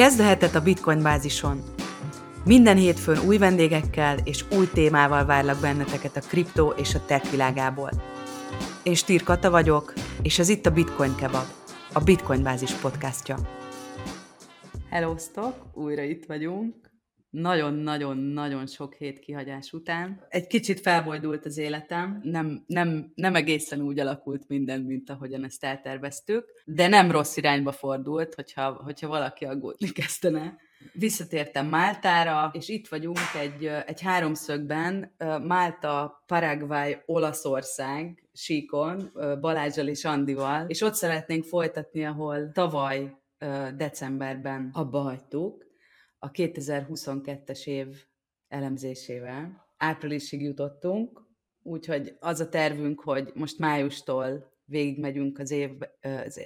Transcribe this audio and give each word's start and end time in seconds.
Kezd 0.00 0.20
a 0.54 0.60
Bitcoin 0.60 1.02
bázison. 1.02 1.62
Minden 2.44 2.76
hétfőn 2.76 3.18
új 3.26 3.38
vendégekkel 3.38 4.18
és 4.24 4.44
új 4.56 4.68
témával 4.72 5.24
várlak 5.24 5.60
benneteket 5.60 6.16
a 6.16 6.20
kriptó 6.20 6.68
és 6.76 6.94
a 6.94 7.04
tech 7.06 7.30
világából. 7.30 7.90
Én 8.82 8.94
Stír 8.94 9.22
Kata 9.22 9.50
vagyok, 9.50 9.92
és 10.22 10.38
ez 10.38 10.48
itt 10.48 10.66
a 10.66 10.70
Bitcoin 10.70 11.14
Kebab, 11.14 11.46
a 11.92 12.00
Bitcoin 12.00 12.42
bázis 12.42 12.72
podcastja. 12.72 13.36
Hello, 14.90 15.14
Újra 15.74 16.02
itt 16.02 16.24
vagyunk 16.24 16.89
nagyon-nagyon-nagyon 17.30 18.66
sok 18.66 18.94
hét 18.94 19.18
kihagyás 19.18 19.72
után. 19.72 20.26
Egy 20.28 20.46
kicsit 20.46 20.80
felbojdult 20.80 21.44
az 21.44 21.58
életem, 21.58 22.20
nem, 22.22 22.64
nem, 22.66 23.12
nem 23.14 23.34
egészen 23.34 23.80
úgy 23.80 23.98
alakult 23.98 24.48
minden, 24.48 24.80
mint 24.80 25.10
ahogyan 25.10 25.44
ezt 25.44 25.64
elterveztük, 25.64 26.44
de 26.64 26.88
nem 26.88 27.10
rossz 27.10 27.36
irányba 27.36 27.72
fordult, 27.72 28.34
hogyha, 28.34 28.72
hogyha 28.84 29.08
valaki 29.08 29.44
aggódni 29.44 29.88
kezdene. 30.00 30.56
Visszatértem 30.92 31.66
Máltára, 31.66 32.50
és 32.52 32.68
itt 32.68 32.88
vagyunk 32.88 33.18
egy, 33.40 33.64
egy 33.86 34.00
háromszögben, 34.00 35.14
Málta, 35.42 36.22
Paraguay, 36.26 36.96
Olaszország 37.06 38.28
síkon, 38.32 39.12
Balázsal 39.40 39.86
és 39.86 40.04
Andival, 40.04 40.64
és 40.68 40.82
ott 40.82 40.94
szeretnénk 40.94 41.44
folytatni, 41.44 42.04
ahol 42.04 42.50
tavaly 42.52 43.16
decemberben 43.76 44.70
abba 44.72 44.98
hagytuk 44.98 45.69
a 46.22 46.30
2022-es 46.30 47.66
év 47.66 48.04
elemzésével. 48.48 49.68
Áprilisig 49.76 50.42
jutottunk, 50.42 51.28
úgyhogy 51.62 52.16
az 52.18 52.40
a 52.40 52.48
tervünk, 52.48 53.00
hogy 53.00 53.30
most 53.34 53.58
májustól 53.58 54.52
végigmegyünk 54.64 55.38
az, 55.38 55.50
év, 55.50 55.70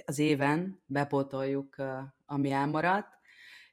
az 0.05 0.19
éven, 0.19 0.83
bepótoljuk, 0.85 1.75
ami 2.25 2.51
elmaradt, 2.51 3.07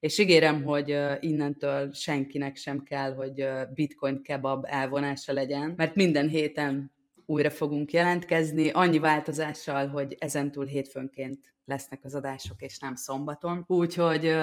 és 0.00 0.18
ígérem, 0.18 0.62
hogy 0.62 0.98
innentől 1.20 1.92
senkinek 1.92 2.56
sem 2.56 2.82
kell, 2.82 3.14
hogy 3.14 3.48
bitcoin 3.74 4.22
kebab 4.22 4.64
elvonása 4.68 5.32
legyen, 5.32 5.74
mert 5.76 5.94
minden 5.94 6.28
héten 6.28 6.92
újra 7.26 7.50
fogunk 7.50 7.92
jelentkezni, 7.92 8.70
annyi 8.70 8.98
változással, 8.98 9.88
hogy 9.88 10.16
ezentúl 10.18 10.64
hétfőnként 10.66 11.54
lesznek 11.64 12.04
az 12.04 12.14
adások, 12.14 12.62
és 12.62 12.78
nem 12.78 12.94
szombaton. 12.94 13.64
Úgyhogy 13.66 14.34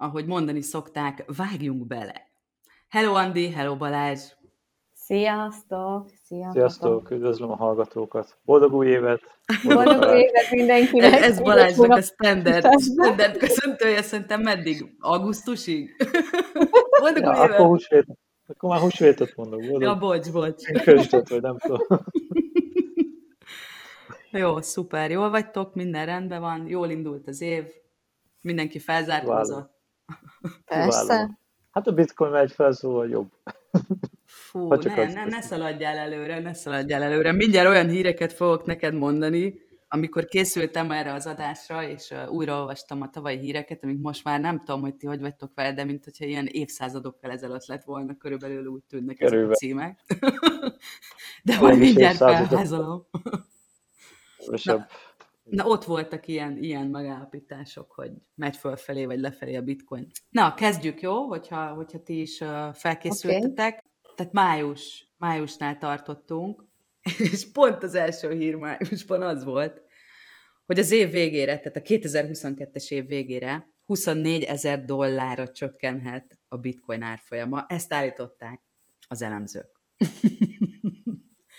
ahogy 0.00 0.26
mondani 0.26 0.60
szokták, 0.60 1.24
vágjunk 1.36 1.86
bele. 1.86 2.30
Hello 2.88 3.14
Andi, 3.14 3.50
hello 3.50 3.76
Balázs! 3.76 4.20
Sziasztok! 4.92 6.08
Sziasztok! 6.24 6.52
Sziasztok! 6.52 7.10
Üdvözlöm 7.10 7.50
a 7.50 7.56
hallgatókat! 7.56 8.38
Boldog 8.44 8.72
új 8.72 8.86
évet! 8.86 9.20
Boldog 9.64 10.02
új 10.02 10.18
évet 10.18 10.50
mindenkinek! 10.50 11.12
Ez, 11.12 11.22
ez 11.22 11.40
Balázsnak 11.40 11.90
a 11.90 12.00
standard, 12.00 12.80
standard 12.80 13.36
köszöntője 13.36 14.02
szerintem 14.02 14.40
meddig? 14.40 14.96
Augusztusig? 14.98 15.96
Boldog 17.00 17.22
ja, 17.22 17.30
új 17.30 17.36
évet! 17.36 17.50
Akkor, 17.50 17.66
húsvét, 17.66 18.06
akkor 18.46 18.70
már 18.70 18.80
húsvétot 18.80 19.36
mondok. 19.36 19.60
Boldog. 19.60 19.82
Ja, 19.82 19.98
bocs, 19.98 20.32
bocs. 20.32 20.64
Köstet, 20.64 21.28
vagy 21.28 21.40
nem 21.42 21.58
tudom. 21.58 21.86
Jó, 24.30 24.60
szuper, 24.60 25.10
jól 25.10 25.30
vagytok, 25.30 25.74
minden 25.74 26.06
rendben 26.06 26.40
van, 26.40 26.66
jól 26.66 26.90
indult 26.90 27.28
az 27.28 27.40
év, 27.40 27.64
mindenki 28.40 28.78
felzárkózott. 28.78 29.78
Persze. 30.64 31.38
Hát 31.70 31.86
a 31.86 31.92
bitcoin 31.92 32.30
megy 32.30 32.52
fel, 32.52 32.72
szóval 32.72 33.08
jobb. 33.08 33.30
Fú, 34.24 34.68
ne, 34.74 35.12
ne, 35.12 35.24
ne 35.24 35.40
szaladjál 35.40 35.96
előre, 35.96 36.38
ne 36.38 36.54
szaladjál 36.54 37.02
előre. 37.02 37.32
Mindjárt 37.32 37.68
olyan 37.68 37.88
híreket 37.88 38.32
fogok 38.32 38.64
neked 38.64 38.94
mondani, 38.94 39.54
amikor 39.92 40.24
készültem 40.24 40.90
erre 40.90 41.12
az 41.12 41.26
adásra, 41.26 41.82
és 41.82 42.14
újraolvastam 42.28 43.02
a 43.02 43.10
tavalyi 43.10 43.38
híreket, 43.38 43.84
amik 43.84 44.00
most 44.00 44.24
már 44.24 44.40
nem 44.40 44.58
tudom, 44.58 44.80
hogy 44.80 44.94
ti 44.94 45.06
hogy 45.06 45.20
vagytok 45.20 45.50
vele, 45.54 45.72
de 45.72 45.84
mint 45.84 46.04
hogyha 46.04 46.24
ilyen 46.24 46.46
évszázadokkal 46.46 47.30
ezelőtt 47.30 47.66
lett 47.66 47.84
volna, 47.84 48.16
körülbelül 48.16 48.66
úgy 48.66 48.82
tűnnek 48.88 49.16
Körülbelül. 49.16 49.44
ezek 49.44 49.54
a 49.54 49.58
címek. 49.58 50.00
de 51.44 51.58
majd 51.60 51.78
mindjárt 51.78 52.16
felházolom. 52.16 53.06
Na, 54.62 54.86
Na 55.50 55.66
ott 55.66 55.84
voltak 55.84 56.26
ilyen, 56.26 56.56
ilyen 56.56 56.86
megállapítások, 56.86 57.92
hogy 57.92 58.12
megy 58.34 58.56
fölfelé 58.56 59.04
vagy 59.04 59.20
lefelé 59.20 59.56
a 59.56 59.62
bitcoin. 59.62 60.06
Na, 60.30 60.54
kezdjük, 60.54 61.00
jó? 61.00 61.26
Hogyha, 61.26 61.68
hogyha 61.68 62.02
ti 62.02 62.20
is 62.20 62.42
felkészültetek. 62.72 63.72
Okay. 63.72 64.14
Tehát 64.16 64.32
május, 64.32 65.12
májusnál 65.18 65.78
tartottunk, 65.78 66.64
és 67.32 67.52
pont 67.52 67.82
az 67.82 67.94
első 67.94 68.32
hír 68.32 68.54
májusban 68.54 69.22
az 69.22 69.44
volt, 69.44 69.82
hogy 70.66 70.78
az 70.78 70.90
év 70.90 71.10
végére, 71.10 71.58
tehát 71.58 71.76
a 71.76 71.80
2022-es 71.80 72.90
év 72.90 73.06
végére 73.06 73.68
24 73.84 74.42
ezer 74.42 74.84
dollárra 74.84 75.48
csökkenhet 75.48 76.38
a 76.48 76.56
bitcoin 76.56 77.02
árfolyama. 77.02 77.64
Ezt 77.68 77.92
állították 77.92 78.60
az 79.08 79.22
elemzők. 79.22 79.80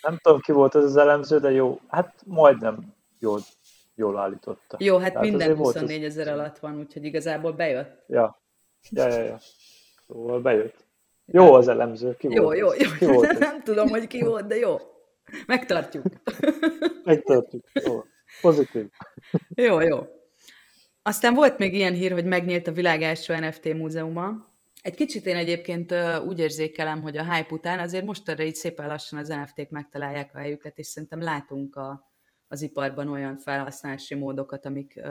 Nem 0.01 0.17
tudom, 0.21 0.39
ki 0.39 0.51
volt 0.51 0.75
ez 0.75 0.83
az 0.83 0.97
elemző, 0.97 1.39
de 1.39 1.51
jó, 1.51 1.79
hát 1.87 2.23
majdnem 2.25 2.93
jó 3.19 3.35
jól 3.95 4.17
állította. 4.17 4.77
Jó, 4.79 4.97
hát 4.97 5.13
Tehát 5.13 5.27
minden 5.29 5.55
24 5.55 6.03
ezer 6.03 6.27
ez... 6.27 6.33
alatt 6.33 6.59
van, 6.59 6.77
úgyhogy 6.77 7.03
igazából 7.03 7.51
bejött. 7.51 8.03
Ja, 8.07 8.41
ja, 8.89 9.07
ja, 9.07 9.23
ja. 9.23 9.37
Szóval 10.07 10.41
bejött. 10.41 10.85
Jó 11.25 11.53
az 11.53 11.67
elemző, 11.67 12.15
ki 12.17 12.27
jó, 12.29 12.43
volt 12.43 12.57
Jó, 12.57 12.73
jó, 12.73 12.89
Ki 12.99 13.05
volt 13.05 13.39
nem 13.39 13.63
tudom, 13.63 13.89
hogy 13.89 14.07
ki 14.07 14.23
volt, 14.23 14.47
de 14.47 14.55
jó. 14.55 14.77
Megtartjuk. 15.47 16.05
Megtartjuk, 17.03 17.63
jó. 17.73 18.03
Pozitív. 18.41 18.89
Jó, 19.55 19.79
jó. 19.79 19.99
Aztán 21.01 21.33
volt 21.33 21.57
még 21.57 21.73
ilyen 21.73 21.93
hír, 21.93 22.11
hogy 22.11 22.25
megnyílt 22.25 22.67
a 22.67 22.71
világ 22.71 23.01
első 23.01 23.35
NFT 23.35 23.73
múzeuma. 23.73 24.49
Egy 24.81 24.95
kicsit 24.95 25.25
én 25.25 25.35
egyébként 25.35 25.93
úgy 26.25 26.39
érzékelem, 26.39 27.01
hogy 27.01 27.17
a 27.17 27.33
hype 27.33 27.53
után 27.53 27.79
azért 27.79 28.05
most 28.05 28.29
erre 28.29 28.45
így 28.45 28.55
szépen 28.55 28.87
lassan 28.87 29.19
az 29.19 29.27
NFT-k 29.27 29.69
megtalálják 29.69 30.35
a 30.35 30.37
helyüket, 30.37 30.77
és 30.77 30.87
szerintem 30.87 31.21
látunk 31.21 31.75
a, 31.75 32.10
az 32.51 32.61
iparban 32.61 33.07
olyan 33.07 33.37
felhasználási 33.37 34.15
módokat, 34.15 34.65
amik, 34.65 35.01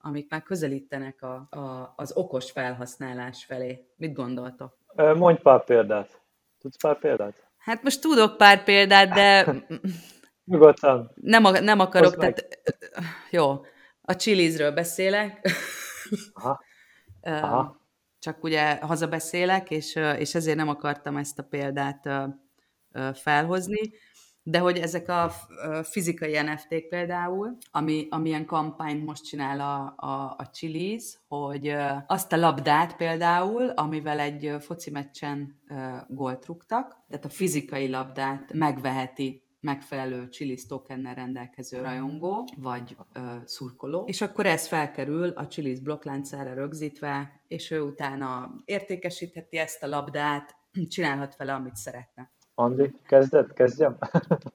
amik 0.00 0.30
már 0.30 0.42
közelítenek 0.42 1.22
a, 1.22 1.34
a, 1.50 1.92
az 1.96 2.16
okos 2.16 2.50
felhasználás 2.50 3.44
felé. 3.44 3.86
Mit 3.96 4.12
gondoltok? 4.12 4.76
Mondj 4.94 5.40
pár 5.42 5.64
példát. 5.64 6.20
Tudsz 6.58 6.80
pár 6.80 6.98
példát? 6.98 7.34
Hát 7.58 7.82
most 7.82 8.00
tudok 8.00 8.36
pár 8.36 8.64
példát, 8.64 9.08
de... 9.08 9.46
Nyugodtan. 10.44 11.10
Nem, 11.14 11.42
nem 11.42 11.78
akarok, 11.78 12.16
tehát... 12.16 12.48
Jó, 13.30 13.64
a 14.02 14.16
chilizről 14.16 14.72
beszélek. 14.72 15.48
Aha. 16.32 16.60
Aha. 17.44 17.80
Csak 18.18 18.42
ugye 18.44 18.78
hazabeszélek, 18.80 19.70
és, 19.70 19.94
és 20.18 20.34
ezért 20.34 20.56
nem 20.56 20.68
akartam 20.68 21.16
ezt 21.16 21.38
a 21.38 21.42
példát 21.42 22.08
felhozni 23.14 23.92
de 24.42 24.58
hogy 24.58 24.78
ezek 24.78 25.08
a 25.08 25.32
fizikai 25.82 26.40
NFT-k 26.40 26.88
például, 26.88 27.56
ami, 27.70 28.06
amilyen 28.10 28.46
kampányt 28.46 29.04
most 29.04 29.24
csinál 29.24 29.60
a, 29.60 30.06
a, 30.06 30.34
a 30.38 30.50
Chili's, 30.52 31.04
hogy 31.28 31.74
azt 32.06 32.32
a 32.32 32.36
labdát 32.36 32.96
például, 32.96 33.68
amivel 33.68 34.18
egy 34.18 34.56
foci 34.60 34.90
meccsen 34.90 35.60
gólt 36.08 36.46
rúgtak, 36.46 36.96
tehát 37.08 37.24
a 37.24 37.28
fizikai 37.28 37.88
labdát 37.88 38.52
megveheti 38.52 39.42
megfelelő 39.60 40.28
Chili's 40.30 40.66
tokennel 40.66 41.14
rendelkező 41.14 41.80
rajongó, 41.80 42.48
vagy 42.56 42.96
ö, 43.12 43.20
szurkoló, 43.44 44.04
és 44.06 44.20
akkor 44.20 44.46
ez 44.46 44.66
felkerül 44.66 45.28
a 45.28 45.46
Chili's 45.46 45.78
blokkláncára 45.82 46.54
rögzítve, 46.54 47.40
és 47.48 47.70
ő 47.70 47.80
utána 47.80 48.54
értékesítheti 48.64 49.56
ezt 49.56 49.82
a 49.82 49.86
labdát, 49.86 50.56
csinálhat 50.88 51.36
vele, 51.36 51.52
amit 51.52 51.76
szeretne. 51.76 52.30
Andi, 52.60 52.94
kezded? 53.06 53.52
Kezdjem? 53.52 53.98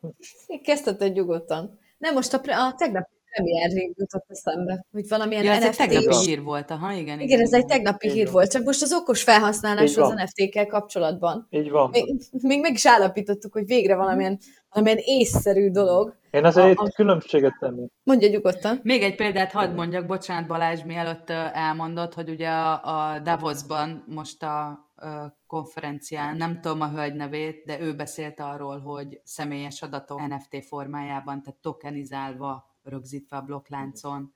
Kezdheted 0.68 1.14
nyugodtan. 1.14 1.80
Nem, 1.98 2.14
most 2.14 2.34
a, 2.34 2.40
pre- 2.40 2.58
a 2.58 2.74
tegnap 2.78 3.08
premier 3.32 3.94
jutott 3.98 4.26
eszembe, 4.28 4.86
hogy 4.92 5.08
valamilyen 5.08 5.44
ja, 5.44 5.52
ez 5.52 5.64
NFT 5.64 5.80
egy 5.80 5.88
tegnapi 5.88 6.26
hír 6.26 6.42
volt, 6.44 6.72
aha, 6.72 6.92
igen. 6.92 7.02
Igen, 7.02 7.20
igen 7.20 7.42
ez 7.42 7.54
egy 7.54 7.66
tegnapi 7.66 8.10
hír 8.10 8.32
volt, 8.32 8.52
csak 8.52 8.64
most 8.64 8.82
az 8.82 8.94
okos 8.94 9.24
felhasználás 9.24 9.98
az 9.98 10.10
NFT-kkel 10.10 10.68
kapcsolatban. 10.68 11.48
Így 11.50 11.70
van. 11.70 11.90
Még, 11.90 12.22
még 12.32 12.62
meg 12.62 12.74
is 12.74 12.88
állapítottuk, 12.88 13.54
hogy 13.54 13.66
végre 13.66 13.96
valamilyen, 13.96 14.40
valamilyen 14.70 15.02
észszerű 15.04 15.70
dolog. 15.70 16.18
Én 16.32 16.46
azért 16.46 16.78
a, 16.78 16.84
a... 16.84 16.90
különbséget 16.96 17.58
tenni. 17.60 17.88
Mondja 18.04 18.28
nyugodtan. 18.28 18.80
Még 18.84 19.04
egy 19.04 19.16
példát 19.16 19.52
hadd 19.52 19.74
mondjak, 19.74 20.06
bocsánat 20.06 20.48
Balázs, 20.48 20.84
mielőtt 20.84 21.30
elmondott, 21.54 22.14
hogy 22.14 22.30
ugye 22.30 22.50
a, 22.50 22.82
a 22.84 23.20
Davosban 23.20 24.04
most 24.08 24.44
a 24.44 24.85
konferencián, 25.48 26.38
nem 26.38 26.62
tudom 26.62 26.82
a 26.82 26.90
hölgy 26.90 27.16
nevét, 27.16 27.66
de 27.66 27.80
ő 27.80 27.96
beszélt 27.96 28.40
arról, 28.40 28.80
hogy 28.80 29.22
személyes 29.24 29.82
adatok 29.82 30.28
NFT 30.28 30.66
formájában, 30.66 31.44
tehát 31.44 31.60
tokenizálva, 31.60 32.76
rögzítve 32.84 33.38
a 33.38 33.42
blokkláncon, 33.42 34.34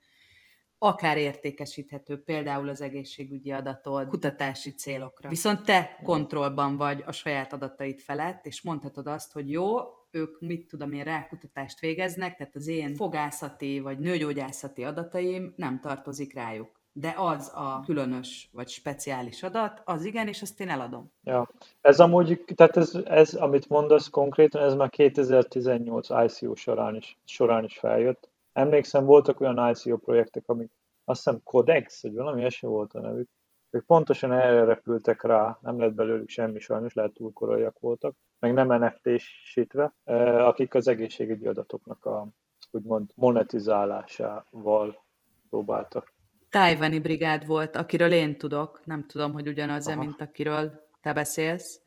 akár 0.78 1.18
értékesíthető, 1.18 2.24
például 2.24 2.70
az 2.70 2.82
egészségügyi 2.82 3.52
adatot 3.52 4.08
kutatási 4.08 4.74
célokra. 4.74 5.30
Viszont 5.30 5.64
te 5.64 6.00
kontrollban 6.04 6.78
vagy 6.78 7.04
a 7.06 7.12
saját 7.12 7.54
adataid 7.54 8.00
felett, 8.00 8.46
és 8.46 8.62
mondhatod 8.62 9.08
azt, 9.08 9.32
hogy 9.32 9.52
jó, 9.52 9.78
ők 10.12 10.40
mit 10.40 10.68
tudom 10.68 10.92
én 10.92 11.04
rákutatást 11.04 11.80
végeznek, 11.80 12.36
tehát 12.36 12.56
az 12.56 12.68
én 12.68 12.96
fogászati 12.96 13.80
vagy 13.80 14.00
nőgyógyászati 14.00 14.84
adataim 14.84 15.54
nem 15.56 15.80
tartozik 15.80 16.34
rájuk 16.34 16.79
de 17.00 17.14
az 17.18 17.52
a 17.56 17.82
különös 17.86 18.50
vagy 18.52 18.70
speciális 18.70 19.44
adat, 19.44 19.82
az 19.86 20.06
igen, 20.06 20.28
és 20.28 20.42
azt 20.42 20.60
én 20.60 20.70
eladom. 20.70 21.12
Ja, 21.24 21.50
ez 21.82 22.00
amúgy, 22.00 22.44
tehát 22.56 22.78
ez, 22.78 22.96
ez 23.06 23.34
amit 23.34 23.70
mondasz 23.70 24.10
konkrétan, 24.10 24.64
ez 24.64 24.74
már 24.74 24.90
2018 24.90 26.10
ICO 26.10 26.56
során 26.56 26.96
is, 26.96 27.18
során 27.26 27.64
is 27.64 27.78
feljött. 27.78 28.30
Emlékszem, 28.54 29.06
voltak 29.06 29.40
olyan 29.42 29.70
ICO 29.70 29.98
projektek, 29.98 30.44
amik 30.46 30.72
azt 31.04 31.24
hiszem 31.24 31.44
Codex, 31.44 32.02
vagy 32.02 32.14
valami 32.14 32.44
esély 32.44 32.70
volt 32.70 32.94
a 32.94 33.00
nevük, 33.00 33.30
ők 33.70 33.86
pontosan 33.86 34.32
erre 34.32 34.64
repültek 34.64 35.24
rá, 35.24 35.58
nem 35.62 35.80
lett 35.80 35.94
belőlük 35.94 36.30
semmi 36.30 36.60
sajnos, 36.60 36.94
lehet 36.94 37.14
túl 37.14 37.34
koraiak 37.34 37.80
voltak, 37.80 38.16
meg 38.40 38.54
nem 38.54 38.84
NFT-sítve, 38.84 39.94
eh, 40.04 40.48
akik 40.48 40.74
az 40.74 40.88
egészségügyi 40.88 41.48
adatoknak 41.48 42.06
a 42.06 42.28
úgymond 42.72 43.12
monetizálásával 43.16 45.04
próbáltak. 45.50 46.18
Tájvani 46.50 47.00
brigád 47.00 47.46
volt, 47.46 47.76
akiről 47.76 48.12
én 48.12 48.38
tudok, 48.38 48.82
nem 48.86 49.06
tudom, 49.08 49.34
hogy 49.34 49.48
ugyanaz-e, 49.48 49.96
mint 49.96 50.22
akiről 50.22 50.88
te 51.02 51.14
beszélsz. 51.14 51.82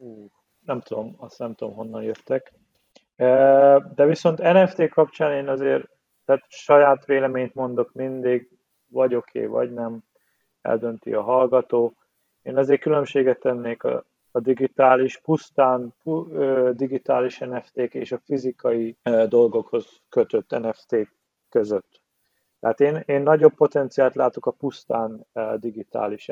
Nem 0.64 0.80
tudom, 0.80 1.14
azt 1.18 1.38
nem 1.38 1.54
tudom, 1.54 1.74
honnan 1.74 2.02
jöttek. 2.02 2.52
Eh, 3.16 3.76
de 3.94 4.06
viszont 4.06 4.38
NFT 4.38 4.88
kapcsán 4.88 5.32
én 5.32 5.48
azért, 5.48 5.88
tehát 6.24 6.44
saját 6.48 7.04
véleményt 7.04 7.54
mondok 7.54 7.92
mindig, 7.92 8.48
vagy 8.86 9.14
oké, 9.14 9.38
okay, 9.38 9.50
vagy 9.50 9.72
nem 9.72 10.02
eldönti 10.60 11.12
a 11.12 11.22
hallgató. 11.22 11.94
Én 12.42 12.56
azért 12.56 12.80
különbséget 12.80 13.40
tennék 13.40 13.82
a, 13.84 14.04
a 14.30 14.40
digitális, 14.40 15.18
pusztán 15.18 15.94
pu, 16.02 16.26
ö, 16.32 16.70
digitális 16.74 17.38
NFT-k 17.38 17.94
és 17.94 18.12
a 18.12 18.20
fizikai 18.24 18.96
ö, 19.02 19.26
dolgokhoz 19.28 19.86
kötött 20.08 20.50
NFT-k 20.50 21.14
között. 21.48 22.01
Tehát 22.62 22.80
én, 22.80 23.02
én 23.06 23.22
nagyobb 23.22 23.54
potenciált 23.54 24.14
látok 24.14 24.46
a 24.46 24.50
pusztán 24.50 25.26
digitális 25.56 26.26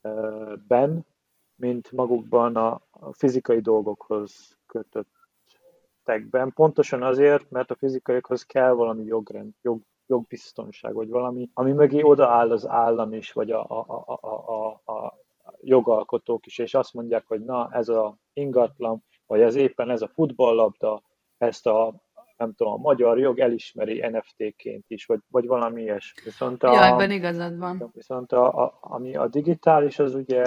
NFT-kben, 0.00 1.06
mint 1.54 1.92
magukban 1.92 2.56
a, 2.56 2.80
fizikai 3.12 3.60
dolgokhoz 3.60 4.58
kötöttekben. 4.66 6.52
Pontosan 6.52 7.02
azért, 7.02 7.50
mert 7.50 7.70
a 7.70 7.76
fizikaiakhoz 7.76 8.42
kell 8.42 8.72
valami 8.72 9.04
jogrend, 9.04 9.54
jog, 9.62 9.80
jogbiztonság, 10.06 10.94
vagy 10.94 11.08
valami, 11.08 11.50
ami 11.54 11.72
mögé 11.72 12.02
odaáll 12.02 12.50
az 12.50 12.66
állam 12.66 13.12
is, 13.12 13.32
vagy 13.32 13.50
a, 13.50 13.64
a, 13.68 14.04
a, 14.06 14.18
a, 14.20 14.66
a 14.92 15.18
jogalkotók 15.60 16.46
is, 16.46 16.58
és 16.58 16.74
azt 16.74 16.94
mondják, 16.94 17.26
hogy 17.26 17.44
na, 17.44 17.68
ez 17.70 17.88
a 17.88 18.16
ingatlan, 18.32 19.04
vagy 19.26 19.40
ez 19.40 19.54
éppen 19.54 19.90
ez 19.90 20.02
a 20.02 20.08
futballlabda, 20.08 21.02
ezt 21.38 21.66
a 21.66 22.05
nem 22.36 22.54
tudom, 22.54 22.72
a 22.72 22.76
magyar 22.76 23.18
jog 23.18 23.38
elismeri 23.38 24.06
NFT-ként 24.06 24.84
is, 24.88 25.06
vagy, 25.06 25.20
vagy 25.30 25.46
valami 25.46 25.82
ilyes. 25.82 26.14
Viszont 26.24 26.62
a, 26.62 26.72
ja, 26.72 26.84
ebben 26.84 27.10
igazad 27.10 27.58
van. 27.58 27.90
Viszont 27.92 28.32
a, 28.32 28.64
a, 28.64 28.78
ami 28.80 29.16
a 29.16 29.26
digitális, 29.26 29.98
az 29.98 30.14
ugye 30.14 30.42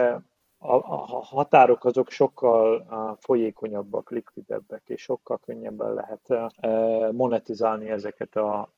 a, 0.57 0.73
a 0.75 1.23
határok 1.23 1.85
azok 1.85 2.09
sokkal 2.09 2.87
folyékonyabbak, 3.19 4.09
likvidebbek, 4.09 4.81
és 4.85 5.01
sokkal 5.01 5.39
könnyebben 5.45 5.93
lehet 5.93 6.53
monetizálni 7.11 7.89
ezeket 7.89 8.35
a, 8.35 8.73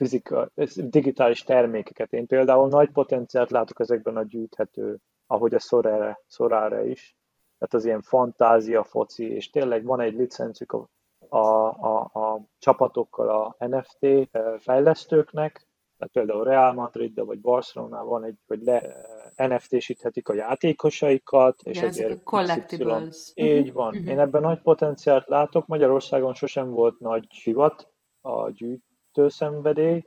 fizika, 0.00 0.50
digitális 0.76 1.42
termékeket. 1.42 2.12
Én 2.12 2.26
például 2.26 2.68
nagy 2.68 2.90
potenciált 2.90 3.50
látok 3.50 3.80
ezekben 3.80 4.16
a 4.16 4.22
gyűjthető, 4.22 4.98
ahogy 5.26 5.54
a 5.54 5.58
Sorare, 5.58 6.20
Sorare 6.26 6.86
is, 6.86 7.16
tehát 7.58 7.74
az 7.74 7.84
ilyen 7.84 8.02
fantázia 8.02 8.84
foci, 8.84 9.30
és 9.34 9.50
tényleg 9.50 9.84
van 9.84 10.00
egy 10.00 10.14
licencük 10.14 10.72
a, 10.72 10.88
a, 11.30 11.68
a, 11.68 12.10
a 12.12 12.40
csapatokkal 12.58 13.28
a 13.28 13.66
NFT 13.66 14.30
fejlesztőknek, 14.58 15.68
tehát 15.98 16.12
például 16.12 16.44
Real 16.44 16.72
Madrid, 16.72 17.24
vagy 17.24 17.40
Barcelona 17.40 18.04
van 18.04 18.24
egy, 18.24 18.36
hogy 18.46 18.62
le 18.62 18.96
NFT-síthetik 19.36 20.28
a 20.28 20.34
játékosaikat, 20.34 21.60
és 21.62 21.80
ja, 21.80 21.86
ezért 21.86 22.22
collectibles. 22.22 23.32
Így 23.34 23.72
van. 23.72 23.94
Uh-huh. 23.94 24.08
Én 24.08 24.18
ebben 24.18 24.42
nagy 24.42 24.60
potenciált 24.60 25.28
látok. 25.28 25.66
Magyarországon 25.66 26.34
sosem 26.34 26.70
volt 26.70 26.98
nagy 26.98 27.26
hivat 27.30 27.92
a 28.20 28.50
gyűjt, 28.50 28.82
szenvedély, 29.26 30.04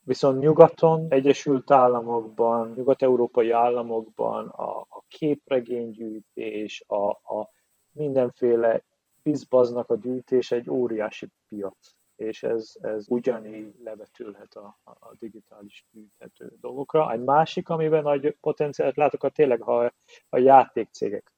viszont 0.00 0.40
nyugaton, 0.40 1.06
Egyesült 1.08 1.70
Államokban, 1.70 2.72
nyugat-európai 2.76 3.50
államokban 3.50 4.48
a, 4.48 4.80
a 4.80 5.04
képregénygyűjtés, 5.08 6.84
a, 6.86 7.08
a 7.08 7.50
mindenféle 7.92 8.84
bizbaznak 9.30 9.90
a 9.90 9.96
gyűjtés 9.96 10.50
egy 10.50 10.70
óriási 10.70 11.28
piac, 11.48 11.94
és 12.16 12.42
ez, 12.42 12.72
ez 12.80 13.04
ugyanígy 13.08 13.74
levetülhet 13.82 14.54
a, 14.54 14.78
a 14.84 15.14
digitális 15.18 15.86
gyűjthető 15.90 16.52
dolgokra. 16.60 17.12
Egy 17.12 17.24
másik, 17.24 17.68
amiben 17.68 18.02
nagy 18.02 18.36
potenciált 18.40 18.96
látok, 18.96 19.22
a 19.22 19.28
tényleg 19.28 19.62
a, 19.62 19.92
a 20.28 20.38
játékcégek. 20.38 21.32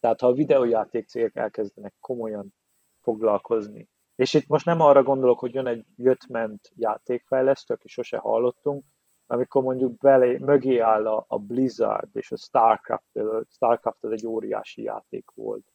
Tehát 0.00 0.20
ha 0.20 0.26
a 0.26 0.32
videójátékcégek 0.32 1.36
elkezdenek 1.36 1.94
komolyan 2.00 2.54
foglalkozni 3.00 3.88
és 4.14 4.34
itt 4.34 4.46
most 4.46 4.64
nem 4.64 4.80
arra 4.80 5.02
gondolok, 5.02 5.38
hogy 5.38 5.54
jön 5.54 5.66
egy 5.66 5.84
jött-ment 5.96 6.72
játékfejlesztő, 6.76 7.74
aki 7.74 7.88
sose 7.88 8.18
hallottunk, 8.18 8.84
amikor 9.26 9.62
mondjuk 9.62 9.96
belé, 9.96 10.36
mögé 10.38 10.78
áll 10.78 11.06
a, 11.06 11.24
a 11.28 11.38
Blizzard 11.38 12.16
és 12.16 12.32
a 12.32 12.36
Starcraft, 12.36 13.18
Starcraft 13.50 14.04
az 14.04 14.10
egy 14.10 14.26
óriási 14.26 14.82
játék 14.82 15.30
volt, 15.34 15.71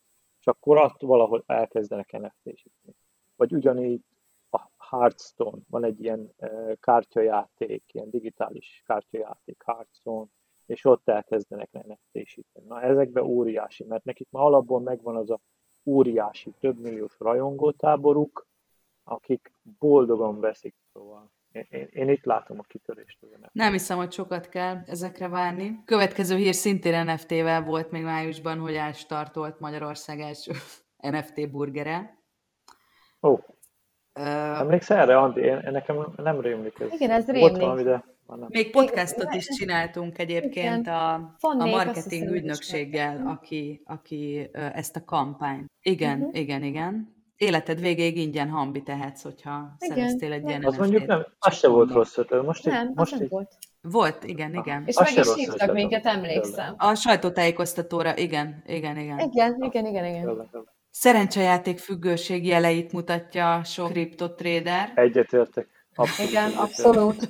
és 0.48 0.54
akkor 0.54 0.78
azt 0.78 1.02
valahol 1.02 1.44
elkezdenek 1.46 2.12
NFT-síteni. 2.12 2.96
Vagy 3.36 3.54
ugyanígy 3.54 4.02
a 4.50 4.60
Hearthstone, 4.78 5.62
van 5.70 5.84
egy 5.84 6.04
ilyen 6.04 6.34
uh, 6.38 6.74
kártyajáték, 6.80 7.84
ilyen 7.94 8.10
digitális 8.10 8.84
kártyajáték, 8.86 9.64
Hearthstone, 9.66 10.26
és 10.66 10.86
ott 10.86 11.08
elkezdenek 11.08 11.72
NFT-síteni. 11.72 12.66
Na 12.68 12.82
ezekben 12.82 13.24
óriási, 13.24 13.84
mert 13.84 14.04
nekik 14.04 14.28
már 14.32 14.44
alapból 14.44 14.80
megvan 14.80 15.16
az 15.16 15.30
a 15.30 15.40
óriási, 15.86 16.54
többmilliós 16.60 17.16
rajongótáboruk, 17.20 18.48
akik 19.04 19.52
boldogan 19.80 20.40
veszik, 20.40 20.76
szóval 20.94 21.32
én, 21.70 21.88
én, 21.92 22.10
itt 22.10 22.24
látom 22.24 22.60
a 22.60 22.64
kitörést. 22.64 23.18
Nem 23.52 23.72
hiszem, 23.72 23.98
hogy 23.98 24.12
sokat 24.12 24.50
kell 24.50 24.78
ezekre 24.86 25.28
várni. 25.28 25.82
Következő 25.86 26.36
hír 26.36 26.54
szintén 26.54 27.04
NFT-vel 27.06 27.64
volt 27.64 27.92
még 27.92 28.04
májusban, 28.04 28.60
hogy 28.60 28.76
elstartolt 28.76 29.60
Magyarország 29.60 30.20
első 30.20 30.52
NFT 31.12 31.52
burgere. 31.52 32.18
Ó, 33.22 33.30
oh. 33.30 33.40
uh, 34.20 34.60
emlékszel 34.60 34.98
erre, 34.98 35.18
Andi? 35.18 35.42
Én, 35.42 35.68
nekem 35.72 36.14
nem 36.16 36.42
rémlik 36.42 36.80
ez. 36.80 36.94
Igen, 36.94 37.12
ez 37.12 37.26
rémlik. 37.26 37.50
Volt 37.50 37.62
valami, 37.62 37.84
de 37.84 38.16
még 38.48 38.72
podcastot 38.72 39.34
is 39.34 39.48
csináltunk 39.48 40.18
egyébként 40.18 40.88
a, 40.88 41.14
a 41.40 41.66
marketing 41.66 42.30
ügynökséggel, 42.30 43.28
aki, 43.28 43.82
aki 43.86 44.50
ezt 44.54 44.96
a 44.96 45.04
kampányt. 45.04 45.72
Igen, 45.82 46.20
uh-huh. 46.20 46.40
igen, 46.40 46.64
igen. 46.64 47.16
Életed 47.38 47.80
végéig 47.80 48.18
ingyen 48.18 48.50
hambi 48.50 48.84
tehetsz, 48.84 49.24
hogyha 49.24 49.76
igen. 49.80 49.98
szereztél 49.98 50.32
egy 50.32 50.48
ilyen 50.48 50.64
Az 50.64 50.78
mondjuk 50.78 51.06
nem, 51.06 51.26
az 51.40 51.54
se 51.54 51.68
volt 51.68 51.92
rossz 51.92 52.18
ötlet. 52.18 52.44
Most 52.44 52.66
nem, 52.66 52.92
most 52.96 53.14
az 53.14 53.20
nem 53.20 53.28
volt. 53.28 53.58
Volt, 53.82 54.24
igen, 54.24 54.54
igen. 54.54 54.84
És 54.86 55.00
meg 55.00 55.26
is 55.26 55.34
hívtak 55.34 55.74
minket, 55.74 56.06
emlékszem. 56.06 56.74
A 56.78 56.96
sajtótájékoztatóra, 56.96 58.18
igen, 58.18 58.64
igen, 58.66 58.98
igen. 58.98 59.20
Igen, 59.20 59.62
igen, 59.62 59.86
igen, 59.86 60.06
igen. 60.06 60.50
Szerencsejáték 60.90 61.78
függőség 61.78 62.46
jeleit 62.46 62.92
mutatja 62.92 63.64
sok 63.64 63.90
kriptotrader. 63.90 64.92
Egyetértek. 64.96 65.68
Abszolút 65.96 66.32
Igen, 66.32 66.52
abszolút. 66.52 67.30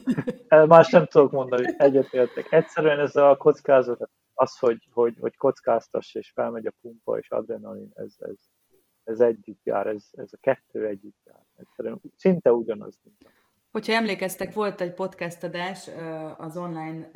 Más 0.67 0.89
nem 0.89 1.05
tudok 1.05 1.31
mondani, 1.31 1.73
egyetértek. 1.77 2.51
Egyszerűen 2.51 2.99
ez 2.99 3.15
a 3.15 3.35
kockázat, 3.37 4.09
az, 4.33 4.57
hogy, 4.57 4.87
hogy, 4.91 5.17
hogy 5.19 5.37
kockáztass, 5.37 6.15
és 6.15 6.31
felmegy 6.35 6.65
a 6.65 6.73
pumpa, 6.81 7.17
és 7.17 7.29
adrenalin, 7.29 7.91
ez, 7.95 8.13
ez, 8.17 8.35
ez 9.07 9.19
együtt 9.19 9.63
jár, 9.63 9.87
ez, 9.87 10.03
ez 10.11 10.29
a 10.31 10.37
kettő 10.41 10.85
együtt 10.85 11.17
jár. 11.25 11.43
Egyszerűen 11.55 12.01
szinte 12.15 12.51
ugyanaz. 12.51 12.99
Hogyha 13.71 13.93
emlékeztek, 13.93 14.53
volt 14.53 14.81
egy 14.81 14.93
podcast 14.93 15.43
adás 15.43 15.89
az 16.37 16.57
online 16.57 17.09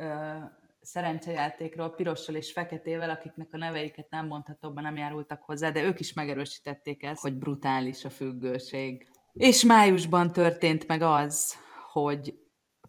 szerencsejátékról, 0.82 1.90
pirossal 1.90 2.36
és 2.36 2.52
feketével, 2.52 3.10
akiknek 3.10 3.48
a 3.52 3.58
neveiket 3.58 4.10
nem 4.10 4.28
mondhatóban 4.28 4.84
nem 4.84 4.98
járultak 4.98 5.42
hozzá, 5.42 5.70
de 5.70 5.84
ők 5.84 6.00
is 6.00 6.14
megerősítették 6.14 7.04
ezt, 7.04 7.22
hogy 7.22 7.34
brutális 7.34 8.06
a 8.06 8.10
függőség. 8.10 9.08
És 9.34 9.64
májusban 9.64 10.32
történt 10.32 10.88
meg 10.88 11.02
az, 11.02 11.56
hogy 11.92 12.40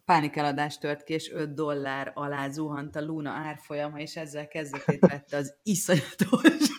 pánikeladás 0.04 0.78
tört 0.78 1.04
ki, 1.04 1.12
és 1.12 1.32
5 1.32 1.54
dollár 1.54 2.12
alá 2.14 2.48
zuhant 2.48 2.96
a 2.96 3.04
Luna 3.04 3.30
árfolyama, 3.30 3.98
és 3.98 4.16
ezzel 4.16 4.48
kezdetét 4.48 5.00
vette 5.00 5.36
az 5.36 5.54
iszonyatos 5.62 6.70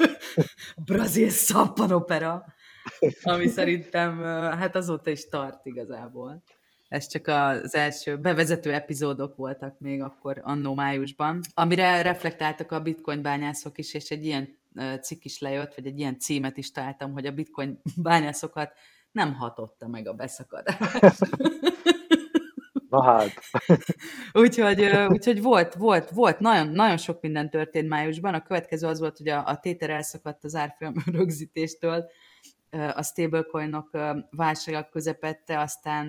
brazil 0.86 1.30
szappanopera, 1.30 2.46
ami 3.24 3.48
szerintem 3.48 4.22
hát 4.58 4.76
azóta 4.76 5.10
is 5.10 5.30
tart 5.30 5.66
igazából. 5.66 6.44
Ez 6.88 7.08
csak 7.08 7.28
az 7.28 7.76
első 7.76 8.18
bevezető 8.18 8.74
epizódok 8.74 9.36
voltak 9.36 9.80
még 9.80 10.02
akkor 10.02 10.42
annó 10.44 10.74
májusban, 10.74 11.40
amire 11.54 12.02
reflektáltak 12.02 12.72
a 12.72 12.82
bitcoin 12.82 13.22
bányászok 13.22 13.78
is, 13.78 13.94
és 13.94 14.10
egy 14.10 14.26
ilyen 14.26 14.58
cikk 15.02 15.24
is 15.24 15.40
lejött, 15.40 15.76
vagy 15.76 15.86
egy 15.86 16.00
ilyen 16.00 16.20
címet 16.20 16.58
is 16.58 16.72
találtam, 16.72 17.12
hogy 17.12 17.26
a 17.26 17.32
bitcoin 17.32 17.82
bányászokat 17.96 18.72
nem 19.12 19.34
hatotta 19.34 19.88
meg 19.88 20.08
a 20.08 20.14
beszakadás. 20.14 20.78
Na 22.94 23.04
hát. 23.04 23.32
úgyhogy, 24.44 24.86
úgyhogy 25.08 25.42
volt, 25.42 25.74
volt, 25.74 26.10
volt, 26.10 26.40
nagyon, 26.40 26.68
nagyon 26.68 26.98
sok 26.98 27.22
minden 27.22 27.50
történt 27.50 27.90
májusban. 27.90 28.34
A 28.34 28.42
következő 28.42 28.88
az 28.88 29.00
volt, 29.00 29.18
hogy 29.18 29.28
a, 29.28 29.44
a 29.46 29.60
téter 29.60 29.90
elszakadt 29.90 30.44
az 30.44 30.56
árfolyam 30.56 30.94
rögzítéstől, 31.12 32.06
a 32.72 33.04
stablecoinok 33.04 33.98
válságak 34.30 34.90
közepette, 34.90 35.60
aztán 35.60 36.08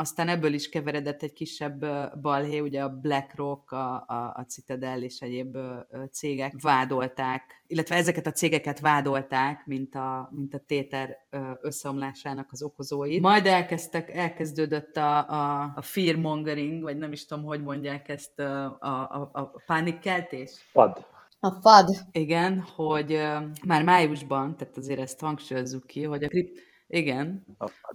aztán 0.00 0.28
ebből 0.28 0.52
is 0.52 0.68
keveredett 0.68 1.22
egy 1.22 1.32
kisebb 1.32 1.86
balhé, 2.20 2.58
ugye 2.58 2.82
a 2.82 2.88
BlackRock, 2.88 3.70
a, 3.72 3.94
a, 3.94 4.32
a 4.36 4.44
Citadel 4.48 5.02
és 5.02 5.20
egyéb 5.20 5.56
cégek 6.10 6.52
vádolták, 6.60 7.62
illetve 7.66 7.96
ezeket 7.96 8.26
a 8.26 8.32
cégeket 8.32 8.80
vádolták, 8.80 9.66
mint 9.66 9.94
a, 9.94 10.30
mint 10.32 10.54
a 10.54 10.58
téter 10.66 11.16
összeomlásának 11.60 12.48
az 12.50 12.62
okozói. 12.62 13.20
Majd 13.20 13.46
elkezdtek, 13.46 14.14
elkezdődött 14.14 14.96
a, 14.96 15.28
a, 15.28 15.72
a 15.76 15.82
fearmongering, 15.82 16.82
vagy 16.82 16.96
nem 16.98 17.12
is 17.12 17.26
tudom, 17.26 17.44
hogy 17.44 17.62
mondják 17.62 18.08
ezt, 18.08 18.38
a, 18.38 18.64
a, 18.80 19.30
a 19.32 19.62
pánikkeltés. 19.66 20.68
Pad. 20.72 21.06
A 21.40 21.50
FAD. 21.50 21.88
Igen, 22.12 22.60
hogy 22.60 23.12
uh, 23.12 23.42
már 23.66 23.84
májusban, 23.84 24.56
tehát 24.56 24.76
azért 24.76 25.00
ezt 25.00 25.20
hangsúlyozzuk 25.20 25.86
ki, 25.86 26.02
hogy 26.02 26.24
a 26.24 26.28
kript 26.28 26.67
igen, 26.88 27.46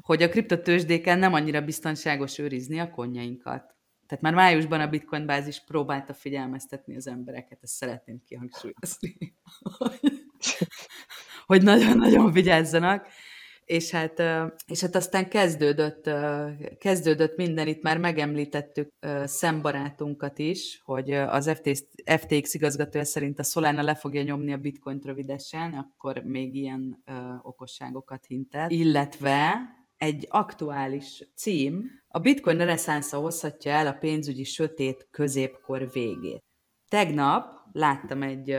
hogy 0.02 0.24
a 0.24 0.30
kriptotősdéken 0.30 1.20
nem 1.20 1.34
annyira 1.34 1.62
biztonságos 1.62 2.38
őrizni 2.38 2.80
a 2.80 2.90
konyainkat. 2.90 3.76
Tehát 4.08 4.24
már 4.24 4.34
májusban 4.34 4.80
a 4.82 4.88
Bitcoin 4.88 5.26
bázis 5.26 5.64
próbálta 5.64 6.14
figyelmeztetni 6.14 6.96
az 6.96 7.08
embereket, 7.08 7.60
ezt 7.62 7.74
szeretném 7.74 8.22
kihangsúlyozni, 8.26 9.36
hogy 11.46 11.64
nagyon-nagyon 11.64 12.32
vigyázzanak, 12.32 13.08
és 13.66 13.92
hát, 13.92 14.24
és 14.68 14.82
hát 14.82 14.96
aztán 14.96 15.30
kezdődött, 15.30 16.10
kezdődött 16.78 17.38
minden, 17.38 17.68
itt 17.68 17.82
már 17.82 17.98
megemlítettük 17.98 18.90
szembarátunkat 19.24 20.40
is, 20.40 20.82
hogy 20.84 21.12
az 21.12 21.50
FTX, 21.50 21.84
FTX 22.06 22.54
igazgatója 22.54 23.06
szerint 23.06 23.40
a 23.40 23.44
Solana 23.44 23.82
le 23.82 23.96
fogja 23.96 24.24
nyomni 24.24 24.54
a 24.54 24.58
bitcoint 24.58 25.06
rövidesen, 25.06 25.74
akkor 25.74 26.18
még 26.18 26.56
ilyen 26.56 27.04
okosságokat 27.42 28.26
hintet, 28.26 28.72
illetve 28.72 29.56
egy 29.98 30.28
aktuális 30.30 31.24
cím, 31.36 32.02
a 32.08 32.20
bitcoin 32.20 32.58
reneszánsza 32.58 33.18
hozhatja 33.18 33.72
el 33.72 33.88
a 33.88 33.94
pénzügyi 33.94 34.44
sötét 34.44 35.08
középkor 35.12 35.92
végét. 35.92 36.44
Tegnap 36.90 37.46
láttam 37.72 38.22
egy 38.22 38.58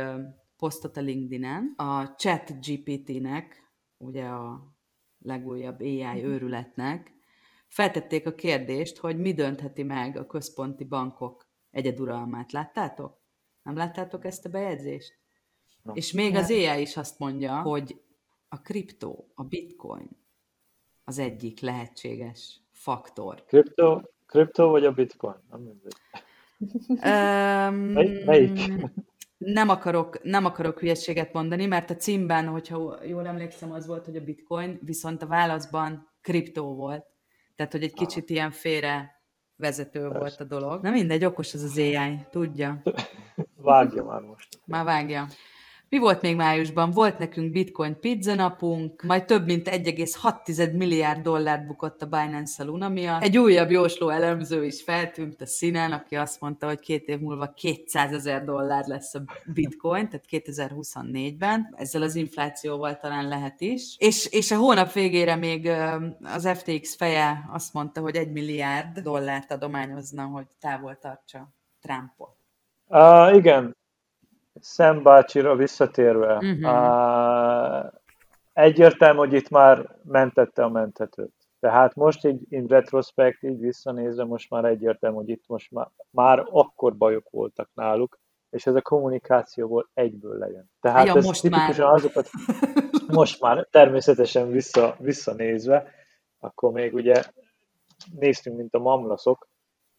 posztot 0.57 0.97
a 0.97 1.01
LinkedIn-en, 1.01 1.75
a 1.77 2.05
chat 2.05 2.53
GPT-nek, 2.67 3.73
ugye 3.99 4.25
a 4.25 4.74
legújabb 5.25 5.81
AI 5.81 6.03
mhm. 6.03 6.25
őrületnek, 6.25 7.13
feltették 7.67 8.27
a 8.27 8.35
kérdést, 8.35 8.99
hogy 8.99 9.19
mi 9.19 9.33
döntheti 9.33 9.83
meg 9.83 10.17
a 10.17 10.27
központi 10.27 10.85
bankok 10.85 11.47
egyeduralmát. 11.71 12.53
Láttátok? 12.53 13.23
Nem 13.63 13.77
láttátok 13.77 14.25
ezt 14.25 14.47
a 14.47 14.49
bejegyzést? 14.49 15.19
No. 15.83 15.93
És 15.93 16.13
még 16.13 16.35
az 16.35 16.51
AI 16.51 16.81
is 16.81 16.97
azt 16.97 17.19
mondja, 17.19 17.61
hogy 17.61 18.01
a 18.49 18.61
kriptó, 18.61 19.31
a 19.35 19.45
bitcoin 19.45 20.09
az 21.05 21.19
egyik 21.19 21.61
lehetséges 21.61 22.61
faktor. 22.73 23.45
Kriptó, 23.45 24.11
kriptó 24.27 24.71
vagy 24.71 24.85
a 24.85 24.93
bitcoin? 24.93 25.37
Nem 25.51 25.61
mindegy. 25.61 25.97
Um, 26.89 27.75
Melyik? 28.25 28.61
Nem 29.45 29.69
akarok, 29.69 30.23
nem 30.23 30.45
akarok 30.45 30.79
hülyeséget 30.79 31.33
mondani, 31.33 31.67
mert 31.67 31.91
a 31.91 31.97
címben, 31.97 32.47
hogyha 32.47 32.99
jól 33.05 33.27
emlékszem, 33.27 33.73
az 33.73 33.87
volt, 33.87 34.05
hogy 34.05 34.17
a 34.17 34.25
bitcoin, 34.25 34.79
viszont 34.83 35.23
a 35.23 35.27
válaszban 35.27 36.09
kriptó 36.21 36.75
volt. 36.75 37.05
Tehát, 37.57 37.73
hogy 37.73 37.83
egy 37.83 37.93
kicsit 37.93 38.31
ilyen 38.31 38.51
félre 38.51 39.23
vezető 39.57 40.01
Persze. 40.01 40.19
volt 40.19 40.41
a 40.41 40.45
dolog. 40.45 40.83
Na 40.83 40.91
mindegy, 40.91 41.25
okos 41.25 41.55
az 41.55 41.63
az 41.63 41.79
AI, 41.79 42.19
tudja. 42.31 42.83
Vágja 43.57 44.05
már 44.05 44.21
most. 44.21 44.49
Már 44.65 44.85
vágja. 44.85 45.27
Mi 45.95 46.01
volt 46.01 46.23
még 46.23 46.37
májusban? 46.37 46.91
Volt 46.91 47.19
nekünk 47.19 47.53
bitcoin 47.53 48.01
pizza 48.01 48.35
napunk, 48.35 49.03
majd 49.03 49.25
több 49.25 49.47
mint 49.47 49.69
1,6 49.69 50.77
milliárd 50.77 51.23
dollárt 51.23 51.67
bukott 51.67 52.03
a 52.03 52.07
Binance 52.07 52.63
a 52.63 52.67
Luna 52.67 52.89
miatt. 52.89 53.23
Egy 53.23 53.39
újabb 53.39 53.71
jósló 53.71 54.09
elemző 54.09 54.65
is 54.65 54.83
feltűnt 54.83 55.41
a 55.41 55.47
színen, 55.47 55.93
aki 55.93 56.17
azt 56.17 56.41
mondta, 56.41 56.67
hogy 56.67 56.79
két 56.79 57.09
év 57.09 57.19
múlva 57.19 57.53
200 57.57 58.13
ezer 58.13 58.45
dollár 58.45 58.85
lesz 58.87 59.15
a 59.15 59.23
bitcoin, 59.47 60.09
tehát 60.09 60.25
2024-ben. 60.31 61.75
Ezzel 61.77 62.03
az 62.03 62.15
inflációval 62.15 62.97
talán 62.97 63.29
lehet 63.29 63.61
is. 63.61 63.97
És, 63.99 64.27
és 64.27 64.51
a 64.51 64.57
hónap 64.57 64.93
végére 64.93 65.37
még 65.37 65.71
az 66.23 66.49
FTX 66.55 66.97
feje 66.97 67.45
azt 67.53 67.73
mondta, 67.73 68.01
hogy 68.01 68.17
egy 68.17 68.33
milliárd 68.33 68.99
dollárt 68.99 69.53
adományozna, 69.53 70.25
hogy 70.25 70.47
távol 70.61 70.99
tartsa 70.99 71.55
Trumpot. 71.81 72.37
Uh, 72.87 73.37
igen, 73.37 73.75
Sam 74.61 75.03
bácsira 75.03 75.57
visszatérve, 75.57 76.35
uh-huh. 76.35 77.85
uh, 77.85 77.93
egyértelmű, 78.53 79.19
hogy 79.19 79.33
itt 79.33 79.49
már 79.49 79.97
mentette 80.03 80.65
a 80.65 80.69
mentetőt. 80.69 81.33
Tehát 81.61 81.95
most 81.95 82.25
így 82.25 82.41
in 82.49 82.67
retrospect, 82.67 83.43
így 83.43 83.61
visszanézve, 83.61 84.25
most 84.25 84.51
már 84.51 84.65
egyértelmű, 84.65 85.17
hogy 85.17 85.29
itt 85.29 85.45
most 85.47 85.71
már, 85.71 85.91
már 86.11 86.47
akkor 86.51 86.97
bajok 86.97 87.31
voltak 87.31 87.71
náluk, 87.75 88.19
és 88.51 88.67
ez 88.67 88.75
a 88.75 88.83
kommunikációból 88.83 89.91
egyből 89.95 90.39
legyen. 90.39 90.71
Tehát 90.81 91.07
ja, 91.07 91.17
ez 91.17 91.25
most 91.25 91.43
tipikusan 91.43 91.85
már. 91.85 91.95
azokat, 91.95 92.31
most 93.07 93.41
már 93.41 93.67
természetesen 93.71 94.51
vissza, 94.51 94.97
visszanézve, 94.99 95.91
akkor 96.39 96.73
még 96.73 96.95
ugye 96.95 97.23
néztünk, 98.19 98.57
mint 98.57 98.75
a 98.75 98.79
mamlaszok, 98.79 99.49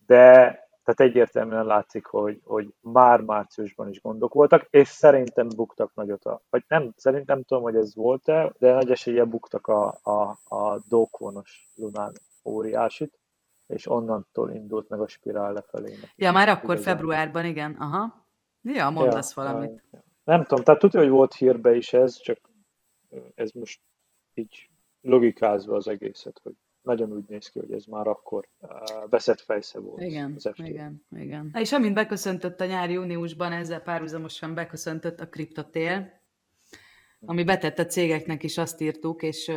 de 0.06 0.60
tehát 0.86 1.12
egyértelműen 1.12 1.66
látszik, 1.66 2.06
hogy, 2.06 2.42
hogy 2.44 2.74
már 2.82 3.22
márciusban 3.22 3.90
is 3.90 4.02
gondok 4.02 4.34
voltak, 4.34 4.68
és 4.70 4.88
szerintem 4.88 5.48
buktak 5.56 5.92
nagyot 5.94 6.26
a, 6.26 6.42
vagy 6.50 6.64
nem, 6.68 6.94
szerintem 6.96 7.44
tudom, 7.44 7.64
hogy 7.64 7.76
ez 7.76 7.96
volt-e, 7.96 8.54
de 8.60 8.74
nagy 8.74 8.92
esélye 8.92 9.24
buktak 9.24 9.68
a, 9.68 10.00
a, 10.04 10.40
a 10.56 10.80
dókvonos 10.88 11.70
lunán 11.76 12.14
óriásit, 12.44 13.20
és 13.68 13.88
onnantól 13.88 14.52
indult 14.52 14.90
meg 14.90 15.00
a 15.00 15.08
spirál 15.08 15.54
lefelé. 15.54 15.96
Ja, 16.16 16.32
már 16.32 16.50
akkor 16.50 16.74
igazán. 16.74 16.96
februárban, 16.96 17.46
igen, 17.46 17.76
aha. 17.80 18.26
Ja, 18.62 18.90
mondasz 18.90 19.36
ja, 19.36 19.44
valamit. 19.44 19.84
Nem 20.24 20.44
tudom, 20.44 20.64
tehát 20.64 20.80
tudja, 20.80 21.00
hogy 21.00 21.10
volt 21.10 21.34
hírbe 21.34 21.76
is 21.76 21.94
ez, 21.94 22.16
csak 22.18 22.40
ez 23.36 23.52
most 23.52 23.82
így 24.34 24.70
logikázva 25.02 25.76
az 25.76 25.88
egészet, 25.88 26.40
hogy 26.44 26.56
nagyon 26.86 27.12
úgy 27.12 27.26
néz 27.28 27.48
ki, 27.48 27.60
hogy 27.60 27.72
ez 27.72 27.86
már 27.86 28.08
akkor 28.08 28.48
uh, 28.60 28.70
veszett 29.10 29.40
fejsze 29.40 29.80
volt. 29.80 30.02
Igen, 30.02 30.34
az 30.36 30.52
igen, 30.56 31.06
igen. 31.18 31.56
És 31.60 31.72
amint 31.72 31.94
beköszöntött 31.94 32.62
a 32.62 32.66
nyári 32.66 32.94
júniusban, 32.94 33.52
ezzel 33.52 33.82
párhuzamosan 33.82 34.54
beköszöntött 34.54 35.20
a 35.20 35.30
kriptotél, 35.30 36.24
ami 37.26 37.44
betett 37.44 37.80
a 37.80 37.86
cégeknek 37.86 38.44
is 38.44 38.58
azt 38.58 38.82
írtuk, 38.82 39.24
és 39.24 39.52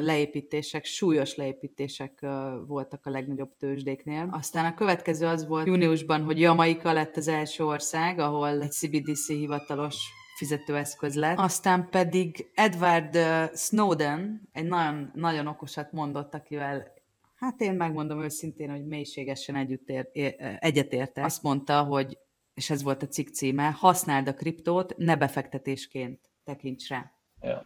leépítések, 0.00 0.84
súlyos 0.84 1.36
leépítések 1.36 2.26
voltak 2.66 3.06
a 3.06 3.10
legnagyobb 3.10 3.56
tőzsdéknél. 3.58 4.28
Aztán 4.32 4.64
a 4.64 4.74
következő 4.74 5.26
az 5.26 5.46
volt 5.46 5.66
júniusban, 5.66 6.22
hogy 6.22 6.40
Jamaika 6.40 6.92
lett 6.92 7.16
az 7.16 7.28
első 7.28 7.64
ország, 7.64 8.18
ahol 8.18 8.62
egy 8.62 8.72
CBDC 8.72 9.26
hivatalos 9.26 9.96
fizetőeszköz 10.36 11.14
lett. 11.14 11.38
Aztán 11.38 11.88
pedig 11.90 12.50
Edward 12.54 13.18
Snowden 13.54 14.48
egy 14.52 14.66
nagyon, 14.66 15.10
nagyon 15.14 15.46
okosat 15.46 15.92
mondott, 15.92 16.34
akivel 16.34 16.94
hát 17.34 17.60
én 17.60 17.74
megmondom 17.74 18.22
őszintén, 18.22 18.70
hogy 18.70 18.86
mélységesen 18.86 19.56
együtt 19.56 19.88
ér, 19.88 20.34
egyetértek. 20.58 21.24
Azt 21.24 21.42
mondta, 21.42 21.82
hogy, 21.82 22.18
és 22.54 22.70
ez 22.70 22.82
volt 22.82 23.02
a 23.02 23.06
cikk 23.06 23.28
címe, 23.28 23.70
használd 23.70 24.28
a 24.28 24.34
kriptót, 24.34 24.96
ne 24.96 25.16
befektetésként 25.16 26.20
tekints 26.44 26.88
rá. 26.88 27.12
Ja. 27.40 27.64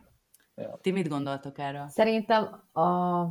Ja. 0.55 0.79
Ti 0.83 0.91
mit 0.91 1.09
gondoltok 1.09 1.59
erről? 1.59 1.89
Szerintem 1.89 2.43
a 2.73 3.25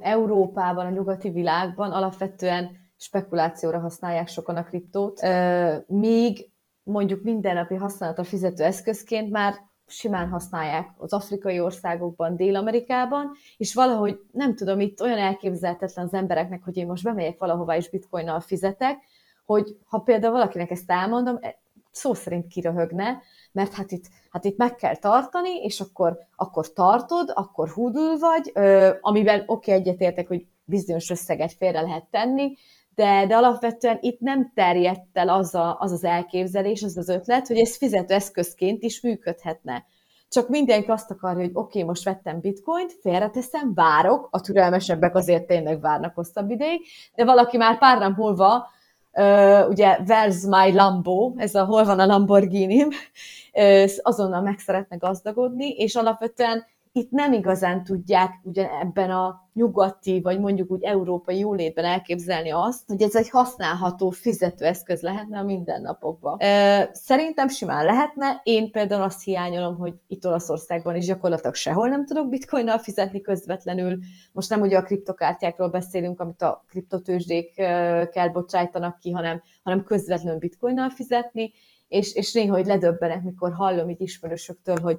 Európában, 0.00 0.86
a 0.86 0.90
nyugati 0.90 1.30
világban 1.30 1.92
alapvetően 1.92 2.76
spekulációra 2.96 3.78
használják 3.78 4.28
sokan 4.28 4.56
a 4.56 4.64
kriptót, 4.64 5.20
míg 5.86 6.50
mondjuk 6.86 7.22
mindennapi 7.22 7.74
használatra 7.74 8.24
fizető 8.24 8.64
eszközként 8.64 9.30
már 9.30 9.54
simán 9.86 10.28
használják 10.28 10.90
az 10.96 11.12
afrikai 11.12 11.60
országokban, 11.60 12.36
Dél-Amerikában, 12.36 13.32
és 13.56 13.74
valahogy 13.74 14.20
nem 14.32 14.54
tudom, 14.54 14.80
itt 14.80 15.00
olyan 15.00 15.18
elképzelhetetlen 15.18 16.04
az 16.04 16.14
embereknek, 16.14 16.64
hogy 16.64 16.76
én 16.76 16.86
most 16.86 17.04
bemegyek 17.04 17.38
valahová 17.38 17.76
és 17.76 17.90
bitcoinnal 17.90 18.40
fizetek, 18.40 18.98
hogy 19.44 19.76
ha 19.84 19.98
például 19.98 20.32
valakinek 20.32 20.70
ezt 20.70 20.90
elmondom, 20.90 21.38
e, 21.40 21.58
szó 21.90 22.14
szerint 22.14 22.46
kiröhögne, 22.46 23.22
mert 23.52 23.72
hát 23.72 23.90
itt, 23.90 24.04
hát 24.30 24.44
itt 24.44 24.56
meg 24.56 24.74
kell 24.74 24.96
tartani, 24.96 25.56
és 25.62 25.80
akkor, 25.80 26.18
akkor 26.36 26.72
tartod, 26.72 27.30
akkor 27.34 27.68
húdul 27.68 28.18
vagy, 28.18 28.52
amiben 29.00 29.42
oké, 29.46 29.70
okay, 29.70 29.74
egyetértek, 29.74 30.28
hogy 30.28 30.46
bizonyos 30.64 31.10
összeget 31.10 31.52
félre 31.52 31.80
lehet 31.80 32.04
tenni, 32.10 32.56
de, 32.96 33.26
de 33.26 33.36
alapvetően 33.36 33.98
itt 34.00 34.20
nem 34.20 34.52
terjedt 34.54 35.06
el 35.12 35.28
az, 35.28 35.54
a, 35.54 35.76
az 35.80 35.92
az 35.92 36.04
elképzelés, 36.04 36.82
az 36.82 36.96
az 36.96 37.08
ötlet, 37.08 37.46
hogy 37.46 37.58
ez 37.58 37.76
fizetőeszközként 37.76 38.82
is 38.82 39.00
működhetne. 39.00 39.84
csak 40.28 40.48
mindenki 40.48 40.90
azt 40.90 41.10
akarja, 41.10 41.40
hogy 41.40 41.50
oké, 41.54 41.78
okay, 41.78 41.82
most 41.82 42.04
vettem 42.04 42.40
bitcoint, 42.40 42.92
félreteszem, 43.00 43.74
várok, 43.74 44.28
a 44.30 44.40
türelmesebbek 44.40 45.14
azért 45.14 45.46
tényleg 45.46 45.80
várnak 45.80 46.14
hosszabb 46.14 46.50
ideig, 46.50 46.80
de 47.14 47.24
valaki 47.24 47.56
már 47.56 47.78
pár 47.78 47.98
nap 47.98 48.16
múlva 48.16 48.74
Uh, 49.18 49.68
ugye 49.68 49.98
Where's 50.06 50.48
my 50.48 50.72
Lambo, 50.72 51.32
ez 51.36 51.54
a 51.54 51.64
hol 51.64 51.84
van 51.84 51.98
a 51.98 52.06
Lamborghini, 52.06 52.86
azonnal 54.02 54.40
meg 54.40 54.58
szeretne 54.58 54.96
gazdagodni, 54.96 55.68
és 55.68 55.94
alapvetően 55.94 56.64
itt 56.96 57.10
nem 57.10 57.32
igazán 57.32 57.84
tudják 57.84 58.30
ugye 58.42 58.68
ebben 58.80 59.10
a 59.10 59.44
nyugati, 59.52 60.20
vagy 60.20 60.40
mondjuk 60.40 60.70
úgy 60.70 60.82
európai 60.82 61.38
jólétben 61.38 61.84
elképzelni 61.84 62.50
azt, 62.50 62.86
hogy 62.86 63.02
ez 63.02 63.14
egy 63.14 63.30
használható 63.30 64.10
fizetőeszköz 64.10 65.00
lehetne 65.00 65.38
a 65.38 65.42
mindennapokban. 65.42 66.38
Szerintem 66.92 67.48
simán 67.48 67.84
lehetne. 67.84 68.40
Én 68.42 68.70
például 68.70 69.02
azt 69.02 69.24
hiányolom, 69.24 69.76
hogy 69.76 69.94
itt 70.06 70.26
Olaszországban 70.26 70.96
is 70.96 71.06
gyakorlatilag 71.06 71.54
sehol 71.54 71.88
nem 71.88 72.06
tudok 72.06 72.28
bitcoinnal 72.28 72.78
fizetni 72.78 73.20
közvetlenül. 73.20 73.98
Most 74.32 74.50
nem 74.50 74.60
ugye 74.60 74.76
a 74.76 74.82
kriptokártyákról 74.82 75.68
beszélünk, 75.68 76.20
amit 76.20 76.42
a 76.42 76.64
kriptotőzsdék 76.68 77.54
kell 78.10 78.28
bocsájtanak 78.32 78.98
ki, 78.98 79.10
hanem, 79.10 79.42
hanem 79.62 79.84
közvetlenül 79.84 80.38
bitcoinnal 80.38 80.90
fizetni, 80.90 81.52
és, 81.88 82.14
és 82.14 82.32
néha, 82.32 82.54
hogy 82.54 82.66
ledöbbenek, 82.66 83.22
mikor 83.22 83.52
hallom 83.52 83.88
itt 83.88 84.00
ismerősöktől, 84.00 84.76
hogy 84.82 84.98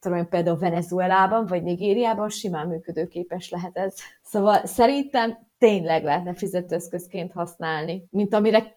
tudom 0.00 0.18
én, 0.18 0.28
például 0.28 0.58
Venezuelában 0.58 1.46
vagy 1.46 1.62
Nigériában 1.62 2.28
simán 2.28 2.66
működőképes 2.66 3.50
lehet 3.50 3.76
ez. 3.76 3.94
Szóval 4.22 4.66
szerintem 4.66 5.38
tényleg 5.58 6.04
lehetne 6.04 6.34
fizetőeszközként 6.34 7.32
használni, 7.32 8.04
mint 8.10 8.34
amire 8.34 8.76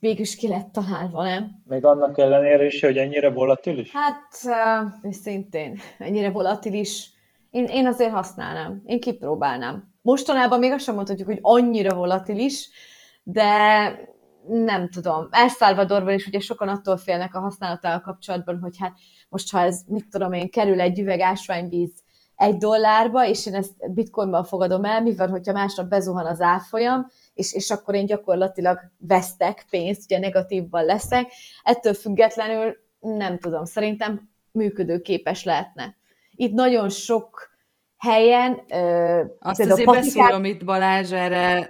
végül 0.00 0.20
is 0.20 0.36
ki 0.36 0.48
lett 0.48 0.72
találva, 0.72 1.22
nem? 1.22 1.62
Még 1.68 1.84
annak 1.84 2.18
ellenére 2.18 2.64
is, 2.64 2.80
hogy 2.80 2.96
ennyire 2.96 3.30
volatilis? 3.30 3.92
Hát, 3.92 4.28
uh, 4.44 5.12
szintén, 5.12 5.78
ennyire 5.98 6.30
volatilis. 6.30 7.10
Én, 7.50 7.64
én 7.64 7.86
azért 7.86 8.12
használnám, 8.12 8.82
én 8.86 9.00
kipróbálnám. 9.00 9.92
Mostanában 10.02 10.58
még 10.58 10.72
azt 10.72 10.84
sem 10.84 10.94
mondhatjuk, 10.94 11.28
hogy 11.28 11.38
annyira 11.42 11.94
volatilis, 11.94 12.68
de 13.22 13.44
nem 14.48 14.88
tudom, 14.88 15.28
El 15.30 15.48
Salvadorban 15.48 16.14
is 16.14 16.26
ugye 16.26 16.40
sokan 16.40 16.68
attól 16.68 16.96
félnek 16.96 17.34
a 17.34 17.40
használatával 17.40 18.00
kapcsolatban, 18.00 18.58
hogy 18.58 18.76
hát 18.78 18.92
most 19.28 19.52
ha 19.52 19.60
ez, 19.60 19.80
mit 19.86 20.08
tudom 20.10 20.32
én, 20.32 20.50
kerül 20.50 20.80
egy 20.80 20.98
üveg 20.98 21.20
ásványvíz 21.20 21.92
egy 22.36 22.56
dollárba, 22.56 23.26
és 23.26 23.46
én 23.46 23.54
ezt 23.54 23.92
bitcoinban 23.92 24.44
fogadom 24.44 24.84
el, 24.84 25.02
mivel 25.02 25.28
hogyha 25.28 25.52
másnap 25.52 25.88
bezuhan 25.88 26.26
az 26.26 26.40
árfolyam, 26.40 27.06
és, 27.34 27.52
és 27.52 27.70
akkor 27.70 27.94
én 27.94 28.06
gyakorlatilag 28.06 28.78
vesztek 28.98 29.66
pénzt, 29.70 30.02
ugye 30.04 30.18
negatívban 30.18 30.84
leszek. 30.84 31.32
Ettől 31.62 31.94
függetlenül 31.94 32.76
nem 33.00 33.38
tudom, 33.38 33.64
szerintem 33.64 34.30
működőképes 34.52 35.44
lehetne. 35.44 35.96
Itt 36.34 36.52
nagyon 36.52 36.88
sok 36.88 37.51
helyen. 38.02 38.52
Azt 39.38 39.60
azért 39.60 39.84
patikák... 39.84 40.02
beszólom 40.02 40.44
itt 40.44 40.64
Balázs 40.64 41.12
erre 41.12 41.68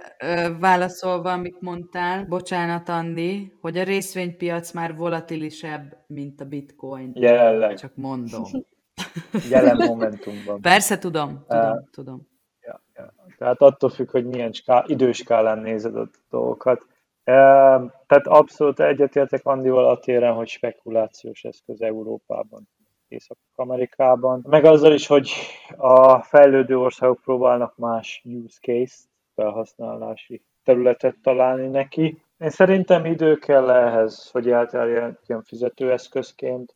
válaszolva, 0.59 1.31
amit 1.31 1.61
mondtál, 1.61 2.25
bocsánat 2.25 2.89
Andi, 2.89 3.57
hogy 3.61 3.77
a 3.77 3.83
részvénypiac 3.83 4.71
már 4.71 4.95
volatilisebb, 4.95 5.97
mint 6.07 6.41
a 6.41 6.45
bitcoin. 6.45 7.11
Jelenleg. 7.13 7.77
Csak 7.77 7.95
mondom. 7.95 8.43
Jelen 9.49 9.75
momentumban. 9.75 10.61
Persze 10.61 10.97
tudom, 10.97 11.45
tudom, 11.47 11.71
uh, 11.71 11.89
tudom. 11.91 12.27
Ja, 12.61 12.81
ja. 12.95 13.13
Tehát 13.37 13.61
attól 13.61 13.89
függ, 13.89 14.11
hogy 14.11 14.25
milyen 14.25 14.51
ská, 14.51 14.83
időskálán 14.87 15.59
nézed 15.59 15.95
a 15.95 16.09
dolgokat. 16.29 16.81
Uh, 17.25 17.91
tehát 18.07 18.27
abszolút 18.27 18.79
egyetértek 18.79 19.45
Andival 19.45 19.89
a 19.89 19.99
téren, 19.99 20.33
hogy 20.33 20.47
spekulációs 20.47 21.43
eszköz 21.43 21.81
Európában. 21.81 22.69
Észak-Amerikában, 23.13 24.45
meg 24.49 24.65
azzal 24.65 24.93
is, 24.93 25.07
hogy 25.07 25.31
a 25.77 26.21
fejlődő 26.21 26.77
országok 26.77 27.21
próbálnak 27.21 27.77
más 27.77 28.23
use 28.25 28.59
case 28.61 28.95
felhasználási 29.35 30.41
területet 30.63 31.15
találni 31.21 31.67
neki. 31.67 32.21
Én 32.39 32.49
szerintem 32.49 33.05
idő 33.05 33.35
kell 33.35 33.69
ehhez, 33.69 34.29
hogy 34.31 34.49
elterjedjen 34.49 35.43
fizetőeszközként. 35.43 36.75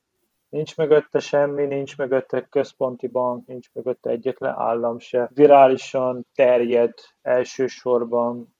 Nincs 0.49 0.77
mögötte 0.77 1.19
semmi, 1.19 1.65
nincs 1.65 1.97
mögötte 1.97 2.47
központi 2.49 3.07
bank, 3.07 3.47
nincs 3.47 3.67
mögötte 3.73 4.09
egyetlen 4.09 4.53
állam 4.57 4.99
se. 4.99 5.29
Virálisan 5.33 6.25
terjed 6.35 6.93
elsősorban, 7.21 8.55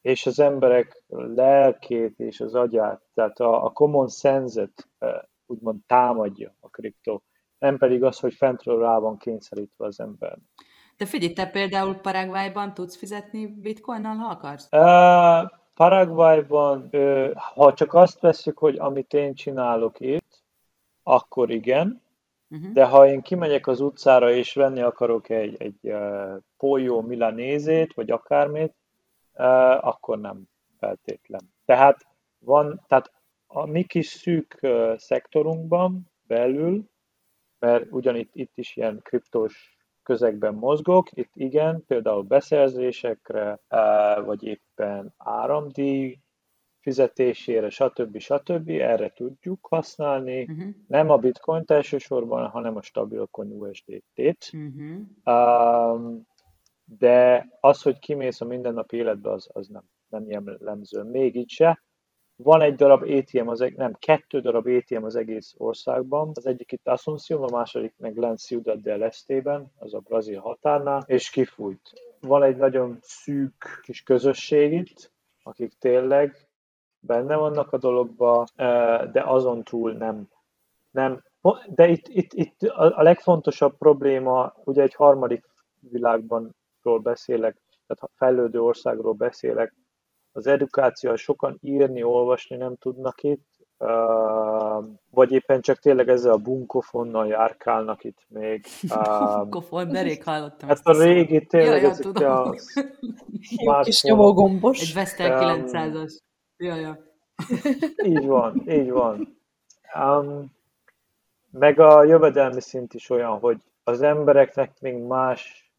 és 0.00 0.26
az 0.26 0.40
emberek 0.40 1.02
lelkét 1.08 2.18
és 2.18 2.40
az 2.40 2.54
agyát, 2.54 3.02
tehát 3.14 3.40
a, 3.40 3.64
a 3.64 3.70
common 3.70 4.08
sense-et 4.08 4.88
úgymond 5.52 5.80
támadja 5.86 6.54
a 6.60 6.68
kriptó, 6.68 7.22
nem 7.58 7.78
pedig 7.78 8.04
az, 8.04 8.18
hogy 8.18 8.34
fentről 8.34 8.78
rá 8.80 8.98
van 8.98 9.18
kényszerítve 9.18 9.86
az 9.86 10.00
ember. 10.00 10.38
De 10.96 11.06
figyelj, 11.06 11.32
te 11.32 11.46
például 11.46 11.94
Paraguayban 11.94 12.74
tudsz 12.74 12.96
fizetni 12.96 13.46
bitcoinnal, 13.46 14.14
ha 14.14 14.28
akarsz? 14.28 14.68
Uh, 14.72 15.50
Paraguayban, 15.74 16.88
uh, 16.92 17.32
ha 17.34 17.74
csak 17.74 17.94
azt 17.94 18.20
veszük, 18.20 18.58
hogy 18.58 18.78
amit 18.78 19.14
én 19.14 19.34
csinálok 19.34 20.00
itt, 20.00 20.42
akkor 21.02 21.50
igen, 21.50 22.02
uh-huh. 22.50 22.72
de 22.72 22.84
ha 22.84 23.06
én 23.06 23.22
kimegyek 23.22 23.66
az 23.66 23.80
utcára 23.80 24.30
és 24.30 24.54
venni 24.54 24.80
akarok 24.80 25.28
egy, 25.28 25.62
egy 25.62 25.78
uh, 25.82 26.36
polyó 26.56 27.00
milanézét, 27.00 27.94
vagy 27.94 28.10
akármit, 28.10 28.74
uh, 29.34 29.86
akkor 29.86 30.18
nem 30.18 30.42
feltétlen. 30.78 31.52
Tehát 31.64 32.06
van, 32.38 32.84
tehát 32.88 33.12
a 33.54 33.66
mi 33.66 33.84
kis 33.84 34.06
szűk 34.06 34.66
szektorunkban 34.96 36.10
belül, 36.26 36.90
mert 37.58 37.86
ugyanitt 37.90 38.34
itt 38.34 38.58
is 38.58 38.76
ilyen 38.76 39.00
kriptós 39.02 39.76
közegben 40.02 40.54
mozgok, 40.54 41.08
itt 41.12 41.30
igen, 41.34 41.84
például 41.86 42.22
beszerzésekre, 42.22 43.60
vagy 44.24 44.44
éppen 44.44 45.14
áramdíj 45.16 46.18
fizetésére, 46.80 47.70
stb. 47.70 48.18
stb. 48.18 48.68
erre 48.68 49.08
tudjuk 49.08 49.66
használni. 49.70 50.42
Uh-huh. 50.42 50.74
Nem 50.86 51.10
a 51.10 51.16
bitcoin 51.16 51.62
elsősorban, 51.66 52.48
hanem 52.48 52.76
a 52.76 52.82
stabilcoin 52.82 53.50
USDT-t. 53.50 54.50
Uh-huh. 54.52 56.12
de 56.84 57.48
az, 57.60 57.82
hogy 57.82 57.98
kimész 57.98 58.40
a 58.40 58.44
mindennapi 58.44 58.96
életbe, 58.96 59.30
az, 59.30 59.48
az 59.52 59.68
nem, 59.68 59.84
nem 60.08 60.28
jellemző. 60.28 61.02
Még 61.02 61.36
így 61.36 61.50
se. 61.50 61.82
Van 62.42 62.60
egy 62.60 62.74
darab 62.74 63.02
ATM, 63.02 63.48
az, 63.48 63.64
nem, 63.76 63.92
kettő 63.98 64.40
darab 64.40 64.66
ATM 64.66 65.04
az 65.04 65.16
egész 65.16 65.54
országban. 65.56 66.30
Az 66.34 66.46
egyik 66.46 66.72
itt 66.72 66.88
Asunción, 66.88 67.42
a 67.42 67.56
második 67.56 67.94
meg 67.98 68.14
Glen 68.14 68.36
Ciudad 68.36 68.80
del 68.80 69.04
Estében, 69.04 69.72
az 69.78 69.94
a 69.94 69.98
brazil 69.98 70.40
határnál, 70.40 71.02
és 71.06 71.30
kifújt. 71.30 71.92
Van 72.20 72.42
egy 72.42 72.56
nagyon 72.56 72.98
szűk 73.00 73.80
kis 73.82 74.02
közösség 74.02 74.72
itt, 74.72 75.12
akik 75.42 75.72
tényleg 75.78 76.48
benne 77.00 77.36
vannak 77.36 77.72
a 77.72 77.78
dologba, 77.78 78.46
de 79.12 79.22
azon 79.24 79.62
túl 79.62 79.92
nem. 79.92 80.28
nem. 80.90 81.22
De 81.66 81.88
itt, 81.88 82.08
itt, 82.08 82.32
itt 82.32 82.62
a 82.70 83.02
legfontosabb 83.02 83.76
probléma, 83.78 84.54
ugye 84.64 84.82
egy 84.82 84.94
harmadik 84.94 85.44
világban 85.80 86.56
beszélek, 87.02 87.56
tehát 87.86 88.10
fejlődő 88.16 88.62
országról 88.62 89.12
beszélek, 89.12 89.74
az 90.32 90.46
edukáció, 90.46 91.16
sokan 91.16 91.58
írni, 91.60 92.02
olvasni 92.02 92.56
nem 92.56 92.76
tudnak 92.76 93.22
itt, 93.22 93.52
vagy 95.10 95.32
éppen 95.32 95.60
csak 95.60 95.78
tényleg 95.78 96.08
ezzel 96.08 96.32
a 96.32 96.36
bunkofonnal 96.36 97.26
járkálnak 97.26 98.04
itt 98.04 98.18
még. 98.28 98.66
Bunkofon, 99.36 99.88
de 99.88 100.02
rég 100.02 100.24
hallottam 100.24 100.68
Hát 100.68 100.86
a 100.86 101.02
régi 101.02 101.46
tényleg 101.46 101.84
ezek 101.84 102.18
a 102.18 102.54
Jó 103.64 103.80
kis 103.80 104.02
nyomogombos. 104.02 104.80
Egy 104.80 104.94
Vestel 104.94 105.58
900-as. 105.64 106.18
Ja, 106.56 106.76
ja. 106.76 106.98
így 108.04 108.26
van, 108.26 108.70
így 108.70 108.90
van. 108.90 109.38
Um, 109.94 110.52
meg 111.50 111.80
a 111.80 112.04
jövedelmi 112.04 112.60
szint 112.60 112.94
is 112.94 113.10
olyan, 113.10 113.38
hogy 113.38 113.58
az 113.84 114.02
embereknek 114.02 114.80
még 114.80 114.96
más, 114.96 115.72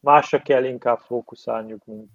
másra 0.00 0.42
kell 0.42 0.64
inkább 0.64 0.98
fókuszálniuk, 0.98 1.84
mint 1.84 2.10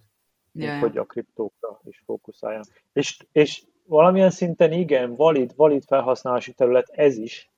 yeah. 0.53 0.79
hogy 0.79 0.97
a 0.97 1.03
kriptókra 1.03 1.79
is 1.83 2.01
fókuszáljon. 2.05 2.63
És, 2.93 3.25
és 3.31 3.63
valamilyen 3.85 4.29
szinten 4.29 4.71
igen, 4.71 5.15
valid, 5.15 5.53
valid 5.55 5.83
felhasználási 5.83 6.53
terület 6.53 6.89
ez 6.89 7.17
is, 7.17 7.51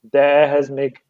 de 0.00 0.20
ehhez 0.20 0.68
még 0.68 1.04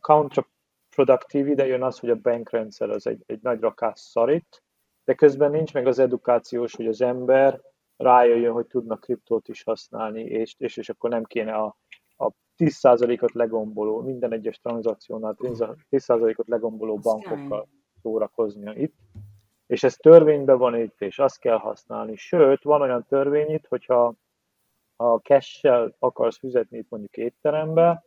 counterproductív 0.00 1.48
ide 1.48 1.66
jön 1.66 1.82
az, 1.82 1.98
hogy 1.98 2.10
a 2.10 2.20
bankrendszer 2.20 2.90
az 2.90 3.06
egy, 3.06 3.22
egy 3.26 3.42
nagy 3.42 3.60
rakás 3.60 4.00
szarít, 4.00 4.62
de 5.04 5.14
közben 5.14 5.50
nincs 5.50 5.72
meg 5.72 5.86
az 5.86 5.98
edukációs, 5.98 6.74
hogy 6.74 6.86
az 6.86 7.00
ember 7.00 7.60
rájöjjön, 7.96 8.52
hogy 8.52 8.66
tudna 8.66 8.96
kriptót 8.96 9.48
is 9.48 9.62
használni, 9.62 10.22
és, 10.22 10.54
és, 10.58 10.76
és 10.76 10.88
akkor 10.88 11.10
nem 11.10 11.24
kéne 11.24 11.52
a, 11.52 11.76
a 12.16 12.30
10%-ot 12.56 13.32
legomboló, 13.32 14.00
minden 14.00 14.32
egyes 14.32 14.58
tranzakciónál 14.58 15.36
10%-ot 15.38 16.48
legomboló 16.48 16.96
bankokkal 16.96 17.68
szórakoznia 18.02 18.72
itt, 18.72 18.94
és 19.70 19.82
ez 19.82 19.96
törvényben 19.96 20.58
van 20.58 20.76
itt, 20.76 21.00
és 21.00 21.18
azt 21.18 21.38
kell 21.38 21.56
használni. 21.58 22.16
Sőt, 22.16 22.62
van 22.62 22.80
olyan 22.80 23.06
törvény 23.08 23.50
itt, 23.50 23.66
hogyha 23.66 24.14
ha 24.96 25.20
cash 25.20 25.66
akarsz 25.98 26.38
fizetni 26.38 26.78
itt 26.78 26.88
mondjuk 26.88 27.16
étterembe, 27.16 28.04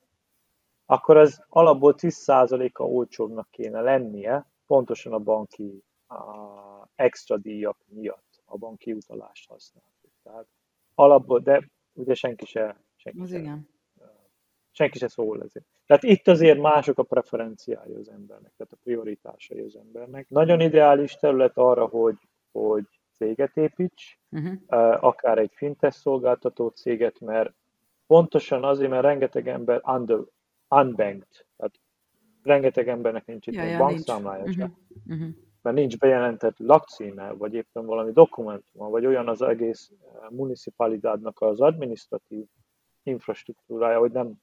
akkor 0.85 1.17
az 1.17 1.45
alapból 1.49 1.95
10%-a 1.97 2.83
olcsóbbnak 2.83 3.49
kéne 3.49 3.81
lennie, 3.81 4.49
pontosan 4.67 5.13
a 5.13 5.19
banki 5.19 5.83
a 6.07 6.23
extra 6.95 7.37
díjak 7.37 7.77
miatt, 7.87 8.41
a 8.45 8.57
banki 8.57 8.93
utalást 8.93 9.49
használjuk. 9.49 10.13
Tehát 10.23 10.47
alapból, 10.95 11.39
de 11.39 11.69
ugye 11.93 12.13
senki 12.13 12.45
se, 12.45 12.83
senki 12.95 13.19
Az 13.19 13.29
se, 13.29 13.37
igen. 13.37 13.69
senki 14.71 14.97
se 14.97 15.07
szól 15.07 15.43
ezért. 15.43 15.72
Tehát 15.85 16.03
itt 16.03 16.27
azért 16.27 16.59
mások 16.59 16.97
a 16.97 17.03
preferenciái 17.03 17.93
az 17.93 18.09
embernek, 18.09 18.51
tehát 18.57 18.73
a 18.73 18.77
prioritásai 18.83 19.59
az 19.59 19.75
embernek. 19.75 20.29
Nagyon 20.29 20.59
ideális 20.59 21.15
terület 21.15 21.57
arra, 21.57 21.85
hogy, 21.85 22.17
hogy 22.51 22.85
céget 23.11 23.57
építs, 23.57 24.17
Uh-huh. 24.31 25.03
akár 25.03 25.37
egy 25.37 25.51
fintech 25.53 25.95
szolgáltató 25.95 26.67
céget, 26.67 27.19
mert 27.19 27.53
pontosan 28.07 28.63
azért, 28.63 28.89
mert 28.89 29.03
rengeteg 29.03 29.47
ember 29.47 29.81
under, 29.85 30.19
unbanked, 30.69 31.45
tehát 31.57 31.79
rengeteg 32.43 32.87
embernek 32.87 33.25
nincs 33.25 33.47
itt 33.47 33.53
Ja, 33.53 33.61
egy 33.61 33.69
ja, 33.69 33.77
bankszámlája 33.77 34.43
Uh-huh. 34.43 34.69
Uh-huh. 35.07 35.27
mert 35.61 35.75
nincs 35.75 35.97
bejelentett 35.97 36.57
lakcíme, 36.57 37.31
vagy 37.31 37.53
éppen 37.53 37.85
valami 37.85 38.11
dokumentuma, 38.11 38.89
vagy 38.89 39.05
olyan 39.05 39.27
az 39.27 39.41
egész 39.41 39.91
municipalidádnak 40.29 41.41
az 41.41 41.61
administratív 41.61 42.45
infrastruktúrája, 43.03 43.99
hogy 43.99 44.11
nem, 44.11 44.33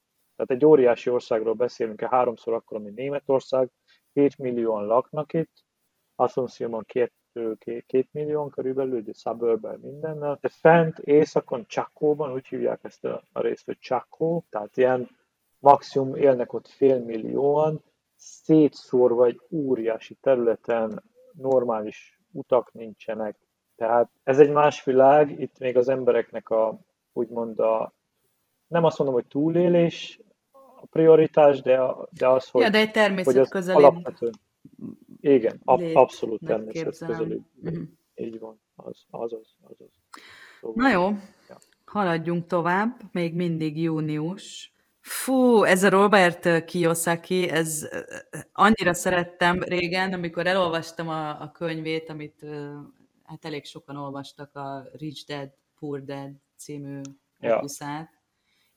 tehát 0.41 0.63
egy 0.63 0.69
óriási 0.69 1.11
országról 1.11 1.55
beszélünk, 1.55 2.01
háromszor 2.01 2.55
akkor, 2.55 2.81
mint 2.81 2.97
Németország, 2.97 3.71
7 4.13 4.39
millióan 4.39 4.87
laknak 4.87 5.33
itt, 5.33 5.65
Asuncióban 6.15 6.85
két, 6.87 7.13
két, 7.59 7.85
két 7.87 8.09
millió 8.13 8.49
körülbelül, 8.49 8.99
ugye 8.99 9.13
suburban 9.13 9.79
mindennel, 9.83 10.39
de 10.41 10.49
fent 10.49 10.99
északon, 10.99 11.67
Csakóban, 11.67 12.33
úgy 12.33 12.47
hívják 12.47 12.81
ezt 12.83 13.05
a, 13.05 13.23
részt, 13.33 13.65
hogy 13.65 13.79
Csakó, 13.79 14.45
tehát 14.51 14.77
ilyen 14.77 15.09
maximum 15.59 16.15
élnek 16.15 16.53
ott 16.53 16.69
fél 16.69 16.99
millióan, 16.99 17.83
szétszórva 18.17 19.27
egy 19.27 19.41
óriási 19.51 20.15
területen, 20.15 21.03
normális 21.33 22.21
utak 22.33 22.73
nincsenek. 22.73 23.37
Tehát 23.77 24.11
ez 24.23 24.39
egy 24.39 24.51
más 24.51 24.85
világ, 24.85 25.41
itt 25.41 25.59
még 25.59 25.77
az 25.77 25.89
embereknek 25.89 26.51
a, 26.51 26.79
úgymond 27.13 27.59
a, 27.59 27.93
nem 28.67 28.85
azt 28.85 28.99
mondom, 28.99 29.17
hogy 29.17 29.27
túlélés 29.27 30.21
a 30.83 30.87
prioritás, 30.87 31.63
de, 31.63 31.79
a, 31.81 32.09
de 32.19 32.29
az, 32.29 32.49
hogy, 32.49 32.63
Ja, 32.63 32.71
de 32.71 32.79
egy 32.79 32.85
hogy 32.85 32.93
természet 32.93 33.37
az 33.37 33.49
közeli 33.49 33.77
alapvető. 33.85 34.31
Igen, 35.21 35.61
ab, 35.65 35.83
abszolút 35.95 36.41
nek 36.41 36.51
természet 36.51 36.83
képzelem. 36.83 37.19
közeli. 37.19 37.41
Mhm. 37.55 37.83
Így 38.15 38.39
van, 38.39 38.61
az, 38.75 39.05
az, 39.11 39.33
az, 39.33 39.55
az, 39.61 39.77
az. 39.79 39.87
Szóval, 40.61 40.83
Na 40.85 40.91
jó, 40.93 41.09
Ja. 41.49 41.57
haladjunk 41.85 42.47
tovább, 42.47 43.01
még 43.13 43.35
mindig 43.35 43.83
június. 43.83 44.75
Fú, 45.01 45.63
ez 45.63 45.83
a 45.83 45.89
Robert 45.89 46.65
Kiyosaki, 46.65 47.49
ez 47.49 47.83
ö, 47.91 47.99
annyira 48.53 48.95
szerettem 48.95 49.63
régen, 49.63 50.13
amikor 50.13 50.47
elolvastam 50.47 51.09
a, 51.09 51.41
a 51.43 51.51
könyvét, 51.53 52.09
amit 52.11 52.43
ö, 52.43 52.75
hát 53.25 53.45
elég 53.45 53.65
sokan 53.65 53.97
olvastak, 53.97 54.55
a 54.57 54.89
Rich 54.93 55.27
Dad, 55.27 55.51
Poor 55.79 56.05
Dad 56.05 56.31
című 56.57 57.01
Ja. 57.41 57.57
opuszát, 57.57 58.20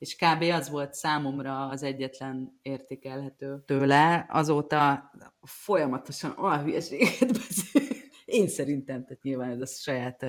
és 0.03 0.15
kb. 0.15 0.43
az 0.43 0.69
volt 0.69 0.93
számomra 0.93 1.67
az 1.67 1.83
egyetlen 1.83 2.59
értékelhető 2.61 3.63
tőle. 3.65 4.25
Azóta 4.29 5.11
folyamatosan 5.41 6.33
olyan 6.37 6.63
hülyeséget 6.63 7.31
beszél. 7.31 7.81
Én 8.25 8.47
szerintem, 8.47 9.03
tehát 9.03 9.23
nyilván 9.23 9.49
ez 9.49 9.61
a 9.61 9.65
saját 9.65 10.25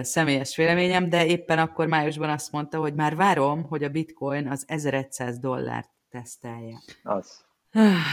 személyes 0.00 0.56
véleményem, 0.56 1.08
de 1.08 1.26
éppen 1.26 1.58
akkor 1.58 1.86
májusban 1.86 2.30
azt 2.30 2.52
mondta, 2.52 2.78
hogy 2.78 2.94
már 2.94 3.16
várom, 3.16 3.62
hogy 3.62 3.84
a 3.84 3.88
bitcoin 3.88 4.48
az 4.48 4.64
1100 4.66 5.38
dollárt 5.38 5.90
tesztelje. 6.10 6.78
az, 7.02 7.44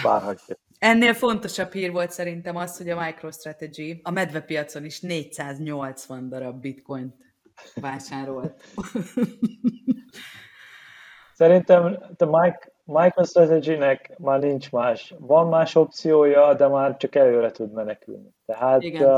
várhatja. 0.03 0.55
Ennél 0.79 1.13
fontosabb 1.13 1.71
hír 1.71 1.91
volt 1.91 2.11
szerintem 2.11 2.55
az, 2.55 2.77
hogy 2.77 2.89
a 2.89 3.03
MicroStrategy 3.03 3.99
a 4.03 4.11
medvepiacon 4.11 4.85
is 4.85 4.99
480 4.99 6.29
darab 6.29 6.61
bitcoint 6.61 7.15
vásárolt. 7.75 8.63
Szerintem 11.37 11.97
a 12.17 12.25
Mike, 12.25 12.71
MicroStrategy-nek 12.83 14.13
már 14.17 14.39
nincs 14.39 14.71
más. 14.71 15.13
Van 15.19 15.47
más 15.47 15.75
opciója, 15.75 16.53
de 16.53 16.67
már 16.67 16.97
csak 16.97 17.15
előre 17.15 17.51
tud 17.51 17.71
menekülni. 17.73 18.29
Tehát, 18.45 18.81
Igen. 18.81 19.01
uh, 19.01 19.09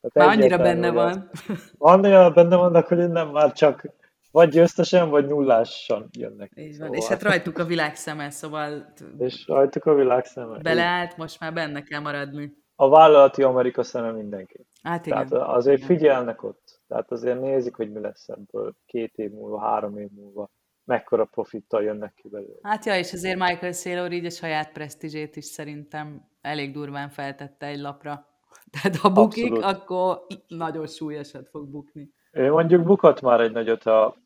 tehát 0.00 0.14
Már 0.14 0.28
annyira 0.28 0.56
benne 0.56 0.90
van. 0.90 1.30
Annyira 1.78 2.30
benne 2.30 2.56
vannak, 2.56 2.86
hogy 2.86 2.98
innen 2.98 3.26
már 3.26 3.52
csak 3.52 3.84
vagy 4.30 4.48
győztesen, 4.48 5.08
vagy 5.08 5.26
nullásan 5.26 6.08
jönnek. 6.18 6.52
Így 6.54 6.64
van. 6.66 6.74
Szóval- 6.86 6.94
És 6.94 7.06
hát 7.06 7.22
rajtuk 7.22 7.58
a 7.58 7.64
világ 7.64 7.94
szeme, 7.94 8.30
szóval 8.30 8.92
És 9.18 9.46
rajtuk 9.46 9.84
a 9.84 9.94
világ 9.94 10.24
szeme. 10.24 10.58
beleállt, 10.58 11.16
most 11.16 11.40
már 11.40 11.52
benne 11.52 11.82
kell 11.82 12.00
maradni. 12.00 12.52
A 12.76 12.88
vállalati 12.88 13.42
Amerika 13.42 13.82
szeme 13.82 14.10
mindenki. 14.10 14.66
Hát 14.82 15.06
igen. 15.06 15.28
Tehát 15.28 15.48
azért 15.48 15.76
igen. 15.76 15.88
figyelnek 15.88 16.42
ott. 16.42 16.80
Tehát 16.88 17.10
azért 17.12 17.40
nézik, 17.40 17.74
hogy 17.76 17.92
mi 17.92 18.00
lesz 18.00 18.28
ebből 18.28 18.74
két 18.86 19.14
év 19.16 19.30
múlva, 19.30 19.60
három 19.60 19.98
év 19.98 20.08
múlva. 20.10 20.50
Mekkora 20.86 21.24
profittal 21.24 21.82
jönnek 21.82 22.14
ki 22.14 22.28
belőle. 22.28 22.58
Hát 22.62 22.84
ja, 22.84 22.98
és 22.98 23.12
azért 23.12 23.38
Michael 23.38 23.72
Saylor 23.72 24.12
így 24.12 24.24
a 24.24 24.30
saját 24.30 24.72
presztízsét 24.72 25.36
is 25.36 25.44
szerintem 25.44 26.28
elég 26.40 26.72
durván 26.72 27.08
feltette 27.08 27.66
egy 27.66 27.78
lapra. 27.80 28.26
Tehát 28.72 28.96
ha 28.96 29.12
bukik, 29.12 29.52
Abszolút. 29.52 29.64
akkor 29.80 30.26
nagyon 30.48 30.86
súlyosat 30.86 31.48
fog 31.48 31.68
bukni. 31.68 32.10
Mondjuk 32.32 32.82
bukott 32.82 33.20
már 33.20 33.40
egy 33.40 33.52
nagyot 33.52 33.84
a 33.84 34.16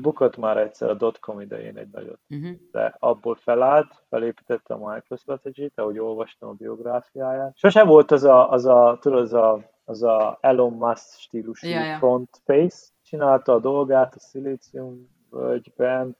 bukott 0.00 0.36
már 0.36 0.56
egyszer 0.56 0.88
a 0.90 0.94
dotcom 0.94 1.40
idején 1.40 1.76
egy 1.76 1.88
nagyot, 1.92 2.18
Uh-huh. 2.28 2.56
de 2.72 2.96
abból 2.98 3.34
felállt, 3.34 4.04
felépítette 4.08 4.74
a 4.74 4.92
MicroStrategy-t, 4.92 5.78
ahogy 5.78 5.98
olvastam 5.98 6.48
a 6.48 6.52
biográfiáját. 6.52 7.56
Sose 7.56 7.84
volt 7.84 8.10
az 8.10 8.24
a, 8.24 8.50
az 8.50 8.66
a, 8.66 8.98
tudod, 9.00 9.20
az 9.20 9.32
a, 9.32 9.70
az 9.84 10.02
a 10.02 10.38
Elon 10.40 10.72
Musk 10.72 11.18
stílusú 11.18 11.68
Ja, 11.68 11.84
ja. 11.84 11.96
front 11.96 12.28
face. 12.44 12.86
Csinálta 13.02 13.52
a 13.52 13.58
dolgát 13.58 14.14
a 14.14 14.18
Silicium 14.30 15.08
völgyben, 15.30 16.16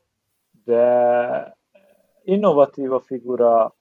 de 0.64 1.58
innovatív 2.22 2.92
a 2.92 3.00
figura, 3.00 3.74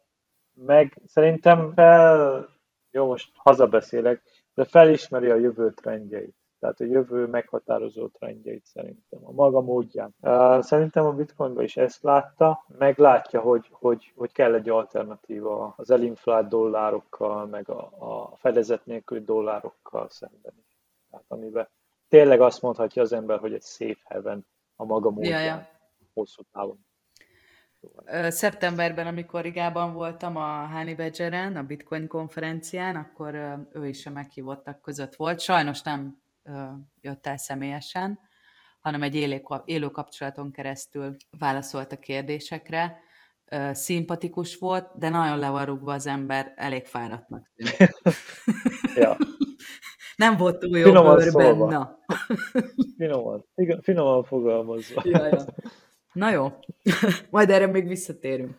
meg 0.54 1.02
szerintem 1.06 1.72
fel, 1.74 2.48
jó, 2.92 3.08
most 3.08 3.32
hazabeszélek, 3.36 4.22
de 4.54 4.66
felismeri 4.66 5.30
a 5.30 5.36
jövő 5.36 5.72
trendjeit. 5.72 6.36
Tehát 6.60 6.80
a 6.80 6.84
jövő 6.86 7.26
meghatározó 7.26 8.08
trendjeit 8.08 8.66
szerintem, 8.66 9.20
a 9.24 9.32
maga 9.32 9.62
módján. 9.62 10.16
Szerintem 10.62 11.06
a 11.06 11.14
Bitcoinban 11.14 11.64
is 11.64 11.78
ezt 11.78 12.04
látta, 12.04 12.66
meg 12.78 12.98
látja, 12.98 13.42
hogy, 13.42 13.68
hogy, 13.72 14.12
hogy 14.16 14.32
kell 14.32 14.54
egy 14.54 14.70
alternatíva 14.70 15.74
az 15.78 15.92
elinflált 15.92 16.48
dollárokkal, 16.48 17.46
meg 17.46 17.70
a, 17.70 17.90
a 17.98 18.36
fedezet 18.36 18.86
nélküli 18.86 19.24
dollárokkal 19.24 20.10
szemben. 20.10 20.66
Tehát 21.10 21.26
amiben 21.28 21.68
tényleg 22.08 22.42
azt 22.42 22.62
mondhatja 22.62 23.02
az 23.02 23.14
ember, 23.14 23.40
hogy 23.40 23.54
egy 23.54 23.64
safe 23.64 24.02
haven 24.04 24.46
a 24.80 24.86
maga 24.86 25.10
módján, 25.10 25.42
Ja, 25.44 25.48
ja. 25.48 25.70
hosszú 26.14 26.42
távon. 26.52 26.86
Ö, 28.06 28.30
Szeptemberben, 28.30 29.08
amikor 29.08 29.42
Rigában 29.42 29.94
voltam 29.94 30.36
a 30.36 30.68
Honey 30.68 30.96
Badgeren, 30.96 31.56
a 31.56 31.64
Bitcoin 31.64 32.08
konferencián, 32.08 32.96
akkor 32.96 33.34
ő 33.74 33.88
is 33.88 34.06
a 34.06 34.10
meghívottak 34.10 34.82
között 34.82 35.16
volt. 35.16 35.40
Sajnos 35.40 35.82
nem 35.82 36.22
jött 37.02 37.28
el 37.28 37.38
személyesen, 37.38 38.20
hanem 38.80 39.04
egy 39.04 39.16
élő, 39.16 39.42
élő 39.66 39.90
kapcsolaton 39.90 40.52
keresztül 40.52 41.16
válaszolt 41.38 41.92
a 41.92 42.00
kérdésekre. 42.00 43.00
Szimpatikus 43.72 44.56
volt, 44.58 44.92
de 44.98 45.10
nagyon 45.10 45.40
le 45.40 45.50
van 45.50 45.66
rúgva 45.66 45.94
az 45.94 46.06
ember, 46.08 46.54
elég 46.56 46.86
fáradtnak. 46.86 47.52
Ja, 48.96 49.18
Nem 50.20 50.38
volt 50.38 50.60
túl 50.60 50.78
jó 50.78 50.84
Finoman 50.84 51.16
bőrben, 51.16 51.46
szólva. 51.46 51.70
na. 51.70 52.00
finoman, 52.98 53.46
igen, 53.56 53.82
finoman 53.82 54.24
fogalmazva. 54.24 55.02
Ja, 55.06 55.26
ja. 55.26 55.46
Na 56.14 56.32
jó, 56.32 56.52
majd 57.30 57.50
erre 57.50 57.68
még 57.68 57.88
visszatérünk. 57.88 58.58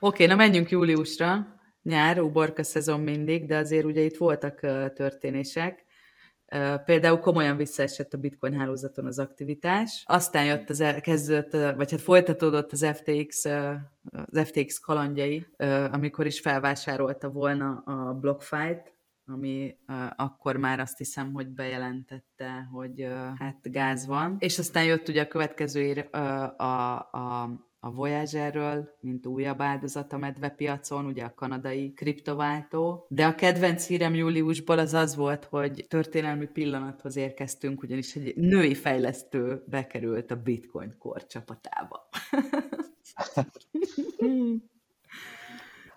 Oké, 0.00 0.26
na 0.26 0.34
menjünk 0.34 0.70
júliusra. 0.70 1.46
Nyár, 1.82 2.20
uborka 2.20 2.62
szezon 2.62 3.00
mindig, 3.00 3.46
de 3.46 3.56
azért 3.56 3.84
ugye 3.84 4.00
itt 4.00 4.16
voltak 4.16 4.62
ö, 4.62 4.86
történések. 4.94 5.84
Például 6.84 7.18
komolyan 7.18 7.56
visszaesett 7.56 8.12
a 8.12 8.18
bitcoin 8.18 8.54
hálózaton 8.54 9.06
az 9.06 9.18
aktivitás. 9.18 10.02
Aztán 10.06 10.44
jött 10.44 10.70
az, 10.70 10.84
kezdődött, 11.00 11.76
vagy 11.76 11.90
hát 11.90 12.00
folytatódott 12.00 12.72
az 12.72 12.86
FTX, 12.94 13.44
az 14.30 14.40
FTX 14.44 14.78
kalandjai, 14.78 15.46
amikor 15.92 16.26
is 16.26 16.40
felvásárolta 16.40 17.28
volna 17.30 17.82
a 17.84 18.12
BlockFi-t, 18.20 18.95
ami 19.26 19.76
uh, 19.88 19.96
akkor 20.16 20.56
már 20.56 20.80
azt 20.80 20.98
hiszem, 20.98 21.32
hogy 21.32 21.48
bejelentette, 21.48 22.68
hogy 22.72 23.02
uh, 23.02 23.38
hát 23.38 23.58
gáz 23.62 24.06
van. 24.06 24.36
És 24.38 24.58
aztán 24.58 24.84
jött 24.84 25.08
ugye 25.08 25.22
a 25.22 25.28
következő 25.28 25.80
ér, 25.80 26.08
uh, 26.12 26.20
a, 26.60 27.08
a, 27.12 27.50
a 27.78 27.90
Voyagerről, 27.90 28.96
mint 29.00 29.26
újabb 29.26 29.60
áldozat 29.60 30.12
a 30.12 30.18
medvepiacon, 30.18 31.04
ugye 31.04 31.24
a 31.24 31.34
kanadai 31.34 31.92
kriptováltó. 31.92 33.06
De 33.08 33.26
a 33.26 33.34
kedvenc 33.34 33.86
hírem 33.86 34.14
júliusból 34.14 34.78
az 34.78 34.94
az 34.94 35.16
volt, 35.16 35.44
hogy 35.44 35.86
történelmi 35.88 36.46
pillanathoz 36.46 37.16
érkeztünk, 37.16 37.82
ugyanis 37.82 38.14
egy 38.14 38.36
női 38.36 38.74
fejlesztő 38.74 39.62
bekerült 39.66 40.30
a 40.30 40.42
Bitcoin 40.42 40.94
kor 40.98 41.26
csapatába. 41.26 42.08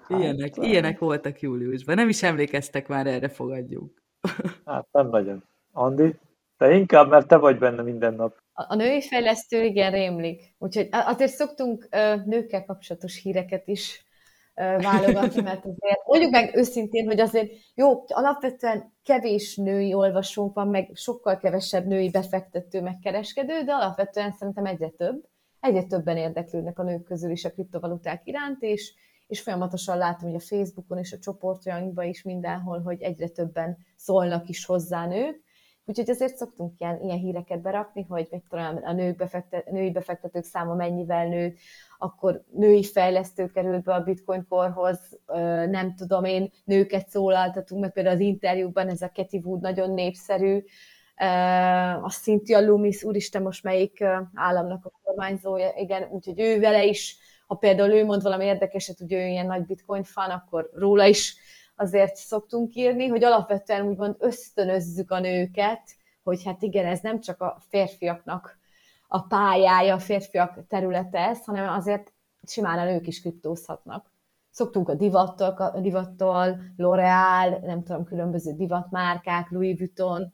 Ilyenek, 0.09 0.55
hát, 0.55 0.65
ilyenek 0.65 0.99
voltak 0.99 1.39
júliusban. 1.39 1.95
Nem 1.95 2.09
is 2.09 2.23
emlékeztek 2.23 2.87
már 2.87 3.07
erre, 3.07 3.29
fogadjuk. 3.29 4.03
Hát 4.65 4.87
nem 4.91 5.09
nagyon. 5.09 5.43
Andi, 5.71 6.15
te 6.57 6.73
inkább, 6.73 7.09
mert 7.09 7.27
te 7.27 7.37
vagy 7.37 7.57
benne 7.57 7.81
minden 7.81 8.13
nap. 8.13 8.37
A, 8.53 8.75
női 8.75 9.01
fejlesztő 9.01 9.63
igen 9.63 9.91
rémlik. 9.91 10.55
Úgyhogy 10.57 10.87
azért 10.91 11.31
szoktunk 11.31 11.87
nőkkel 12.25 12.65
kapcsolatos 12.65 13.21
híreket 13.21 13.67
is 13.67 14.03
válogatni, 14.59 15.41
mert 15.41 15.65
azért 15.65 16.05
mondjuk 16.05 16.31
meg 16.31 16.55
őszintén, 16.55 17.05
hogy 17.05 17.19
azért 17.19 17.51
jó, 17.75 18.03
alapvetően 18.07 18.93
kevés 19.03 19.55
női 19.55 19.93
olvasónk 19.93 20.53
van, 20.53 20.67
meg 20.67 20.91
sokkal 20.93 21.37
kevesebb 21.37 21.85
női 21.85 22.09
befektető, 22.09 22.81
megkereskedő, 22.81 23.63
de 23.63 23.71
alapvetően 23.71 24.31
szerintem 24.31 24.65
egyre 24.65 24.89
több. 24.89 25.23
Egyre 25.59 25.83
többen 25.83 26.17
érdeklődnek 26.17 26.79
a 26.79 26.83
nők 26.83 27.03
közül 27.03 27.31
is 27.31 27.45
a 27.45 27.51
kriptovaluták 27.51 28.21
iránt, 28.23 28.61
és, 28.61 28.93
és 29.29 29.41
folyamatosan 29.41 29.97
látom, 29.97 30.29
hogy 30.29 30.39
a 30.39 30.45
Facebookon 30.45 30.97
és 30.97 31.13
a 31.13 31.19
csoportjainkban 31.19 32.05
is 32.05 32.23
mindenhol, 32.23 32.81
hogy 32.81 33.01
egyre 33.01 33.27
többen 33.27 33.77
szólnak 33.95 34.49
is 34.49 34.65
hozzá 34.65 35.07
nők, 35.07 35.47
Úgyhogy 35.89 36.09
ezért 36.09 36.35
szoktunk 36.35 36.73
ilyen, 36.77 36.99
ilyen 37.01 37.17
híreket 37.17 37.61
berakni, 37.61 38.05
hogy 38.09 38.27
mit 38.31 38.43
tudom, 38.49 38.79
a 38.83 38.93
nők 38.93 39.15
befektet, 39.15 39.71
női 39.71 39.91
befektetők 39.91 40.43
száma 40.43 40.75
mennyivel 40.75 41.27
nőtt, 41.27 41.57
akkor 41.97 42.43
női 42.51 42.83
fejlesztő 42.83 43.47
került 43.47 43.83
be 43.83 43.93
a 43.93 44.03
bitcoin 44.03 44.45
korhoz, 44.49 45.19
nem 45.69 45.95
tudom 45.95 46.23
én, 46.23 46.51
nőket 46.63 47.09
szólaltatunk, 47.09 47.81
meg 47.81 47.91
például 47.91 48.15
az 48.15 48.21
interjúban 48.21 48.89
ez 48.89 49.01
a 49.01 49.11
Katy 49.13 49.41
Wood 49.43 49.61
nagyon 49.61 49.91
népszerű, 49.91 50.63
a 52.01 52.09
Cynthia 52.09 52.61
Loomis, 52.61 53.03
úristen, 53.03 53.41
most 53.41 53.63
melyik 53.63 54.03
államnak 54.33 54.85
a 54.85 54.99
kormányzója, 55.03 55.73
igen, 55.77 56.09
úgyhogy 56.11 56.39
ő 56.39 56.59
vele 56.59 56.85
is, 56.85 57.17
ha 57.49 57.55
például 57.55 57.89
ő 57.89 58.05
mond 58.05 58.21
valami 58.21 58.45
érdekeset, 58.45 58.97
hogy 58.97 59.13
ő 59.13 59.27
ilyen 59.27 59.45
nagy 59.45 59.65
bitcoin 59.65 60.03
fan, 60.03 60.29
akkor 60.29 60.69
róla 60.73 61.05
is 61.05 61.35
azért 61.75 62.15
szoktunk 62.15 62.75
írni, 62.75 63.07
hogy 63.07 63.23
alapvetően 63.23 63.87
úgymond 63.87 64.15
ösztönözzük 64.19 65.11
a 65.11 65.19
nőket, 65.19 65.81
hogy 66.23 66.43
hát 66.43 66.61
igen, 66.61 66.85
ez 66.85 66.99
nem 66.99 67.19
csak 67.19 67.41
a 67.41 67.57
férfiaknak 67.69 68.57
a 69.07 69.21
pályája, 69.21 69.93
a 69.93 69.99
férfiak 69.99 70.67
területe 70.67 71.19
ez, 71.19 71.45
hanem 71.45 71.73
azért 71.73 72.13
simán 72.47 72.79
a 72.79 72.91
nők 72.91 73.07
is 73.07 73.21
kriptózhatnak. 73.21 74.11
Szoktunk 74.49 74.89
a 74.89 74.95
divattól, 74.95 75.47
a 75.47 75.79
divattól 75.79 76.59
L'Oreal, 76.77 77.61
nem 77.61 77.83
tudom, 77.83 78.03
különböző 78.03 78.53
divatmárkák, 78.53 79.49
Louis 79.49 79.77
Vuitton, 79.77 80.33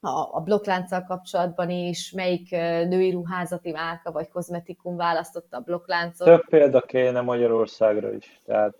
a, 0.00 0.36
a 0.36 0.40
blokklánccal 0.40 1.04
kapcsolatban 1.04 1.70
is, 1.70 2.12
melyik 2.12 2.50
női 2.88 3.10
ruházati 3.10 3.70
márka 3.70 4.12
vagy 4.12 4.28
kozmetikum 4.28 4.96
választotta 4.96 5.56
a 5.56 5.60
blokkláncot. 5.60 6.26
Több 6.26 6.48
példa 6.48 6.80
kéne 6.80 7.20
Magyarországra 7.20 8.12
is, 8.12 8.40
tehát 8.44 8.74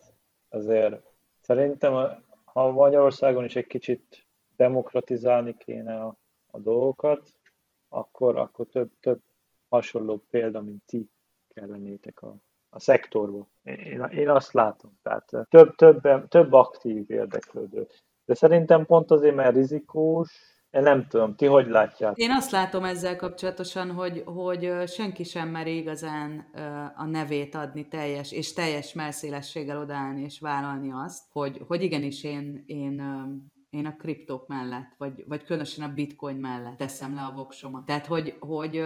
azért 0.49 1.09
Szerintem, 1.51 2.23
ha 2.45 2.71
Magyarországon 2.71 3.45
is 3.45 3.57
egy 3.57 3.67
kicsit 3.67 4.27
demokratizálni 4.57 5.57
kéne 5.57 6.01
a, 6.01 6.17
a 6.51 6.59
dolgokat, 6.59 7.29
akkor, 7.89 8.37
akkor 8.37 8.67
több, 8.67 8.91
több 9.01 9.21
hasonló 9.69 10.23
példa, 10.31 10.61
mint 10.61 10.83
ti 10.87 11.11
kellenétek 11.49 12.23
a, 12.23 12.37
a 12.69 12.81
szektorban. 12.81 13.49
Én, 13.63 14.03
én 14.03 14.29
azt 14.29 14.53
látom. 14.53 14.99
Tehát 15.03 15.31
több, 15.49 15.75
több, 15.75 16.29
több 16.29 16.53
aktív 16.53 17.11
érdeklődő. 17.11 17.87
De 18.25 18.35
szerintem 18.35 18.87
pont 18.87 19.11
azért, 19.11 19.35
mert 19.35 19.55
rizikós, 19.55 20.60
én 20.71 20.83
nem 20.83 21.07
tudom, 21.09 21.35
ti 21.35 21.47
hogy 21.47 21.67
látjátok? 21.69 22.19
Én 22.19 22.31
azt 22.31 22.51
látom 22.51 22.85
ezzel 22.85 23.17
kapcsolatosan, 23.17 23.91
hogy, 23.91 24.23
hogy 24.27 24.73
senki 24.87 25.25
sem 25.25 25.49
meri 25.49 25.77
igazán 25.77 26.51
a 26.97 27.05
nevét 27.05 27.55
adni 27.55 27.89
teljes, 27.89 28.33
és 28.33 28.53
teljes 28.53 28.93
melszélességgel 28.93 29.79
odaállni 29.79 30.23
és 30.23 30.41
vállalni 30.41 30.91
azt, 30.93 31.23
hogy, 31.33 31.61
hogy 31.67 31.83
igenis 31.83 32.25
én, 32.25 32.63
én 32.67 33.03
én 33.71 33.87
a 33.87 33.97
kriptók 33.97 34.49
mellett, 34.49 34.95
vagy, 34.99 35.25
vagy 35.29 35.45
különösen 35.45 35.91
a 35.91 35.95
bitcoin 35.95 36.37
mellett 36.37 36.77
teszem 36.77 37.15
le 37.15 37.21
a 37.21 37.33
voksomat. 37.37 37.85
Tehát, 37.85 38.07
hogy, 38.07 38.37
hogy, 38.39 38.85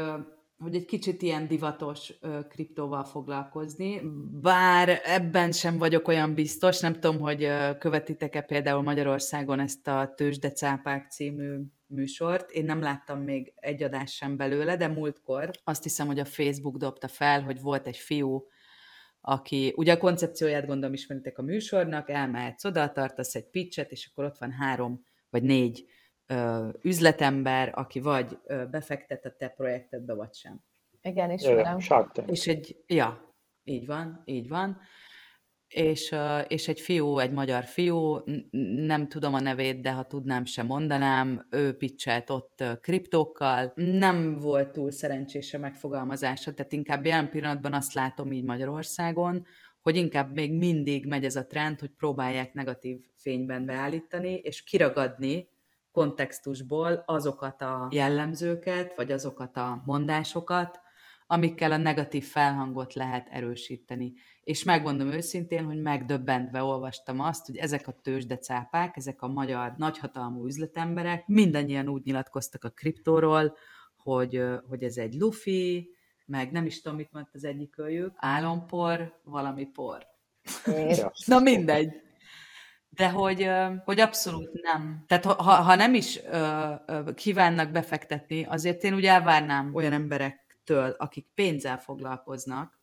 hogy 0.58 0.74
egy 0.74 0.84
kicsit 0.84 1.22
ilyen 1.22 1.46
divatos 1.46 2.12
kriptóval 2.48 3.04
foglalkozni, 3.04 4.00
bár 4.40 5.00
ebben 5.04 5.52
sem 5.52 5.78
vagyok 5.78 6.08
olyan 6.08 6.34
biztos, 6.34 6.80
nem 6.80 6.92
tudom, 6.92 7.20
hogy 7.20 7.48
követitek-e 7.78 8.40
például 8.40 8.82
Magyarországon 8.82 9.60
ezt 9.60 9.88
a 9.88 10.12
Tőzsdecápák 10.16 11.10
című 11.10 11.56
műsort. 11.86 12.50
Én 12.50 12.64
nem 12.64 12.80
láttam 12.80 13.20
még 13.20 13.52
egy 13.56 13.82
adás 13.82 14.14
sem 14.14 14.36
belőle, 14.36 14.76
de 14.76 14.88
múltkor 14.88 15.50
azt 15.64 15.82
hiszem, 15.82 16.06
hogy 16.06 16.18
a 16.18 16.24
Facebook 16.24 16.76
dobta 16.76 17.08
fel, 17.08 17.42
hogy 17.42 17.60
volt 17.60 17.86
egy 17.86 17.96
fiú, 17.96 18.46
aki, 19.20 19.72
ugye 19.76 19.92
a 19.92 19.98
koncepcióját 19.98 20.66
gondolom 20.66 20.94
ismeritek 20.94 21.38
a 21.38 21.42
műsornak, 21.42 22.10
elmehetsz 22.10 22.64
oda, 22.64 22.92
tartasz 22.92 23.34
egy 23.34 23.50
pitchet, 23.50 23.90
és 23.90 24.08
akkor 24.10 24.24
ott 24.24 24.38
van 24.38 24.50
három 24.50 25.04
vagy 25.30 25.42
négy 25.42 25.84
ö, 26.26 26.68
üzletember, 26.82 27.72
aki 27.74 28.00
vagy 28.00 28.38
ö, 28.44 28.66
befektet 28.66 29.24
a 29.24 29.34
te 29.36 29.48
projektedbe, 29.48 30.14
vagy 30.14 30.34
sem. 30.34 30.64
Igen, 31.02 31.30
ismerem. 31.30 31.78
És 32.26 32.46
egy, 32.46 32.84
ja, 32.86 33.34
így 33.64 33.86
van, 33.86 34.22
így 34.24 34.48
van 34.48 34.80
és, 35.74 36.14
és 36.48 36.68
egy 36.68 36.80
fiú, 36.80 37.18
egy 37.18 37.30
magyar 37.30 37.64
fiú, 37.64 38.18
nem 38.86 39.08
tudom 39.08 39.34
a 39.34 39.40
nevét, 39.40 39.80
de 39.80 39.92
ha 39.92 40.02
tudnám, 40.02 40.44
sem 40.44 40.66
mondanám, 40.66 41.46
ő 41.50 41.76
pitchelt 41.76 42.30
ott 42.30 42.64
kriptókkal, 42.80 43.72
nem 43.74 44.38
volt 44.38 44.72
túl 44.72 44.90
szerencsés 44.90 45.54
a 45.54 45.58
megfogalmazása, 45.58 46.54
tehát 46.54 46.72
inkább 46.72 47.04
jelen 47.06 47.30
pillanatban 47.30 47.72
azt 47.72 47.94
látom 47.94 48.32
így 48.32 48.44
Magyarországon, 48.44 49.46
hogy 49.80 49.96
inkább 49.96 50.34
még 50.34 50.52
mindig 50.52 51.06
megy 51.06 51.24
ez 51.24 51.36
a 51.36 51.46
trend, 51.46 51.80
hogy 51.80 51.90
próbálják 51.90 52.52
negatív 52.52 52.98
fényben 53.16 53.64
beállítani, 53.66 54.34
és 54.34 54.62
kiragadni 54.62 55.48
kontextusból 55.92 57.02
azokat 57.06 57.62
a 57.62 57.88
jellemzőket, 57.90 58.92
vagy 58.96 59.12
azokat 59.12 59.56
a 59.56 59.82
mondásokat, 59.84 60.80
amikkel 61.26 61.72
a 61.72 61.76
negatív 61.76 62.24
felhangot 62.24 62.94
lehet 62.94 63.28
erősíteni. 63.30 64.12
És 64.44 64.62
megmondom 64.62 65.12
őszintén, 65.12 65.64
hogy 65.64 65.80
megdöbbentve 65.80 66.62
olvastam 66.62 67.20
azt, 67.20 67.46
hogy 67.46 67.56
ezek 67.56 67.88
a 67.88 67.98
tőzsdecápák, 68.02 68.96
ezek 68.96 69.22
a 69.22 69.28
magyar 69.28 69.74
nagyhatalmú 69.76 70.46
üzletemberek 70.46 71.26
mindannyian 71.26 71.88
úgy 71.88 72.04
nyilatkoztak 72.04 72.64
a 72.64 72.68
kriptóról, 72.70 73.56
hogy, 73.96 74.42
hogy 74.68 74.82
ez 74.82 74.96
egy 74.96 75.14
lufi, 75.14 75.90
meg 76.26 76.52
nem 76.52 76.66
is 76.66 76.80
tudom, 76.80 76.96
mit 76.96 77.12
mondta 77.12 77.30
az 77.34 77.44
egyik 77.44 77.78
őjük, 77.78 78.12
álompor, 78.16 79.20
valami 79.22 79.66
por. 79.66 80.06
Na 81.26 81.38
mindegy. 81.38 81.92
De 82.88 83.10
hogy, 83.10 83.50
hogy 83.84 84.00
abszolút 84.00 84.50
nem. 84.62 85.04
Tehát 85.06 85.24
ha, 85.24 85.52
ha 85.52 85.74
nem 85.74 85.94
is 85.94 86.20
kívánnak 87.14 87.70
befektetni, 87.70 88.44
azért 88.44 88.84
én 88.84 88.94
úgy 88.94 89.04
elvárnám 89.04 89.74
olyan 89.74 89.92
emberek 89.92 90.58
től, 90.64 90.90
akik 90.98 91.26
pénzzel 91.34 91.78
foglalkoznak, 91.78 92.78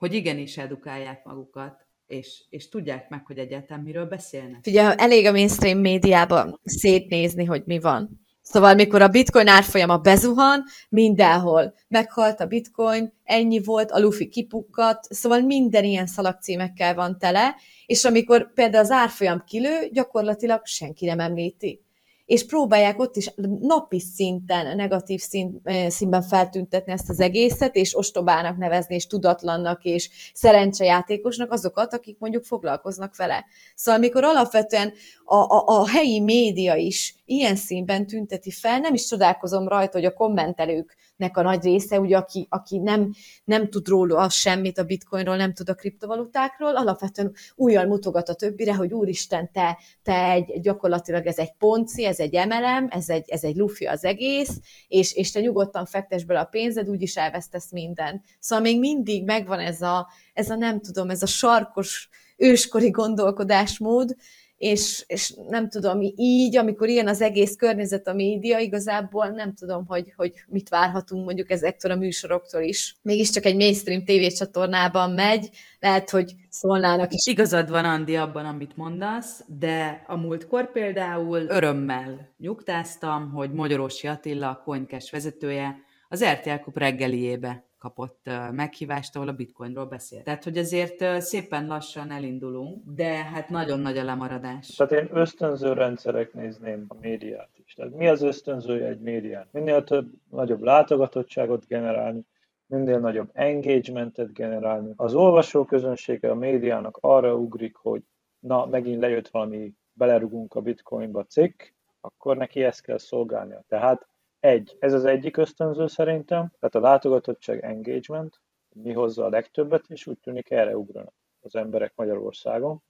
hogy 0.00 0.14
igenis 0.14 0.56
edukálják 0.56 1.24
magukat, 1.24 1.86
és, 2.06 2.42
és 2.50 2.68
tudják 2.68 3.08
meg, 3.08 3.26
hogy 3.26 3.38
egyáltalán 3.38 3.82
miről 3.82 4.06
beszélnek. 4.06 4.66
Ugye 4.66 4.94
elég 4.94 5.26
a 5.26 5.30
mainstream 5.30 5.78
médiában 5.78 6.60
szétnézni, 6.64 7.44
hogy 7.44 7.62
mi 7.66 7.78
van. 7.78 8.20
Szóval, 8.42 8.74
mikor 8.74 9.02
a 9.02 9.08
bitcoin 9.08 9.46
árfolyama 9.46 9.98
bezuhan, 9.98 10.64
mindenhol 10.88 11.74
meghalt 11.88 12.40
a 12.40 12.46
bitcoin, 12.46 13.12
ennyi 13.24 13.60
volt, 13.62 13.90
a 13.90 14.00
lufi 14.00 14.28
kipukkat, 14.28 15.06
szóval 15.10 15.40
minden 15.40 15.84
ilyen 15.84 16.06
szalagcímekkel 16.06 16.94
van 16.94 17.18
tele, 17.18 17.54
és 17.86 18.04
amikor 18.04 18.52
például 18.52 18.84
az 18.84 18.90
árfolyam 18.90 19.44
kilő, 19.46 19.88
gyakorlatilag 19.92 20.66
senki 20.66 21.06
nem 21.06 21.20
említi 21.20 21.84
és 22.30 22.46
próbálják 22.46 22.98
ott 22.98 23.16
is 23.16 23.32
napi 23.60 24.00
szinten, 24.00 24.76
negatív 24.76 25.20
szín, 25.20 25.62
színben 25.88 26.22
feltüntetni 26.22 26.92
ezt 26.92 27.08
az 27.08 27.20
egészet, 27.20 27.74
és 27.76 27.96
ostobának 27.96 28.56
nevezni, 28.56 28.94
és 28.94 29.06
tudatlannak, 29.06 29.84
és 29.84 30.08
szerencsejátékosnak 30.32 31.52
azokat, 31.52 31.94
akik 31.94 32.18
mondjuk 32.18 32.44
foglalkoznak 32.44 33.16
vele. 33.16 33.44
Szóval 33.74 34.00
amikor 34.00 34.24
alapvetően 34.24 34.92
a, 35.24 35.34
a, 35.36 35.64
a 35.66 35.88
helyi 35.88 36.20
média 36.20 36.74
is 36.74 37.14
ilyen 37.30 37.56
színben 37.56 38.06
tünteti 38.06 38.50
fel, 38.50 38.78
nem 38.78 38.94
is 38.94 39.06
csodálkozom 39.06 39.68
rajta, 39.68 39.98
hogy 39.98 40.06
a 40.06 40.12
kommentelőknek 40.12 41.36
a 41.36 41.42
nagy 41.42 41.62
része, 41.62 42.00
ugye, 42.00 42.16
aki, 42.16 42.46
aki 42.50 42.78
nem, 42.78 43.12
nem 43.44 43.68
tud 43.68 43.88
róla 43.88 44.28
semmit 44.28 44.78
a 44.78 44.84
bitcoinról, 44.84 45.36
nem 45.36 45.52
tud 45.52 45.68
a 45.68 45.74
kriptovalutákról, 45.74 46.76
alapvetően 46.76 47.32
újjal 47.54 47.86
mutogat 47.86 48.28
a 48.28 48.34
többire, 48.34 48.74
hogy 48.74 48.92
úristen, 48.92 49.50
te, 49.52 49.78
te 50.02 50.30
egy, 50.30 50.60
gyakorlatilag 50.60 51.26
ez 51.26 51.38
egy 51.38 51.52
ponci, 51.58 52.04
ez 52.04 52.18
egy 52.18 52.34
emelem, 52.34 52.88
ez 52.90 53.08
egy, 53.08 53.28
ez 53.28 53.44
egy 53.44 53.56
lufi 53.56 53.84
az 53.84 54.04
egész, 54.04 54.60
és, 54.88 55.14
és 55.14 55.30
te 55.30 55.40
nyugodtan 55.40 55.86
fektes 55.86 56.24
bele 56.24 56.40
a 56.40 56.44
pénzed, 56.44 56.88
úgyis 56.88 57.16
elvesztesz 57.16 57.70
minden. 57.70 58.22
Szóval 58.38 58.64
még 58.64 58.78
mindig 58.78 59.24
megvan 59.24 59.58
ez 59.58 59.82
a, 59.82 60.08
ez 60.32 60.50
a 60.50 60.54
nem 60.54 60.80
tudom, 60.80 61.10
ez 61.10 61.22
a 61.22 61.26
sarkos 61.26 62.08
őskori 62.36 62.90
gondolkodásmód, 62.90 64.16
és, 64.60 65.04
és 65.06 65.34
nem 65.48 65.68
tudom, 65.68 65.98
így, 66.16 66.56
amikor 66.56 66.88
ilyen 66.88 67.08
az 67.08 67.20
egész 67.20 67.56
környezet 67.56 68.06
a 68.06 68.14
média, 68.14 68.58
igazából 68.58 69.26
nem 69.26 69.54
tudom, 69.54 69.86
hogy, 69.86 70.12
hogy 70.16 70.32
mit 70.46 70.68
várhatunk 70.68 71.24
mondjuk 71.24 71.50
ezektől 71.50 71.92
a 71.92 71.96
műsoroktól 71.96 72.62
is. 72.62 72.96
Mégiscsak 73.02 73.44
egy 73.44 73.56
mainstream 73.56 74.04
tévécsatornában 74.04 75.10
megy, 75.10 75.50
lehet, 75.78 76.10
hogy 76.10 76.34
szólnának 76.48 77.12
is. 77.12 77.26
Igazad 77.26 77.70
van, 77.70 77.84
Andi, 77.84 78.16
abban, 78.16 78.44
amit 78.44 78.76
mondasz, 78.76 79.44
de 79.58 80.04
a 80.06 80.16
múltkor 80.16 80.72
például 80.72 81.40
örömmel 81.48 82.34
nyugtáztam, 82.38 83.30
hogy 83.30 83.52
Magyarósi 83.52 84.06
Attila, 84.06 84.48
a 84.48 84.62
Coinkes 84.64 85.10
vezetője, 85.10 85.76
az 86.08 86.24
RTL 86.24 86.62
Kup 86.62 86.78
reggeliébe 86.78 87.69
kapott 87.80 88.30
meghívást, 88.52 89.16
ahol 89.16 89.28
a 89.28 89.32
bitcoinról 89.32 89.86
beszélt. 89.86 90.24
Tehát, 90.24 90.44
hogy 90.44 90.58
azért 90.58 91.20
szépen 91.20 91.66
lassan 91.66 92.10
elindulunk, 92.10 92.82
de 92.94 93.24
hát 93.24 93.48
nagyon 93.48 93.80
nagy 93.80 93.98
a 93.98 94.04
lemaradás. 94.04 94.66
Tehát 94.66 94.92
én 94.92 95.16
ösztönző 95.16 95.72
rendszerek 95.72 96.34
nézném 96.34 96.84
a 96.88 96.94
médiát 97.00 97.50
is. 97.64 97.74
Tehát 97.74 97.94
mi 97.94 98.08
az 98.08 98.22
ösztönzője 98.22 98.86
egy 98.86 99.00
médián? 99.00 99.46
Minél 99.50 99.84
több, 99.84 100.10
nagyobb 100.30 100.62
látogatottságot 100.62 101.66
generálni, 101.66 102.20
minél 102.66 102.98
nagyobb 102.98 103.30
engagementet 103.32 104.32
generálni. 104.32 104.92
Az 104.96 105.14
olvasóközönsége 105.14 106.30
a 106.30 106.34
médiának 106.34 106.98
arra 107.00 107.34
ugrik, 107.34 107.76
hogy 107.76 108.02
na, 108.38 108.66
megint 108.66 109.00
lejött 109.00 109.28
valami, 109.28 109.72
belerugunk 109.92 110.54
a 110.54 110.60
bitcoinba 110.60 111.24
cikk, 111.24 111.62
akkor 112.00 112.36
neki 112.36 112.62
ezt 112.62 112.82
kell 112.82 112.98
szolgálnia. 112.98 113.64
Tehát 113.68 114.06
egy, 114.40 114.76
ez 114.78 114.92
az 114.92 115.04
egyik 115.04 115.36
ösztönző 115.36 115.86
szerintem, 115.86 116.52
tehát 116.58 116.74
a 116.74 116.80
látogatottság 116.90 117.64
engagement, 117.64 118.40
mi 118.74 118.92
hozza 118.92 119.24
a 119.24 119.28
legtöbbet, 119.28 119.84
és 119.88 120.06
úgy 120.06 120.18
tűnik 120.18 120.50
erre 120.50 120.76
ugranak 120.76 121.14
az 121.40 121.54
emberek 121.54 121.92
Magyarországon. 121.94 122.82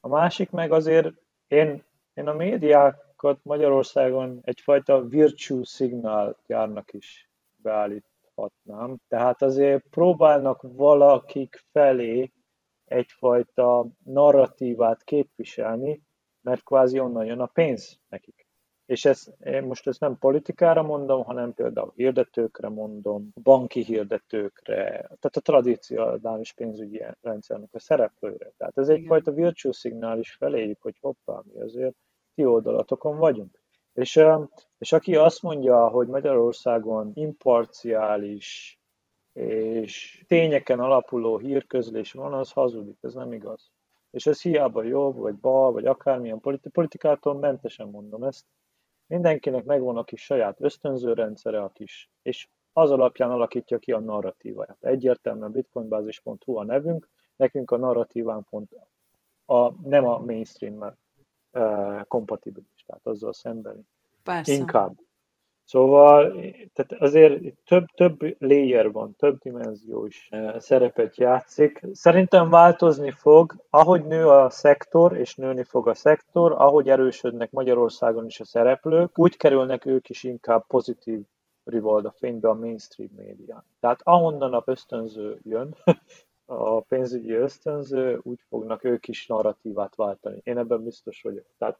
A 0.00 0.08
másik 0.08 0.50
meg 0.50 0.72
azért 0.72 1.12
én, 1.46 1.84
én 2.14 2.26
a 2.26 2.32
médiákat 2.32 3.38
Magyarországon 3.42 4.40
egyfajta 4.42 5.04
virtue 5.04 5.64
signal 5.64 6.36
járnak 6.46 6.92
is 6.92 7.30
beállíthatnám. 7.56 8.96
Tehát 9.08 9.42
azért 9.42 9.84
próbálnak 9.90 10.62
valakik 10.62 11.64
felé 11.72 12.32
egyfajta 12.84 13.86
narratívát 14.04 15.04
képviselni, 15.04 16.02
mert 16.40 16.62
kvázi 16.62 16.98
onnan 16.98 17.24
jön 17.24 17.40
a 17.40 17.46
pénz 17.46 18.00
nekik. 18.08 18.47
És 18.88 19.04
ezt, 19.04 19.32
én 19.44 19.62
most 19.62 19.86
ezt 19.86 20.00
nem 20.00 20.18
politikára 20.18 20.82
mondom, 20.82 21.24
hanem 21.24 21.54
például 21.54 21.92
hirdetőkre 21.94 22.68
mondom, 22.68 23.32
banki 23.42 23.82
hirdetőkre, 23.82 24.84
tehát 24.90 25.36
a 25.36 25.40
tradícionális 25.40 26.52
pénzügyi 26.52 27.02
rendszernek 27.20 27.68
a 27.72 27.78
szereplőre. 27.78 28.52
Tehát 28.56 28.78
ez 28.78 28.88
egyfajta 28.88 29.32
virtue 29.32 29.72
szignál 29.72 30.18
is 30.18 30.34
feléjük, 30.34 30.82
hogy 30.82 30.96
hoppá, 31.00 31.42
mi 31.52 31.60
azért 31.60 31.94
ti 32.34 32.44
oldalatokon 32.44 33.16
vagyunk. 33.16 33.60
És, 33.92 34.20
és 34.78 34.92
aki 34.92 35.16
azt 35.16 35.42
mondja, 35.42 35.88
hogy 35.88 36.06
Magyarországon 36.06 37.10
imparciális 37.14 38.78
és 39.32 40.24
tényeken 40.26 40.80
alapuló 40.80 41.38
hírközlés 41.38 42.12
van, 42.12 42.32
az 42.32 42.52
hazudik, 42.52 42.98
ez 43.00 43.14
nem 43.14 43.32
igaz. 43.32 43.70
És 44.10 44.26
ez 44.26 44.42
hiába 44.42 44.82
jobb, 44.82 45.16
vagy 45.16 45.34
bal, 45.34 45.72
vagy 45.72 45.86
akármilyen 45.86 46.40
politikától 46.72 47.34
mentesen 47.34 47.88
mondom 47.88 48.22
ezt, 48.22 48.44
Mindenkinek 49.08 49.64
megvan 49.64 49.96
a 49.96 50.04
kis 50.04 50.24
saját 50.24 50.60
ösztönző 50.60 51.12
rendszere, 51.12 51.62
a 51.62 51.68
kis, 51.68 52.10
és 52.22 52.48
az 52.72 52.90
alapján 52.90 53.30
alakítja 53.30 53.78
ki 53.78 53.92
a 53.92 54.00
narratíváját. 54.00 54.76
Egyértelműen 54.80 55.52
bitcoinbázis.hu 55.52 56.56
a 56.56 56.64
nevünk, 56.64 57.08
nekünk 57.36 57.70
a 57.70 57.76
narratíván 57.76 58.44
pont 58.50 58.72
a, 59.46 59.88
nem 59.88 60.06
a 60.06 60.18
mainstream 60.18 60.96
uh, 61.52 62.04
kompatibilis, 62.06 62.84
tehát 62.86 63.06
azzal 63.06 63.32
szemben. 63.32 63.88
Persze. 64.22 64.52
Inkább. 64.52 64.98
Szóval 65.68 66.32
tehát 66.72 66.92
azért 66.98 67.42
több, 67.66 67.84
több 67.94 68.36
layer 68.38 68.92
van, 68.92 69.14
több 69.16 69.38
dimenzió 69.38 70.06
is 70.06 70.28
eh, 70.30 70.60
szerepet 70.60 71.16
játszik. 71.16 71.82
Szerintem 71.92 72.50
változni 72.50 73.10
fog, 73.10 73.54
ahogy 73.70 74.04
nő 74.04 74.28
a 74.28 74.50
szektor, 74.50 75.16
és 75.16 75.34
nőni 75.34 75.62
fog 75.62 75.88
a 75.88 75.94
szektor, 75.94 76.52
ahogy 76.52 76.88
erősödnek 76.88 77.50
Magyarországon 77.50 78.26
is 78.26 78.40
a 78.40 78.44
szereplők, 78.44 79.18
úgy 79.18 79.36
kerülnek 79.36 79.86
ők 79.86 80.08
is 80.08 80.24
inkább 80.24 80.66
pozitív 80.66 81.20
rivalda 81.64 82.10
fénybe 82.10 82.48
a 82.48 82.54
mainstream 82.54 83.10
médián. 83.16 83.64
Tehát 83.80 84.00
ahonnan 84.02 84.54
a 84.54 84.62
ösztönző 84.64 85.38
jön, 85.42 85.76
a 86.46 86.80
pénzügyi 86.80 87.32
ösztönző, 87.32 88.20
úgy 88.22 88.40
fognak 88.48 88.84
ők 88.84 89.08
is 89.08 89.26
narratívát 89.26 89.94
váltani. 89.94 90.40
Én 90.44 90.58
ebben 90.58 90.84
biztos 90.84 91.22
vagyok. 91.22 91.44
Tehát 91.58 91.78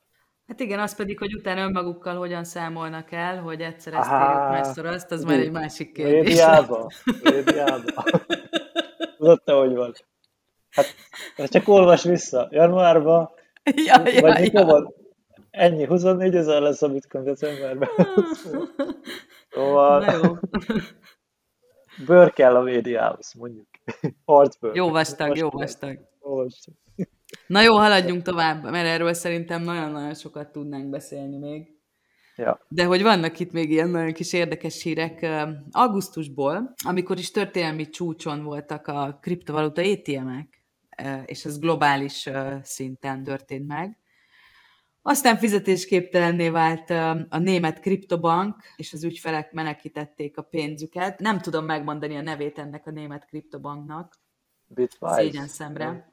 Hát 0.49 0.61
igen, 0.61 0.79
az 0.79 0.95
pedig, 0.97 1.19
hogy 1.19 1.35
utána 1.35 1.61
önmagukkal 1.61 2.17
hogyan 2.17 2.45
számolnak 2.45 3.13
el, 3.13 3.41
hogy 3.41 3.61
egyszer 3.61 3.95
ezt 3.95 4.11
érjük, 4.11 4.29
másszor 4.29 4.87
azt, 4.87 5.11
az 5.11 5.25
már 5.25 5.39
egy 5.39 5.51
másik 5.51 5.93
kérdés. 5.93 6.25
Médiába, 6.25 6.91
médiába. 7.23 8.05
Tudod 9.19 9.43
te, 9.43 9.53
hogy 9.53 9.75
van. 9.75 9.93
Hát, 10.71 11.51
csak 11.51 11.69
olvas 11.69 12.03
vissza. 12.03 12.49
Januárban, 12.51 13.31
ja, 13.65 14.09
ja, 14.09 14.21
vagy 14.21 14.41
mikor 14.41 14.61
ja. 14.61 14.67
van? 14.67 14.95
Ennyi, 15.51 15.85
24 15.87 16.35
ezer 16.35 16.63
lesz 16.63 16.83
a 16.83 16.89
bitcoin 16.89 17.25
decemberben. 17.25 17.89
Szóval 19.51 20.05
Na 20.05 20.13
jó. 20.13 20.35
bőr 22.07 22.33
kell 22.33 22.57
a 22.57 22.61
médiához, 22.61 23.33
mondjuk. 23.33 23.67
Arcbőr. 24.25 24.77
Jó 24.77 24.91
vastag, 24.91 25.37
jó 25.37 25.51
vastag. 25.51 25.99
Na 27.47 27.63
jó, 27.63 27.77
haladjunk 27.77 28.23
tovább, 28.23 28.63
mert 28.63 28.87
erről 28.87 29.13
szerintem 29.13 29.63
nagyon-nagyon 29.63 30.15
sokat 30.15 30.53
tudnánk 30.53 30.91
beszélni 30.91 31.37
még. 31.37 31.77
Ja. 32.37 32.61
De 32.69 32.85
hogy 32.85 33.03
vannak 33.03 33.41
itt 33.41 33.53
még 33.53 33.71
ilyen 33.71 33.89
nagyon 33.89 34.13
kis 34.13 34.33
érdekes 34.33 34.83
hírek. 34.83 35.27
Augusztusból, 35.71 36.75
amikor 36.85 37.19
is 37.19 37.31
történelmi 37.31 37.89
csúcson 37.89 38.43
voltak 38.43 38.87
a 38.87 39.19
kriptovaluta 39.23 39.83
ATM-ek, 39.83 40.63
és 41.25 41.45
ez 41.45 41.59
globális 41.59 42.29
szinten 42.63 43.23
történt 43.23 43.67
meg, 43.67 43.99
aztán 45.03 45.37
fizetésképtelenné 45.37 46.49
vált 46.49 46.91
a 47.29 47.39
német 47.39 47.81
kriptobank, 47.81 48.63
és 48.77 48.93
az 48.93 49.05
ügyfelek 49.05 49.53
menekítették 49.53 50.39
a 50.39 50.43
pénzüket. 50.43 51.21
Nem 51.21 51.41
tudom 51.41 51.65
megmondani 51.65 52.17
a 52.17 52.23
nevét 52.23 52.59
ennek 52.59 52.87
a 52.87 52.91
német 52.91 53.27
kriptobanknak. 53.27 54.15
Bitwise. 54.67 55.15
Szégyen 55.15 55.47
szemre. 55.47 56.13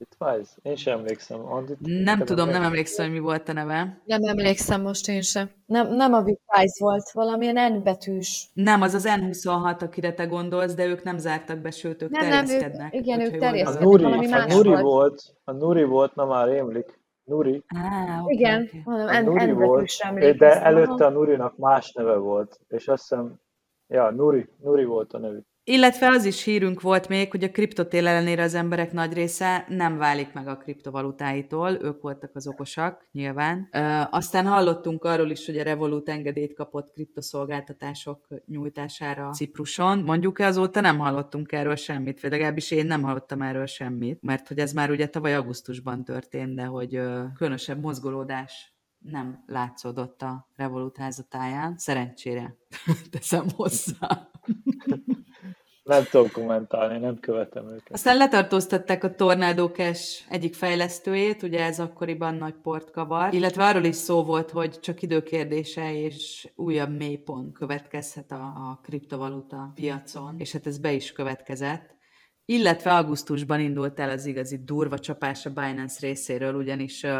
Bitwise? 0.00 0.50
Én 0.62 0.76
sem 0.76 0.98
emlékszem. 0.98 1.52
Andit, 1.52 1.76
Nem 1.80 2.18
tudom, 2.18 2.48
nem 2.48 2.62
emlékszem, 2.62 3.04
hogy 3.04 3.14
mi 3.14 3.20
volt 3.20 3.48
a 3.48 3.52
neve. 3.52 4.00
Nem 4.04 4.22
emlékszem 4.22 4.80
most 4.82 5.08
én 5.08 5.20
sem. 5.20 5.50
Nem, 5.66 5.94
nem 5.94 6.12
a 6.12 6.22
Bitwise 6.22 6.72
volt, 6.78 7.10
valamilyen 7.12 7.72
N 7.72 7.82
betűs. 7.82 8.50
Nem, 8.52 8.82
az 8.82 8.94
az 8.94 9.06
N26, 9.08 9.82
akire 9.82 10.12
te 10.12 10.24
gondolsz, 10.26 10.74
de 10.74 10.86
ők 10.86 11.02
nem 11.02 11.18
zártak 11.18 11.58
be, 11.58 11.70
sőt, 11.70 12.02
ők 12.02 12.10
Nem, 12.10 12.28
nem, 12.28 12.38
ők- 12.38 12.46
terjeszkednek. 12.48 12.94
igen, 12.94 13.20
ők 13.20 13.34
A 13.34 13.38
terjeszkednek. 13.38 13.82
gondolom. 13.84 14.12
Nuri, 14.12 14.26
valami 14.28 14.42
a 14.42 14.44
más 14.46 14.54
Nuri 14.54 14.68
volt. 14.68 14.82
volt, 14.82 15.22
a 15.44 15.52
Nuri 15.52 15.84
volt, 15.84 16.14
na 16.14 16.24
már 16.26 16.48
rémlik. 16.48 16.98
Nuri, 17.24 17.64
Á, 17.76 18.20
oké, 18.22 18.34
Igen, 18.34 18.68
hanem 18.84 19.06
a 19.08 19.20
N, 19.20 19.24
Nuri 19.24 19.44
N 19.50 19.54
volt, 19.54 19.90
de 20.38 20.62
előtte 20.62 21.06
a 21.06 21.10
Nurinak 21.10 21.56
más 21.56 21.92
neve 21.92 22.16
volt, 22.16 22.60
és 22.68 22.88
azt 22.88 23.00
hiszem, 23.08 23.34
ja, 23.86 24.10
Nuri, 24.10 24.48
Nuri 24.62 24.84
volt 24.84 25.12
a 25.12 25.18
nevük. 25.18 25.46
Illetve 25.64 26.08
az 26.08 26.24
is 26.24 26.42
hírünk 26.44 26.80
volt 26.80 27.08
még, 27.08 27.30
hogy 27.30 27.44
a 27.44 27.50
kriptotél 27.50 28.06
ellenére 28.06 28.42
az 28.42 28.54
emberek 28.54 28.92
nagy 28.92 29.12
része 29.12 29.64
nem 29.68 29.96
válik 29.96 30.32
meg 30.32 30.48
a 30.48 30.56
kriptovalutáitól, 30.56 31.78
ők 31.82 32.02
voltak 32.02 32.30
az 32.34 32.46
okosak, 32.46 33.08
nyilván. 33.12 33.68
Ö, 33.72 34.00
aztán 34.10 34.46
hallottunk 34.46 35.04
arról 35.04 35.30
is, 35.30 35.46
hogy 35.46 35.58
a 35.58 35.62
Revolut 35.62 36.08
engedélyt 36.08 36.54
kapott 36.54 36.92
kriptoszolgáltatások 36.92 38.26
nyújtására 38.46 39.30
Cipruson. 39.30 39.98
Mondjuk 39.98 40.38
azóta 40.38 40.80
nem 40.80 40.98
hallottunk 40.98 41.52
erről 41.52 41.76
semmit, 41.76 42.20
vagy 42.20 42.30
legalábbis 42.30 42.70
én 42.70 42.86
nem 42.86 43.02
hallottam 43.02 43.42
erről 43.42 43.66
semmit, 43.66 44.22
mert 44.22 44.48
hogy 44.48 44.58
ez 44.58 44.72
már 44.72 44.90
ugye 44.90 45.06
tavaly 45.06 45.34
augusztusban 45.34 46.04
történt, 46.04 46.54
de 46.54 46.64
hogy 46.64 46.94
ö, 46.94 47.24
különösebb 47.36 47.80
mozgolódás 47.80 48.74
nem 48.98 49.44
látszódott 49.46 50.22
a 50.22 50.48
Revolut 50.56 50.96
házatáján. 50.96 51.78
Szerencsére 51.78 52.56
teszem 53.10 53.46
hozzá. 53.56 54.30
Nem 55.90 56.04
tudom 56.10 56.30
kommentálni, 56.32 56.98
nem 56.98 57.18
követem 57.20 57.68
őket. 57.68 57.92
Aztán 57.92 58.16
letartóztatták 58.16 59.04
a 59.04 59.14
Tornado 59.14 59.70
egyik 60.28 60.54
fejlesztőjét, 60.54 61.42
ugye 61.42 61.64
ez 61.64 61.80
akkoriban 61.80 62.34
nagy 62.34 62.54
port 62.62 62.90
kavar, 62.90 63.34
illetve 63.34 63.64
arról 63.64 63.84
is 63.84 63.96
szó 63.96 64.24
volt, 64.24 64.50
hogy 64.50 64.80
csak 64.80 65.02
időkérdése 65.02 65.94
és 65.94 66.48
újabb 66.54 66.96
mélypont 66.96 67.52
következhet 67.58 68.32
a, 68.32 68.42
a 68.42 68.80
kriptovaluta 68.82 69.72
piacon, 69.74 70.34
és 70.38 70.52
hát 70.52 70.66
ez 70.66 70.78
be 70.78 70.92
is 70.92 71.12
következett. 71.12 71.98
Illetve 72.44 72.94
augusztusban 72.94 73.60
indult 73.60 74.00
el 74.00 74.10
az 74.10 74.26
igazi 74.26 74.62
durva 74.64 74.98
csapás 74.98 75.46
a 75.46 75.50
Binance 75.50 75.96
részéről, 76.00 76.54
ugyanis 76.54 77.02
uh, 77.02 77.12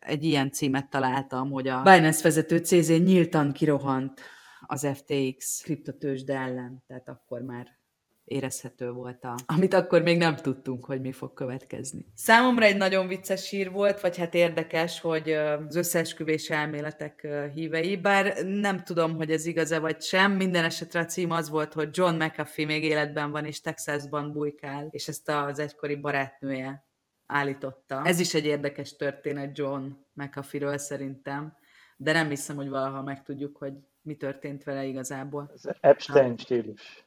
egy 0.00 0.24
ilyen 0.24 0.50
címet 0.50 0.90
találtam, 0.90 1.50
hogy 1.50 1.68
a 1.68 1.82
Binance 1.82 2.22
vezető 2.22 2.58
CZ 2.58 2.88
nyíltan 2.88 3.52
kirohant 3.52 4.20
az 4.66 4.88
FTX 4.94 5.60
kriptotősde 5.62 6.34
ellen, 6.38 6.82
tehát 6.86 7.08
akkor 7.08 7.40
már 7.40 7.82
érezhető 8.24 8.90
volt, 8.90 9.24
a, 9.24 9.34
amit 9.46 9.74
akkor 9.74 10.02
még 10.02 10.18
nem 10.18 10.36
tudtunk, 10.36 10.84
hogy 10.84 11.00
mi 11.00 11.12
fog 11.12 11.34
következni. 11.34 12.06
Számomra 12.14 12.64
egy 12.64 12.76
nagyon 12.76 13.06
vicces 13.06 13.46
sír 13.46 13.70
volt, 13.70 14.00
vagy 14.00 14.16
hát 14.16 14.34
érdekes, 14.34 15.00
hogy 15.00 15.30
az 15.30 15.76
összeesküvés 15.76 16.50
elméletek 16.50 17.28
hívei, 17.54 17.96
bár 17.96 18.44
nem 18.44 18.84
tudom, 18.84 19.16
hogy 19.16 19.30
ez 19.30 19.46
igaz-e 19.46 19.78
vagy 19.78 20.02
sem, 20.02 20.32
minden 20.32 20.64
esetre 20.64 21.00
a 21.00 21.04
cím 21.04 21.30
az 21.30 21.48
volt, 21.48 21.72
hogy 21.72 21.88
John 21.92 22.22
McAfee 22.22 22.66
még 22.66 22.84
életben 22.84 23.30
van, 23.30 23.44
és 23.44 23.60
Texasban 23.60 24.32
bujkál, 24.32 24.88
és 24.90 25.08
ezt 25.08 25.28
az 25.28 25.58
egykori 25.58 25.94
barátnője 25.96 26.84
állította. 27.26 28.02
Ez 28.04 28.20
is 28.20 28.34
egy 28.34 28.46
érdekes 28.46 28.96
történet 28.96 29.58
John 29.58 29.86
McAfee-ről 30.12 30.78
szerintem, 30.78 31.56
de 31.96 32.12
nem 32.12 32.28
hiszem, 32.28 32.56
hogy 32.56 32.68
valaha 32.68 33.02
megtudjuk, 33.02 33.56
hogy 33.56 33.72
mi 34.02 34.14
történt 34.14 34.64
vele 34.64 34.84
igazából. 34.84 35.50
Ez 35.54 35.62
Epstein 35.80 36.36
stílus. 36.36 37.03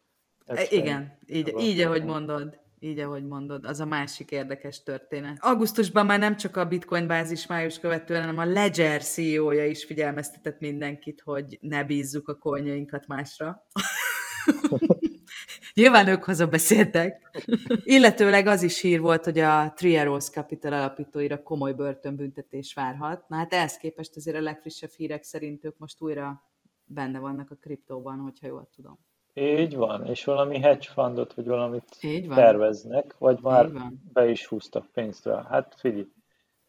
Epstein. 0.48 0.82
Igen, 0.82 1.18
így, 1.26 1.54
így, 1.60 1.80
ahogy 1.80 2.04
mondod. 2.04 2.60
Így, 2.80 3.00
ahogy 3.00 3.26
mondod, 3.26 3.66
az 3.66 3.80
a 3.80 3.86
másik 3.86 4.32
érdekes 4.32 4.84
történet. 4.84 5.38
Augusztusban 5.39 6.06
már 6.06 6.20
nem 6.20 6.38
csak 6.38 6.56
a 6.56 6.66
Bitcoin 6.66 7.08
bázis 7.08 7.48
május 7.48 7.80
követően, 7.80 8.22
hanem 8.22 8.38
a 8.38 8.45
Ledger 8.45 9.04
CEO-ja 9.04 9.66
is 9.66 9.86
figyelmeztetett 9.86 10.60
mindenkit, 10.60 11.22
hogy 11.22 11.58
ne 11.62 11.84
bízzuk 11.84 12.28
a 12.28 12.38
coinjainkat 12.38 13.08
másra. 13.08 13.66
Nyilván 15.74 16.08
ők 16.08 16.50
beszéltek. 16.50 17.41
Illetőleg 17.84 18.48
az 18.48 18.64
is 18.64 18.82
hír 18.82 19.00
volt, 19.00 19.24
hogy 19.24 19.39
a 19.39 19.74
Three 19.76 20.02
Arrows 20.02 20.30
Capital 20.30 20.74
alapítóira 20.74 21.43
komoly 21.43 21.74
börtönbüntetés 21.74 22.74
várhat. 22.74 23.30
Na 23.30 23.36
hát 23.36 23.54
ehhez 23.54 23.78
képest 23.78 24.16
azért 24.16 24.38
a 24.38 24.41
legfrissebb 24.41 24.89
hírek 24.89 25.24
szerint 25.24 25.66
ők 25.66 25.78
most 25.78 26.02
újra 26.02 26.43
benne 26.86 27.20
vannak 27.20 27.52
a 27.52 27.56
kriptóban, 27.56 28.20
hogyha 28.20 28.48
jól 28.48 28.70
tudom. 28.76 29.00
Így 29.40 29.76
van, 29.76 30.06
és 30.06 30.24
valami 30.24 30.60
hedge 30.60 30.88
fundot, 30.94 31.34
vagy 31.34 31.48
valamit 31.48 31.98
Így 32.02 32.28
van. 32.28 32.38
terveznek, 32.38 33.16
vagy 33.18 33.40
már 33.42 33.70
be 34.14 34.30
is 34.30 34.48
húztak 34.48 34.86
pénzt 34.94 35.26
rá. 35.26 35.44
Hát 35.50 35.76
figyelj, 35.78 36.08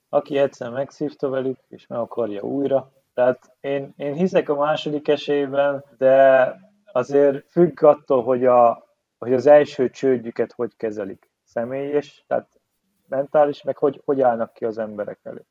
aki 0.08 0.38
egyszer 0.38 0.70
megszívta 0.70 1.28
velük, 1.28 1.58
és 1.68 1.86
meg 1.86 1.98
akarja 1.98 2.42
újra, 2.42 2.92
tehát 3.14 3.56
én, 3.60 3.92
én 3.96 4.14
hiszek 4.14 4.48
a 4.48 4.56
második 4.56 5.08
esélyben, 5.08 5.84
de 5.98 6.54
azért 6.92 7.50
függ 7.50 7.82
attól, 7.82 8.22
hogy, 8.22 8.44
a, 8.44 8.86
hogy 9.18 9.32
az 9.32 9.46
első 9.46 9.90
csődjüket 9.90 10.52
hogy 10.52 10.76
kezelik. 10.76 11.30
Személyes, 11.44 12.24
tehát 12.26 12.60
mentális, 13.08 13.62
meg 13.62 13.76
hogy, 13.76 14.02
hogy 14.04 14.20
állnak 14.20 14.52
ki 14.52 14.64
az 14.64 14.78
emberek 14.78 15.18
elő. 15.22 15.44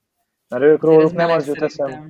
Mert 0.47 0.63
ők 0.63 0.81
róluk 0.81 1.13
nem 1.13 1.29
az 1.29 1.47
jut 1.47 1.61
eszembe, 1.61 2.09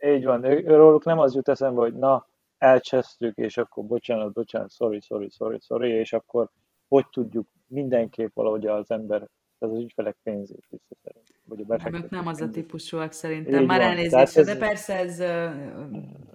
így 0.00 0.24
van, 0.24 0.44
ő, 0.44 0.76
róluk 0.76 1.04
nem 1.04 1.18
az 1.18 1.34
jut 1.34 1.48
eszembe, 1.48 1.80
hogy 1.80 1.94
na, 1.94 2.26
elcsesztük, 2.64 3.36
és 3.36 3.56
akkor 3.56 3.84
bocsánat, 3.84 4.32
bocsánat, 4.32 4.72
sorry, 4.72 5.00
sorry, 5.00 5.28
sorry, 5.28 5.58
sorry, 5.60 5.90
és 5.90 6.12
akkor 6.12 6.50
hogy 6.88 7.06
tudjuk 7.08 7.48
mindenképp 7.66 8.34
valahogy 8.34 8.66
az 8.66 8.90
ember, 8.90 9.28
az 9.58 9.78
ügyfelek 9.78 10.16
pénzét 10.22 10.66
visszaszerezni. 10.68 11.34
Vagy 11.44 11.64
a 11.68 11.76
nem, 11.76 11.94
ők 11.94 12.10
nem 12.10 12.26
az 12.26 12.40
a 12.40 12.50
típusúak 12.50 13.12
szerintem, 13.12 13.60
Így 13.60 13.66
már 13.66 13.80
elnézést, 13.80 14.36
ez... 14.36 14.46
de 14.46 14.56
persze 14.56 14.98
ez, 14.98 15.20
uh, 15.20 15.56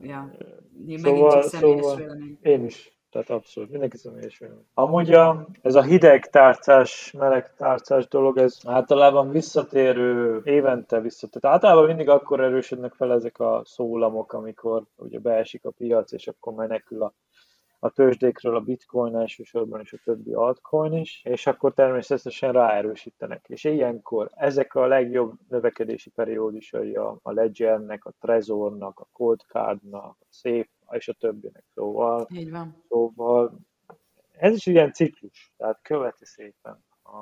ja, 0.01 0.31
szóval, 0.95 1.41
szóval 1.41 2.01
Én 2.41 2.65
is, 2.65 2.98
tehát 3.11 3.29
abszolút, 3.29 3.69
mindenki 3.69 3.97
személyes 3.97 4.37
vélemény. 4.37 4.65
Amúgy 4.73 5.13
a, 5.13 5.47
ez 5.61 5.75
a 5.75 5.83
hideg 5.83 6.29
tárcás, 6.29 7.11
meleg 7.11 7.55
tárcás 7.55 8.07
dolog, 8.07 8.37
ez 8.37 8.59
általában 8.65 9.29
visszatérő, 9.29 10.41
évente 10.43 11.01
visszatérő. 11.01 11.47
Általában 11.47 11.85
mindig 11.85 12.09
akkor 12.09 12.39
erősödnek 12.39 12.93
fel 12.93 13.13
ezek 13.13 13.39
a 13.39 13.61
szólamok, 13.65 14.33
amikor 14.33 14.83
ugye 14.95 15.19
beesik 15.19 15.65
a 15.65 15.71
piac, 15.71 16.11
és 16.11 16.27
akkor 16.27 16.53
menekül 16.53 17.03
a 17.03 17.13
a 17.79 17.89
tőzsdékről 17.89 18.55
a 18.55 18.61
bitcoin 18.61 19.15
elsősorban, 19.15 19.79
és 19.79 19.93
a 19.93 19.97
többi 20.03 20.33
altcoin 20.33 20.93
is, 20.93 21.21
és 21.23 21.47
akkor 21.47 21.73
természetesen 21.73 22.51
ráerősítenek. 22.51 23.45
És 23.47 23.63
ilyenkor 23.63 24.29
ezek 24.35 24.75
a 24.75 24.85
legjobb 24.85 25.33
növekedési 25.49 26.09
periódusai 26.09 26.95
a, 26.95 27.19
a 27.21 27.31
Ledgernek, 27.31 28.05
a 28.05 28.13
Trezornak, 28.19 28.99
a 28.99 29.07
Cold 29.13 29.39
Cardnak, 29.47 30.17
a 30.19 30.27
Safe 30.29 30.69
és 30.91 31.07
a 31.07 31.13
többinek. 31.13 31.63
Szóval, 31.73 32.27
Így 32.31 32.51
van. 32.51 32.83
szóval 32.89 33.59
ez 34.37 34.55
is 34.55 34.65
ilyen 34.65 34.93
ciklus, 34.93 35.53
tehát 35.57 35.79
követi 35.81 36.25
szépen 36.25 36.83
a, 37.03 37.17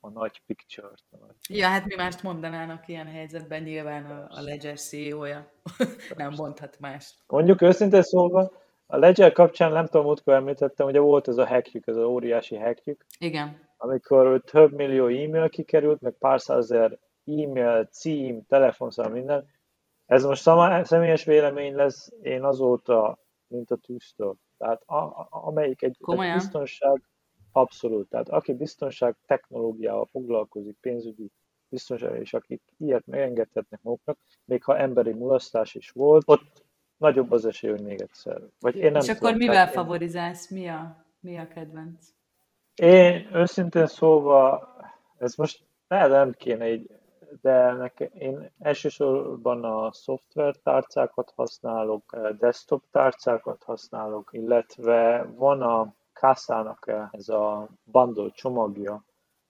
a 0.00 0.08
nagy 0.08 0.42
picture-t. 0.46 1.04
Ja, 1.48 1.68
hát 1.68 1.84
mi 1.84 1.94
mást 1.94 2.22
mondanának 2.22 2.88
ilyen 2.88 3.06
helyzetben, 3.06 3.62
nyilván 3.62 4.04
a, 4.04 4.26
a 4.28 4.40
Ledger 4.40 4.78
CEO-ja 4.78 5.50
nem 6.16 6.32
mondhat 6.36 6.78
mást. 6.80 7.14
Mondjuk 7.26 7.62
őszintén 7.62 8.02
szólva, 8.02 8.52
a 8.86 8.96
Ledger 8.96 9.32
kapcsán 9.32 9.72
nem 9.72 9.86
tudom, 9.86 10.04
múltkor 10.06 10.34
említettem, 10.34 10.86
ugye 10.86 11.00
volt 11.00 11.28
ez 11.28 11.36
a 11.36 11.46
hackjük, 11.46 11.86
ez 11.86 11.96
az 11.96 12.04
óriási 12.04 12.56
hackjük. 12.56 13.06
Igen. 13.18 13.68
Amikor 13.76 14.42
több 14.44 14.72
millió 14.72 15.06
e-mail 15.06 15.48
kikerült, 15.48 16.00
meg 16.00 16.12
pár 16.12 16.40
százezer 16.40 16.98
e-mail, 17.26 17.84
cím, 17.84 18.46
telefonszám, 18.46 19.12
minden. 19.12 19.48
Ez 20.10 20.24
most 20.24 20.42
személyes 20.82 21.24
vélemény 21.24 21.74
lesz, 21.74 22.12
én 22.22 22.44
azóta, 22.44 23.18
mint 23.46 23.70
a 23.70 23.76
tűztől. 23.76 24.36
Tehát 24.58 24.82
a, 24.86 24.96
a, 24.96 25.28
amelyik 25.30 25.82
egy, 25.82 25.96
egy 26.06 26.32
biztonság, 26.32 27.02
abszolút. 27.52 28.08
Tehát 28.08 28.28
aki 28.28 28.52
biztonság 28.52 29.16
technológiával 29.26 30.08
foglalkozik, 30.10 30.76
pénzügyi 30.80 31.30
biztonság, 31.68 32.20
és 32.20 32.34
akik 32.34 32.62
ilyet 32.76 33.06
megengedhetnek 33.06 33.82
maguknak, 33.82 34.18
még 34.44 34.64
ha 34.64 34.78
emberi 34.78 35.12
mulasztás 35.12 35.74
is 35.74 35.90
volt, 35.90 36.22
ott 36.26 36.64
nagyobb 36.96 37.30
az 37.30 37.44
esély, 37.44 37.70
hogy 37.70 37.82
még 37.82 38.00
egyszer. 38.00 38.42
Vagy 38.60 38.76
én 38.76 38.92
nem 38.92 39.00
És 39.00 39.08
akkor 39.08 39.32
tudom, 39.32 39.36
mivel 39.36 39.68
favorizálsz? 39.68 40.50
Mi 40.50 40.68
a, 40.68 41.06
mi 41.20 41.36
a 41.36 41.48
kedvenc? 41.48 42.08
Én 42.74 43.28
őszintén 43.32 43.86
szólva, 43.86 44.68
ez 45.18 45.34
most 45.34 45.62
lehet 45.88 46.10
nem 46.10 46.32
kéne 46.32 46.72
így, 46.72 46.90
de 47.40 47.72
nekem, 47.72 48.08
én 48.12 48.50
elsősorban 48.58 49.64
a 49.64 49.92
szoftver 49.92 50.56
tárcákat 50.56 51.32
használok, 51.36 52.16
desktop 52.38 52.84
tárcákat 52.90 53.62
használok, 53.62 54.28
illetve 54.32 55.24
van 55.36 55.62
a 55.62 55.94
Kászának 56.12 56.92
ez 57.10 57.28
a 57.28 57.68
bundle 57.84 58.30
csomagja, 58.30 59.04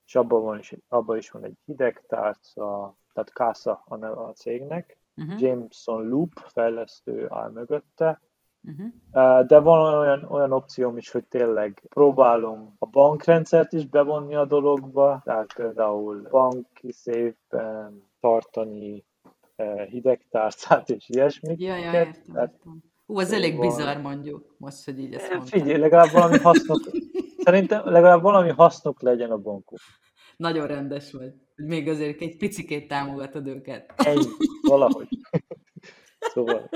és 0.06 0.14
abban, 0.14 0.42
van 0.42 0.58
is, 0.58 0.74
abban 0.88 1.16
is 1.16 1.30
van 1.30 1.44
egy 1.44 1.58
hideg 1.64 2.04
tárca, 2.06 2.94
tehát 3.12 3.32
Kásza 3.32 3.82
a 3.84 3.96
neve 3.96 4.20
a 4.20 4.32
cégnek, 4.32 4.98
uh-huh. 5.16 5.40
Jameson 5.40 6.08
Loop 6.08 6.32
fejlesztő 6.46 7.26
áll 7.30 7.50
mögötte, 7.50 8.20
uh-huh. 8.62 9.46
de 9.46 9.58
van 9.58 9.98
olyan, 9.98 10.24
olyan 10.24 10.52
opcióm 10.52 10.96
is, 10.96 11.10
hogy 11.10 11.24
tényleg 11.24 11.82
próbálom 11.88 12.74
a 12.78 12.86
bankrendszert 12.86 13.72
is 13.72 13.86
bevonni 13.86 14.34
a 14.34 14.44
dologba, 14.44 15.20
tehát 15.24 15.54
például 15.54 16.28
banki 16.30 16.92
szépen 16.92 18.08
tartani 18.20 19.04
hidegtárcát 19.88 20.90
és 20.90 21.08
ilyesmit. 21.08 21.60
Ja, 21.60 21.76
ja, 21.76 21.92
értem, 21.92 22.32
tehát, 22.32 22.54
Ú, 23.06 23.18
az 23.18 23.32
elég 23.32 23.56
van... 23.56 23.66
bizarr 23.66 23.96
mondjuk, 23.96 24.54
most, 24.58 24.84
hogy 24.84 24.98
így 24.98 25.14
ezt 25.14 25.30
mondtam. 25.30 25.60
Figyelj, 25.60 25.80
legalább 25.80 26.10
valami 26.10 26.38
hasznuk, 26.38 26.80
szerintem 27.44 27.82
legalább 27.84 28.22
valami 28.22 28.48
hasznuk 28.48 29.02
legyen 29.02 29.30
a 29.30 29.38
bankok. 29.38 29.78
Nagyon 30.36 30.66
rendes 30.66 31.12
vagy. 31.12 31.32
Még 31.56 31.88
azért 31.88 32.20
egy 32.20 32.36
picikét 32.36 32.88
támogatod 32.88 33.46
őket. 33.46 33.92
Ennyi, 33.96 34.24
valahogy. 34.62 35.08
szóval. 36.34 36.68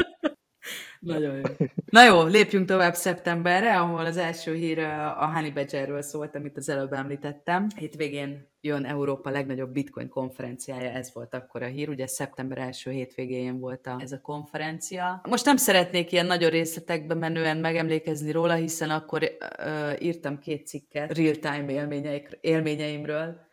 Nagyon 1.04 1.36
jó. 1.36 1.42
Na 1.90 2.04
jó, 2.04 2.24
lépjünk 2.24 2.66
tovább 2.66 2.94
szeptemberre, 2.94 3.80
ahol 3.80 4.04
az 4.04 4.16
első 4.16 4.54
hír 4.54 4.78
a 5.18 5.30
Honey 5.34 5.50
Badgerről 5.50 6.02
szólt, 6.02 6.34
amit 6.34 6.56
az 6.56 6.68
előbb 6.68 6.92
említettem. 6.92 7.66
Hétvégén 7.76 8.48
jön 8.60 8.84
Európa 8.84 9.30
legnagyobb 9.30 9.72
bitcoin 9.72 10.08
konferenciája, 10.08 10.90
ez 10.90 11.10
volt 11.12 11.34
akkor 11.34 11.62
a 11.62 11.66
hír, 11.66 11.88
ugye 11.88 12.06
szeptember 12.06 12.58
első 12.58 12.90
hétvégén 12.90 13.58
volt 13.58 13.86
a, 13.86 13.96
ez 14.00 14.12
a 14.12 14.20
konferencia. 14.20 15.20
Most 15.28 15.44
nem 15.44 15.56
szeretnék 15.56 16.12
ilyen 16.12 16.26
nagyon 16.26 16.50
részletekbe 16.50 17.14
menően 17.14 17.56
megemlékezni 17.56 18.30
róla, 18.30 18.54
hiszen 18.54 18.90
akkor 18.90 19.22
uh, 19.22 20.02
írtam 20.02 20.38
két 20.38 20.66
cikket 20.66 21.16
real-time 21.16 21.88
élményeimről, 22.40 23.46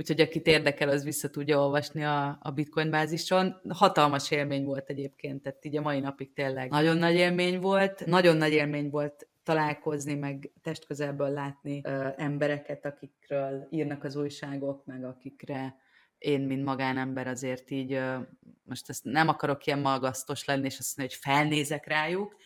úgyhogy 0.00 0.20
akit 0.20 0.46
érdekel, 0.46 0.88
az 0.88 1.04
vissza 1.04 1.30
tudja 1.30 1.58
olvasni 1.58 2.04
a, 2.04 2.38
a 2.42 2.50
Bitcoin 2.50 2.90
bázison. 2.90 3.60
Hatalmas 3.68 4.30
élmény 4.30 4.64
volt 4.64 4.88
egyébként, 4.88 5.42
tehát 5.42 5.64
így 5.64 5.76
a 5.76 5.80
mai 5.80 6.00
napig 6.00 6.32
tényleg 6.32 6.70
nagyon 6.70 6.96
nagy 6.96 7.14
élmény 7.14 7.60
volt. 7.60 8.06
Nagyon 8.06 8.36
nagy 8.36 8.52
élmény 8.52 8.90
volt 8.90 9.28
találkozni, 9.42 10.14
meg 10.14 10.50
testközelből 10.62 11.30
látni 11.30 11.80
ö, 11.84 12.08
embereket, 12.16 12.84
akikről 12.84 13.66
írnak 13.70 14.04
az 14.04 14.16
újságok, 14.16 14.84
meg 14.86 15.04
akikre 15.04 15.76
én, 16.18 16.40
mint 16.40 16.64
magánember 16.64 17.26
azért 17.26 17.70
így, 17.70 17.92
ö, 17.92 18.16
most 18.62 18.88
ezt 18.88 19.04
nem 19.04 19.28
akarok 19.28 19.66
ilyen 19.66 19.78
magasztos 19.78 20.44
lenni, 20.44 20.66
és 20.66 20.78
azt 20.78 20.96
mondani, 20.96 21.18
hogy 21.18 21.32
felnézek 21.34 21.86
rájuk, 21.86 22.36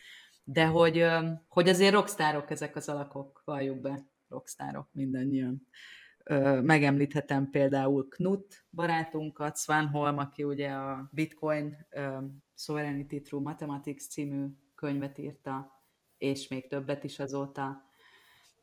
de 0.45 0.67
hogy, 0.67 0.99
ö, 0.99 1.19
hogy 1.49 1.69
azért 1.69 1.93
rockstárok 1.93 2.51
ezek 2.51 2.77
az 2.77 2.89
alakok, 2.89 3.43
valljuk 3.45 3.81
be, 3.81 4.07
rockstárok 4.29 4.89
mindannyian 4.93 5.67
megemlíthetem 6.63 7.51
például 7.51 8.09
Knut 8.09 8.65
barátunkat, 8.71 9.59
Svanholm, 9.59 10.19
aki 10.19 10.45
ugye 10.45 10.71
a 10.71 11.09
Bitcoin 11.13 11.87
Sovereignty 12.55 13.21
Through 13.21 13.45
Mathematics 13.45 14.09
című 14.09 14.47
könyvet 14.75 15.19
írta, 15.19 15.83
és 16.19 16.49
még 16.49 16.69
többet 16.69 17.05
is 17.05 17.19
azóta. 17.19 17.83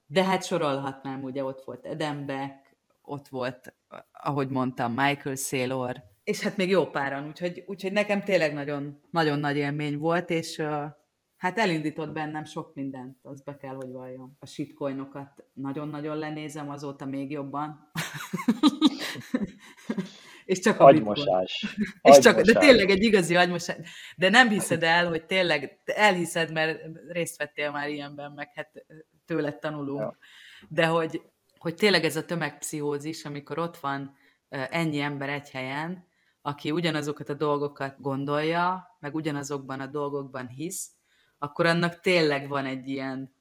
De 0.05 0.23
hát 0.23 0.45
sorolhatnám, 0.45 1.23
ugye 1.23 1.43
ott 1.43 1.61
volt 1.63 1.85
Adam 1.85 2.25
Beck, 2.25 2.75
ott 3.01 3.27
volt, 3.27 3.75
ahogy 4.11 4.49
mondtam, 4.49 4.93
Michael 4.93 5.35
Saylor, 5.35 6.03
és 6.23 6.41
hát 6.41 6.57
még 6.57 6.69
jó 6.69 6.85
páran, 6.85 7.27
úgyhogy, 7.27 7.63
úgyhogy 7.67 7.91
nekem 7.91 8.23
tényleg 8.23 8.53
nagyon, 8.53 9.01
nagyon 9.11 9.39
nagy 9.39 9.57
élmény 9.57 9.97
volt, 9.97 10.29
és 10.29 10.63
hát 11.41 11.57
elindított 11.57 12.11
bennem 12.11 12.43
sok 12.43 12.75
mindent, 12.75 13.17
az 13.21 13.41
be 13.41 13.57
kell, 13.57 13.75
hogy 13.75 13.91
valljam. 13.91 14.35
A 14.39 14.45
shitcoinokat 14.45 15.43
nagyon-nagyon 15.53 16.17
lenézem, 16.17 16.69
azóta 16.69 17.05
még 17.05 17.31
jobban. 17.31 17.91
és 20.45 20.59
csak 20.59 20.79
a 20.79 20.85
agymosás. 20.85 21.77
És 22.01 22.17
csak, 22.17 22.41
de 22.41 22.59
tényleg 22.59 22.89
egy 22.89 23.03
igazi 23.03 23.35
agymosás. 23.35 23.77
De 24.17 24.29
nem 24.29 24.49
hiszed 24.49 24.83
el, 24.83 25.07
hogy 25.07 25.25
tényleg 25.25 25.81
elhiszed, 25.85 26.51
mert 26.51 26.79
részt 27.07 27.37
vettél 27.37 27.71
már 27.71 27.89
ilyenben, 27.89 28.31
meg 28.31 28.51
hát 28.55 28.85
tőled 29.25 29.59
tanulunk. 29.59 29.99
Ja. 29.99 30.17
De 30.69 30.85
hogy, 30.85 31.21
hogy 31.57 31.75
tényleg 31.75 32.03
ez 32.03 32.15
a 32.15 32.25
tömegpszichózis, 32.25 33.25
amikor 33.25 33.59
ott 33.59 33.77
van 33.77 34.15
ennyi 34.49 34.99
ember 34.99 35.29
egy 35.29 35.49
helyen, 35.49 36.07
aki 36.41 36.71
ugyanazokat 36.71 37.29
a 37.29 37.33
dolgokat 37.33 38.01
gondolja, 38.01 38.97
meg 38.99 39.15
ugyanazokban 39.15 39.79
a 39.79 39.87
dolgokban 39.87 40.47
hisz, 40.47 40.99
akkor 41.43 41.65
annak 41.65 41.99
tényleg 41.99 42.47
van 42.47 42.65
egy 42.65 42.87
ilyen, 42.89 43.33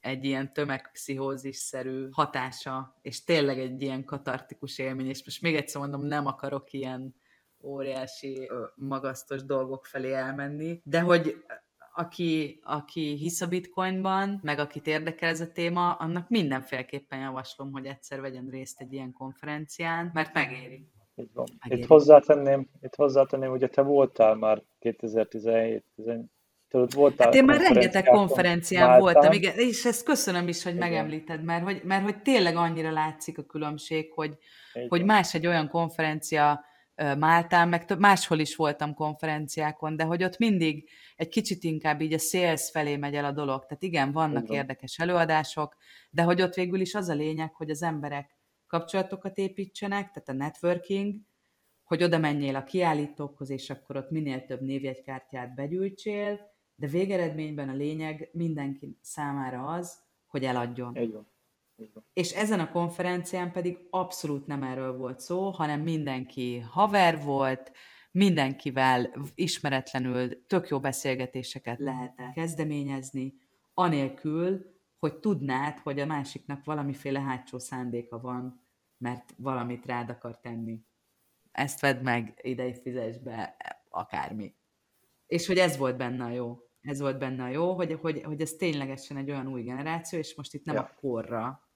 egy 0.00 0.24
ilyen 0.24 0.52
tömegpszichózis-szerű 0.52 2.08
hatása, 2.10 2.98
és 3.02 3.24
tényleg 3.24 3.58
egy 3.58 3.82
ilyen 3.82 4.04
katartikus 4.04 4.78
élmény, 4.78 5.08
és 5.08 5.24
most 5.24 5.42
még 5.42 5.54
egyszer 5.54 5.80
mondom, 5.80 6.04
nem 6.04 6.26
akarok 6.26 6.72
ilyen 6.72 7.14
óriási, 7.62 8.50
magasztos 8.74 9.44
dolgok 9.44 9.86
felé 9.86 10.12
elmenni, 10.12 10.80
de 10.84 11.00
hogy 11.00 11.44
aki, 11.94 12.60
aki 12.62 13.16
hisz 13.16 13.40
a 13.40 13.46
bitcoinban, 13.48 14.40
meg 14.42 14.58
akit 14.58 14.86
érdekel 14.86 15.28
ez 15.28 15.40
a 15.40 15.52
téma, 15.52 15.92
annak 15.92 16.28
mindenféleképpen 16.28 17.20
javaslom, 17.20 17.72
hogy 17.72 17.86
egyszer 17.86 18.20
vegyen 18.20 18.48
részt 18.50 18.80
egy 18.80 18.92
ilyen 18.92 19.12
konferencián, 19.12 20.10
mert 20.14 20.34
megéri. 20.34 20.86
Így 21.14 21.30
van. 21.32 21.46
Itt 21.64 21.86
hozzátenném, 21.86 22.68
itt 22.80 22.94
hozzátenném, 22.94 23.50
hogy 23.50 23.70
te 23.70 23.82
voltál 23.82 24.34
már 24.34 24.62
2017 24.78 25.84
Tudod, 26.68 26.94
voltál 26.94 27.26
hát 27.26 27.36
én 27.36 27.44
már 27.44 27.60
rengeteg 27.60 28.04
konferencián 28.04 29.00
voltam, 29.00 29.32
igen, 29.32 29.58
és 29.58 29.84
ezt 29.84 30.04
köszönöm 30.04 30.48
is, 30.48 30.62
hogy 30.62 30.74
igen. 30.74 30.88
megemlíted, 30.88 31.44
mert 31.44 31.62
hogy, 31.62 31.80
mert 31.84 32.02
hogy 32.02 32.22
tényleg 32.22 32.56
annyira 32.56 32.90
látszik 32.90 33.38
a 33.38 33.42
különbség, 33.42 34.12
hogy, 34.12 34.36
hogy 34.88 35.04
más 35.04 35.34
egy 35.34 35.46
olyan 35.46 35.68
konferencia 35.68 36.66
Máltán, 37.18 37.68
meg 37.68 37.84
több, 37.84 37.98
máshol 37.98 38.38
is 38.38 38.56
voltam 38.56 38.94
konferenciákon, 38.94 39.96
de 39.96 40.04
hogy 40.04 40.24
ott 40.24 40.38
mindig 40.38 40.90
egy 41.16 41.28
kicsit 41.28 41.64
inkább 41.64 42.00
így 42.00 42.12
a 42.12 42.18
sales 42.18 42.70
felé 42.70 42.96
megy 42.96 43.14
el 43.14 43.24
a 43.24 43.32
dolog. 43.32 43.66
Tehát 43.66 43.82
igen, 43.82 44.12
vannak 44.12 44.44
igen. 44.44 44.56
érdekes 44.56 44.98
előadások, 44.98 45.76
de 46.10 46.22
hogy 46.22 46.42
ott 46.42 46.54
végül 46.54 46.80
is 46.80 46.94
az 46.94 47.08
a 47.08 47.14
lényeg, 47.14 47.54
hogy 47.54 47.70
az 47.70 47.82
emberek 47.82 48.36
kapcsolatokat 48.66 49.38
építsenek, 49.38 50.10
tehát 50.10 50.28
a 50.28 50.32
networking, 50.32 51.14
hogy 51.84 52.02
oda 52.02 52.18
menjél 52.18 52.56
a 52.56 52.64
kiállítókhoz, 52.64 53.50
és 53.50 53.70
akkor 53.70 53.96
ott 53.96 54.10
minél 54.10 54.44
több 54.44 54.60
névjegykártyát 54.60 55.54
begyűjtsél, 55.54 56.56
de 56.78 56.86
végeredményben 56.86 57.68
a 57.68 57.74
lényeg 57.74 58.30
mindenki 58.32 58.98
számára 59.00 59.66
az, 59.66 59.98
hogy 60.26 60.44
eladjon. 60.44 60.96
Egy 60.96 61.12
van. 61.12 61.26
És 62.12 62.32
ezen 62.32 62.60
a 62.60 62.70
konferencián 62.70 63.52
pedig 63.52 63.86
abszolút 63.90 64.46
nem 64.46 64.62
erről 64.62 64.96
volt 64.96 65.20
szó, 65.20 65.50
hanem 65.50 65.80
mindenki 65.80 66.58
haver 66.58 67.22
volt, 67.22 67.72
mindenkivel 68.10 69.14
ismeretlenül 69.34 70.46
tök 70.46 70.68
jó 70.68 70.80
beszélgetéseket 70.80 71.78
lehet 71.78 72.32
kezdeményezni, 72.34 73.34
anélkül, 73.74 74.76
hogy 74.98 75.18
tudnád, 75.18 75.78
hogy 75.78 76.00
a 76.00 76.06
másiknak 76.06 76.64
valamiféle 76.64 77.20
hátsó 77.20 77.58
szándéka 77.58 78.20
van, 78.20 78.66
mert 78.98 79.34
valamit 79.36 79.86
rád 79.86 80.10
akar 80.10 80.40
tenni. 80.40 80.80
Ezt 81.52 81.80
vedd 81.80 82.02
meg, 82.02 82.40
idei 82.42 82.74
fizes 82.74 83.18
be, 83.18 83.56
akármi. 83.88 84.54
És 85.26 85.46
hogy 85.46 85.58
ez 85.58 85.76
volt 85.76 85.96
benne 85.96 86.24
a 86.24 86.30
jó. 86.30 86.67
Ez 86.80 87.00
volt 87.00 87.18
benne 87.18 87.42
a 87.44 87.48
jó, 87.48 87.74
hogy, 87.74 87.92
hogy, 88.00 88.22
hogy 88.22 88.40
ez 88.40 88.52
ténylegesen 88.52 89.16
egy 89.16 89.30
olyan 89.30 89.46
új 89.46 89.62
generáció, 89.62 90.18
és 90.18 90.34
most 90.34 90.54
itt 90.54 90.64
nem 90.64 90.74
ja. 90.74 90.80
a 90.80 90.94
korra, 91.00 91.68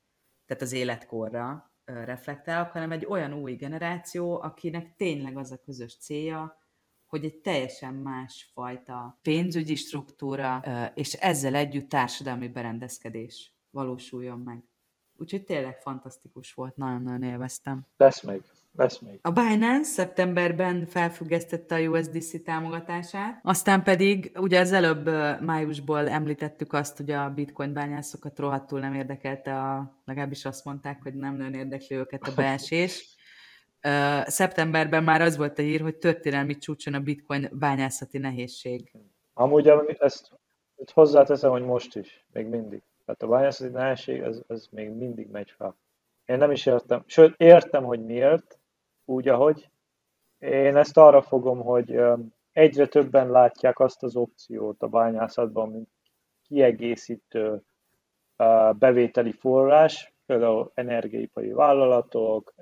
tehát 0.46 0.62
az 0.62 0.72
életkorra 0.72 1.72
reflektálok, 1.84 2.70
hanem 2.70 2.92
egy 2.92 3.07
olyan 3.07 3.32
új 3.32 3.55
generáció, 3.55 4.40
akinek 4.42 4.96
tényleg 4.96 5.36
az 5.36 5.53
a 5.53 5.59
közös 5.64 5.96
célja, 5.98 6.61
hogy 7.07 7.24
egy 7.24 7.40
teljesen 7.40 7.94
másfajta 7.94 9.18
pénzügyi 9.22 9.74
struktúra, 9.74 10.62
és 10.94 11.12
ezzel 11.12 11.55
együtt 11.55 11.88
társadalmi 11.88 12.48
berendezkedés 12.48 13.57
valósuljon 13.70 14.38
meg. 14.38 14.64
Úgyhogy 15.16 15.44
tényleg 15.44 15.80
fantasztikus 15.80 16.53
volt, 16.53 16.76
nagyon-nagyon 16.76 17.22
élveztem. 17.22 17.86
Lesz 17.96 18.22
még 18.22 18.42
lesz 18.76 18.98
még. 18.98 19.18
A 19.22 19.30
Binance 19.30 19.90
szeptemberben 19.90 20.86
felfüggesztette 20.86 21.74
a 21.74 21.78
USDC 21.78 22.42
támogatását, 22.44 23.40
aztán 23.42 23.82
pedig 23.82 24.32
ugye 24.38 24.60
az 24.60 24.72
előbb 24.72 25.06
májusból 25.40 26.08
említettük 26.08 26.72
azt, 26.72 26.96
hogy 26.96 27.10
a 27.10 27.30
bitcoin 27.30 27.72
bányászokat 27.72 28.38
rohadtul 28.38 28.80
nem 28.80 28.94
érdekelte, 28.94 29.58
a, 29.60 30.00
legalábbis 30.04 30.44
azt 30.44 30.64
mondták, 30.64 31.02
hogy 31.02 31.14
nem 31.14 31.36
nagyon 31.36 31.54
érdekli 31.54 31.96
őket 31.96 32.22
a 32.22 32.34
beesés. 32.34 33.16
Uh, 33.86 34.26
szeptemberben 34.26 35.04
már 35.04 35.20
az 35.20 35.36
volt 35.36 35.58
a 35.58 35.62
hír, 35.62 35.80
hogy 35.80 35.96
történelmi 35.96 36.58
csúcson 36.58 36.94
a 36.94 37.00
bitcoin 37.00 37.48
bányászati 37.52 38.18
nehézség. 38.18 38.92
Amúgy 39.34 39.68
ezt, 39.98 40.30
ezt 40.76 40.90
hozzáteszem, 40.90 41.50
hogy 41.50 41.62
most 41.62 41.96
is, 41.96 42.26
még 42.32 42.46
mindig. 42.46 42.82
Tehát 43.04 43.22
a 43.22 43.26
bányászati 43.26 43.70
nehézség, 43.70 44.20
ez, 44.20 44.40
ez 44.48 44.66
még 44.70 44.90
mindig 44.90 45.30
megy 45.30 45.50
fel. 45.56 45.76
Én 46.26 46.38
nem 46.38 46.50
is 46.50 46.66
értem, 46.66 47.02
sőt 47.06 47.34
értem, 47.36 47.84
hogy 47.84 48.04
miért, 48.04 48.58
úgy, 49.12 49.28
ahogy. 49.28 49.70
Én 50.38 50.76
ezt 50.76 50.96
arra 50.96 51.22
fogom, 51.22 51.60
hogy 51.60 52.00
egyre 52.52 52.86
többen 52.86 53.30
látják 53.30 53.78
azt 53.78 54.02
az 54.02 54.16
opciót 54.16 54.82
a 54.82 54.86
bányászatban, 54.86 55.70
mint 55.70 55.88
kiegészítő 56.48 57.62
bevételi 58.72 59.32
forrás, 59.32 60.12
például 60.26 60.70
energiaipari 60.74 61.52
vállalatok, 61.52 62.54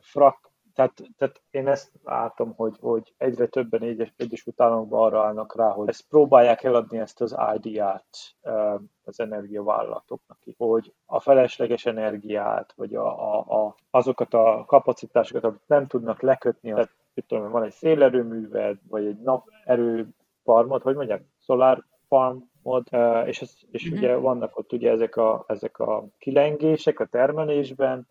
frak, 0.00 0.50
tehát, 0.74 1.02
tehát 1.18 1.42
én 1.50 1.68
ezt 1.68 1.92
látom, 2.04 2.54
hogy, 2.56 2.76
hogy 2.80 3.14
egyre 3.16 3.46
többen 3.46 3.82
egyes, 3.82 4.12
Egyesült 4.16 4.60
Államokban 4.60 5.02
arra 5.02 5.24
állnak 5.24 5.56
rá, 5.56 5.68
hogy 5.70 5.88
ezt 5.88 6.08
próbálják 6.08 6.62
eladni 6.62 6.98
ezt 6.98 7.20
az 7.20 7.36
ID-át 7.54 8.06
az 9.04 9.20
energiavállalatoknak, 9.20 10.38
hogy 10.56 10.92
a 11.06 11.20
felesleges 11.20 11.86
energiát, 11.86 12.72
vagy 12.76 12.94
a, 12.94 13.34
a, 13.34 13.64
a, 13.64 13.74
azokat 13.90 14.34
a 14.34 14.64
kapacitásokat, 14.66 15.44
amit 15.44 15.62
nem 15.66 15.86
tudnak 15.86 16.22
lekötni, 16.22 16.70
tehát 16.70 16.90
tudom, 17.26 17.50
van 17.50 17.62
egy 17.62 17.72
szélerőműved, 17.72 18.78
vagy 18.88 19.06
egy 19.06 19.18
naperőfarmod, 19.18 20.82
hogy 20.82 20.94
mondják, 20.94 21.24
solar 21.40 21.84
farmod, 22.08 22.86
és, 23.26 23.42
ez, 23.42 23.52
és 23.70 23.88
mm-hmm. 23.88 23.96
ugye 23.96 24.14
vannak 24.16 24.58
ott 24.58 24.72
ugye 24.72 24.90
ezek 24.90 25.16
a, 25.16 25.44
ezek 25.48 25.78
a 25.78 26.06
kilengések 26.18 27.00
a 27.00 27.06
termelésben, 27.06 28.08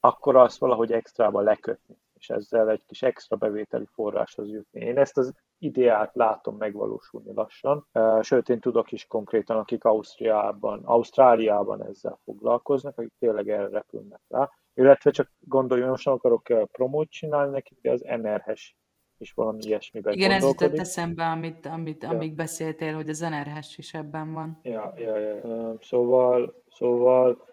akkor 0.00 0.36
azt 0.36 0.58
valahogy 0.58 0.92
extrába 0.92 1.40
lekötni, 1.40 1.96
és 2.14 2.30
ezzel 2.30 2.70
egy 2.70 2.82
kis 2.86 3.02
extra 3.02 3.36
bevételi 3.36 3.86
forráshoz 3.92 4.50
jutni. 4.50 4.80
Én 4.80 4.98
ezt 4.98 5.18
az 5.18 5.34
ideát 5.58 6.14
látom 6.14 6.56
megvalósulni 6.56 7.32
lassan, 7.34 7.86
sőt 8.20 8.48
én 8.48 8.60
tudok 8.60 8.92
is 8.92 9.06
konkrétan, 9.06 9.56
akik 9.56 9.84
Ausztriában, 9.84 10.84
Ausztráliában 10.84 11.84
ezzel 11.84 12.18
foglalkoznak, 12.24 12.98
akik 12.98 13.12
tényleg 13.18 13.48
erre 13.48 13.68
repülnek 13.68 14.20
rá, 14.28 14.50
illetve 14.74 15.10
csak 15.10 15.30
gondoljon, 15.38 15.88
most 15.88 16.04
nem 16.04 16.14
akarok 16.14 16.42
promót 16.72 17.10
csinálni 17.10 17.52
nekik, 17.52 17.78
de 17.80 17.90
az 17.90 18.00
NRH-es 18.00 18.76
is 19.18 19.32
valami 19.32 19.58
ilyesmiben 19.62 20.12
Igen, 20.12 20.30
ez 20.30 20.42
jutott 20.42 20.78
eszembe, 20.78 21.24
amit, 21.24 21.66
amit, 21.66 22.02
ja. 22.02 22.08
amíg 22.08 22.34
beszéltél, 22.34 22.94
hogy 22.94 23.08
az 23.08 23.20
NRH 23.20 23.78
is 23.78 23.94
ebben 23.94 24.32
van. 24.32 24.58
Ja, 24.62 24.92
ja, 24.96 25.16
ja. 25.16 25.76
Szóval, 25.80 26.62
szóval 26.70 27.44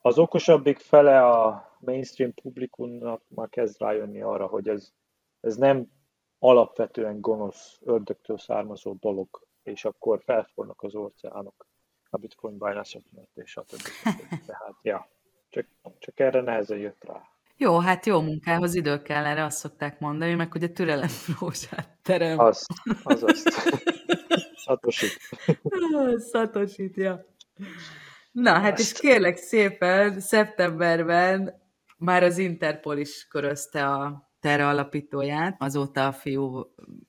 az 0.00 0.18
okosabbik 0.18 0.78
fele 0.78 1.26
a 1.26 1.71
mainstream 1.84 2.34
publikumnak 2.34 3.22
már 3.28 3.48
kezd 3.48 3.80
rájönni 3.80 4.22
arra, 4.22 4.46
hogy 4.46 4.68
ez, 4.68 4.92
ez 5.40 5.56
nem 5.56 5.90
alapvetően 6.38 7.20
gonosz, 7.20 7.78
ördögtől 7.84 8.38
származó 8.38 8.92
dolog, 8.92 9.46
és 9.62 9.84
akkor 9.84 10.22
felfornak 10.24 10.82
az 10.82 10.94
óceánok 10.94 11.66
a 12.10 12.16
bitcoin 12.16 12.58
bányászat 12.58 13.02
miatt, 13.10 13.36
és 13.36 13.56
a 13.56 13.62
többi. 13.62 13.82
Tehát, 14.46 14.74
ja, 14.82 15.10
csak, 15.48 15.66
csak 15.98 16.20
erre 16.20 16.40
nehezen 16.40 16.78
jött 16.78 17.04
rá. 17.04 17.22
Jó, 17.56 17.78
hát 17.78 18.06
jó 18.06 18.20
munkához 18.20 18.74
idő 18.74 19.02
kell, 19.02 19.24
erre 19.24 19.44
azt 19.44 19.58
szokták 19.58 20.00
mondani, 20.00 20.34
meg 20.34 20.52
hogy 20.52 20.62
a 20.62 20.72
türelem 20.72 21.10
rózsát 21.40 21.98
terem. 22.02 22.38
Az, 22.38 22.66
az 23.02 23.22
azt. 23.22 23.48
Szatosít. 24.64 25.18
Szatosít, 26.16 26.96
ja. 26.96 27.24
Na, 28.32 28.52
hát 28.52 28.78
és 28.78 28.92
kérlek 28.92 29.36
szépen, 29.36 30.20
szeptemberben 30.20 31.61
már 32.02 32.22
az 32.22 32.38
Interpol 32.38 32.96
is 32.96 33.26
körözte 33.30 33.86
a 33.86 34.30
Terra 34.40 34.68
alapítóját. 34.68 35.56
Azóta 35.58 36.06
a 36.06 36.12
fiú 36.12 36.60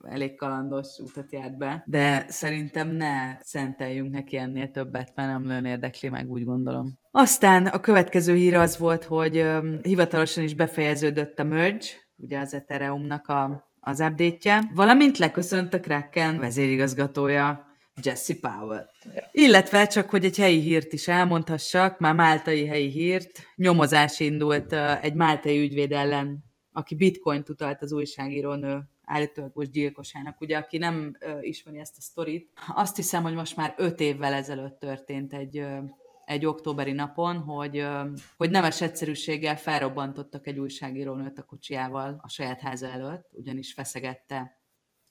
elég 0.07 0.35
kalandos 0.35 0.87
utat 0.99 1.31
járt 1.31 1.57
be, 1.57 1.83
de 1.85 2.25
szerintem 2.27 2.89
ne 2.89 3.37
szenteljünk 3.39 4.11
neki 4.11 4.37
ennél 4.37 4.71
többet, 4.71 5.11
mert 5.15 5.29
nem 5.29 5.43
nagyon 5.43 5.65
érdekli 5.65 6.09
meg, 6.09 6.29
úgy 6.29 6.45
gondolom. 6.45 6.99
Aztán 7.11 7.65
a 7.65 7.79
következő 7.79 8.33
hír 8.35 8.55
az 8.55 8.77
volt, 8.77 9.03
hogy 9.03 9.37
um, 9.37 9.79
hivatalosan 9.81 10.43
is 10.43 10.55
befejeződött 10.55 11.39
a 11.39 11.43
merge, 11.43 11.85
ugye 12.15 12.39
az 12.39 12.53
Ethereumnak 12.53 13.27
a, 13.27 13.69
az 13.79 13.99
update-je, 13.99 14.63
valamint 14.75 15.17
leköszönt 15.17 15.73
a 15.73 15.79
Kraken 15.79 16.39
vezérigazgatója, 16.39 17.72
Jesse 18.01 18.33
Powell. 18.41 18.89
Yeah. 19.05 19.27
Illetve 19.31 19.87
csak, 19.87 20.09
hogy 20.09 20.25
egy 20.25 20.37
helyi 20.37 20.59
hírt 20.59 20.93
is 20.93 21.07
elmondhassak, 21.07 21.99
már 21.99 22.13
máltai 22.13 22.67
helyi 22.67 22.89
hírt, 22.89 23.39
nyomozás 23.55 24.19
indult 24.19 24.73
egy 25.01 25.13
máltai 25.13 25.59
ügyvéd 25.59 25.91
ellen, 25.91 26.43
aki 26.71 26.95
bitcoint 26.95 27.49
utalt 27.49 27.81
az 27.81 27.91
újságírónő 27.91 28.81
állítólagos 29.05 29.69
gyilkosának, 29.69 30.41
ugye, 30.41 30.57
aki 30.57 30.77
nem 30.77 31.17
ismeri 31.41 31.79
ezt 31.79 31.97
a 31.97 32.01
sztorit. 32.01 32.51
Azt 32.75 32.95
hiszem, 32.95 33.23
hogy 33.23 33.33
most 33.33 33.55
már 33.55 33.73
öt 33.77 33.99
évvel 33.99 34.33
ezelőtt 34.33 34.79
történt 34.79 35.33
egy, 35.33 35.65
egy 36.25 36.45
októberi 36.45 36.91
napon, 36.91 37.37
hogy, 37.37 37.85
hogy 38.37 38.49
nemes 38.49 38.81
egyszerűséggel 38.81 39.57
felrobbantottak 39.57 40.47
egy 40.47 40.59
újságírónőt 40.59 41.39
a 41.39 41.43
kocsiával 41.43 42.19
a 42.21 42.29
saját 42.29 42.59
háza 42.59 42.87
előtt, 42.87 43.29
ugyanis 43.31 43.73
feszegette 43.73 44.61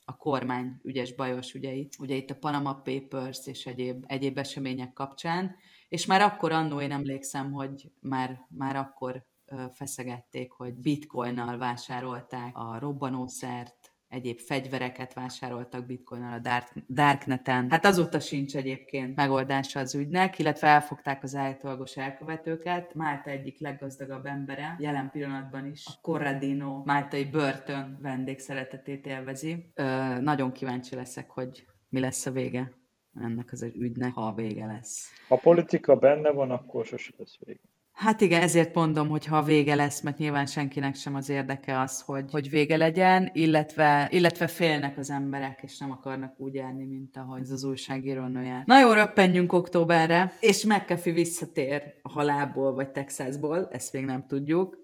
a 0.05 0.17
kormány 0.17 0.81
ügyes 0.83 1.15
bajos 1.15 1.55
ügyeit, 1.55 1.97
ugye 1.99 2.15
itt 2.15 2.31
a 2.31 2.37
Panama 2.39 2.75
Papers 2.75 3.47
és 3.47 3.67
egyéb, 3.67 4.05
egyéb 4.07 4.39
események 4.39 4.93
kapcsán, 4.93 5.57
és 5.89 6.07
már 6.07 6.23
akkor 6.23 6.53
annó 6.53 6.81
én 6.81 6.93
emlékszem, 6.93 7.53
hogy 7.53 7.93
már, 8.01 8.47
már 8.49 8.77
akkor 8.77 9.27
feszegették, 9.73 10.53
hogy 10.53 10.75
bitcoinnal 10.75 11.59
vásárolták 11.59 12.57
a 12.57 12.79
robbanószert, 12.79 13.82
egyéb 14.13 14.39
fegyvereket 14.39 15.15
vásároltak 15.15 15.87
bitcoinnal 15.87 16.33
a 16.33 16.39
dark, 16.39 16.73
darkneten. 16.89 17.71
Hát 17.71 17.85
azóta 17.85 18.21
sincs 18.21 18.57
egyébként 18.57 19.17
megoldása 19.17 19.81
az 19.81 19.95
ügynek, 19.95 20.39
illetve 20.39 20.67
elfogták 20.67 21.23
az 21.23 21.35
állítólagos 21.35 21.97
elkövetőket. 21.97 22.95
Málta 22.95 23.31
egyik 23.31 23.61
leggazdagabb 23.61 24.27
embere, 24.27 24.77
jelen 24.79 25.11
pillanatban 25.11 25.67
is 25.67 25.87
a 25.87 25.99
Corradino 26.01 26.83
máltai 26.85 27.25
börtön 27.25 27.99
vendégszeretetét 28.03 29.07
élvezi. 29.07 29.71
Ö, 29.75 29.85
nagyon 30.21 30.53
kíváncsi 30.53 30.95
leszek, 30.95 31.31
hogy 31.31 31.67
mi 31.89 32.01
lesz 32.01 32.27
a 32.27 32.31
vége 32.31 32.73
ennek 33.21 33.49
az 33.53 33.63
ügynek, 33.63 34.15
ha 34.15 34.27
a 34.27 34.35
vége 34.35 34.67
lesz. 34.67 35.13
Ha 35.29 35.37
politika 35.37 35.97
benne 35.97 36.31
van, 36.31 36.51
akkor 36.51 36.87
sosem 36.87 37.15
lesz 37.19 37.39
vége. 37.45 37.61
Hát 37.93 38.21
igen, 38.21 38.43
ezért 38.43 38.75
mondom, 38.75 39.09
hogy 39.09 39.27
ha 39.27 39.43
vége 39.43 39.75
lesz, 39.75 40.01
mert 40.01 40.19
nyilván 40.19 40.47
senkinek 40.47 40.95
sem 40.95 41.15
az 41.15 41.29
érdeke 41.29 41.81
az, 41.81 42.01
hogy, 42.01 42.25
hogy 42.31 42.51
vége 42.51 42.77
legyen, 42.77 43.31
illetve, 43.33 44.09
illetve 44.11 44.47
félnek 44.47 44.99
az 44.99 45.11
emberek, 45.11 45.61
és 45.63 45.79
nem 45.79 45.91
akarnak 45.91 46.35
úgy 46.37 46.55
járni, 46.55 46.85
mint 46.85 47.17
ahogy 47.17 47.41
ez 47.41 47.51
az 47.51 47.65
újságíró 47.65 48.29
jár. 48.43 48.63
Na 48.67 48.81
jó, 48.81 48.93
röppenjünk 48.93 49.53
októberre, 49.53 50.33
és 50.41 50.65
McAfee 50.65 51.13
visszatér 51.13 51.83
a 52.03 52.09
halálból 52.09 52.75
vagy 52.75 52.89
Texasból, 52.89 53.69
ezt 53.73 53.93
még 53.93 54.05
nem 54.05 54.27
tudjuk, 54.27 54.81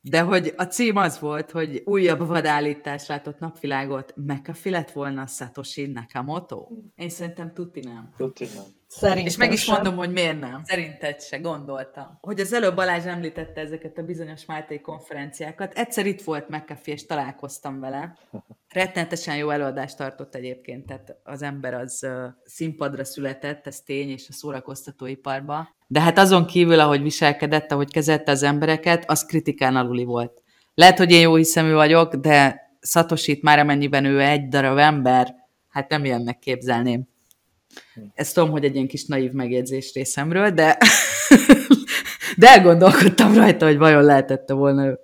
de 0.00 0.20
hogy 0.20 0.54
a 0.56 0.62
cím 0.62 0.96
az 0.96 1.20
volt, 1.20 1.50
hogy 1.50 1.82
újabb 1.84 2.26
vadállítás 2.26 3.06
látott 3.06 3.38
napvilágot, 3.38 4.14
McAfee 4.16 4.72
lett 4.72 4.90
volna 4.90 5.26
Satoshi 5.26 5.86
Nakamoto? 5.86 6.68
Én 6.94 7.08
szerintem 7.08 7.52
tuti 7.54 7.80
nem. 7.80 8.12
Tuti 8.16 8.44
nem. 8.54 8.64
Szerintem 8.94 9.26
És 9.26 9.36
meg 9.36 9.52
is 9.52 9.62
sem. 9.62 9.74
mondom, 9.74 9.96
hogy 9.96 10.12
miért 10.12 10.40
nem. 10.40 10.60
Szerinted 10.64 11.22
se 11.22 11.38
gondoltam. 11.38 12.18
Hogy 12.20 12.40
az 12.40 12.52
előbb 12.52 12.74
Balázs 12.74 13.06
említette 13.06 13.60
ezeket 13.60 13.98
a 13.98 14.02
bizonyos 14.02 14.44
Máltai 14.44 14.80
konferenciákat. 14.80 15.72
Egyszer 15.74 16.06
itt 16.06 16.22
volt 16.22 16.48
McAfee, 16.48 16.94
és 16.94 17.06
találkoztam 17.06 17.80
vele. 17.80 18.16
Rettenetesen 18.68 19.36
jó 19.36 19.50
előadást 19.50 19.96
tartott 19.96 20.34
egyébként, 20.34 20.86
tehát 20.86 21.16
az 21.22 21.42
ember 21.42 21.74
az 21.74 22.06
színpadra 22.44 23.04
született, 23.04 23.66
ez 23.66 23.80
tény, 23.80 24.10
és 24.10 24.26
a 24.28 24.32
szórakoztatóiparba. 24.32 25.68
De 25.86 26.00
hát 26.00 26.18
azon 26.18 26.46
kívül, 26.46 26.80
ahogy 26.80 27.02
viselkedett, 27.02 27.72
ahogy 27.72 27.90
kezelte 27.92 28.30
az 28.30 28.42
embereket, 28.42 29.10
az 29.10 29.24
kritikán 29.24 29.76
aluli 29.76 30.04
volt. 30.04 30.42
Lehet, 30.74 30.98
hogy 30.98 31.10
én 31.10 31.20
jó 31.20 31.34
hiszemű 31.34 31.72
vagyok, 31.72 32.14
de 32.14 32.60
Szatosit 32.80 33.42
már 33.42 33.58
amennyiben 33.58 34.04
ő 34.04 34.20
egy 34.20 34.48
darab 34.48 34.78
ember, 34.78 35.34
hát 35.68 35.88
nem 35.88 36.04
ilyennek 36.04 36.38
képzelném. 36.38 37.11
Ezt 38.14 38.34
tudom, 38.34 38.50
hogy 38.50 38.64
egy 38.64 38.74
ilyen 38.74 38.86
kis 38.86 39.04
naív 39.06 39.32
megjegyzés 39.32 39.92
részemről, 39.94 40.50
de, 40.50 40.78
de 42.38 42.48
elgondolkodtam 42.48 43.34
rajta, 43.34 43.66
hogy 43.66 43.78
vajon 43.78 44.02
lehetette 44.02 44.54
volna 44.54 44.84
ő. 44.84 44.98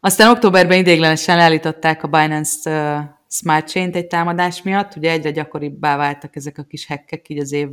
Aztán 0.00 0.30
októberben 0.30 0.78
idéglenesen 0.78 1.36
leállították 1.36 2.02
a 2.02 2.08
Binance 2.08 2.70
uh, 2.70 3.04
Smart 3.28 3.68
Chain-t 3.68 3.96
egy 3.96 4.06
támadás 4.06 4.62
miatt, 4.62 4.96
ugye 4.96 5.10
egyre 5.10 5.30
gyakoribbá 5.30 5.96
váltak 5.96 6.36
ezek 6.36 6.58
a 6.58 6.62
kis 6.62 6.86
hekkek 6.86 7.28
így 7.28 7.38
az 7.38 7.52
év 7.52 7.68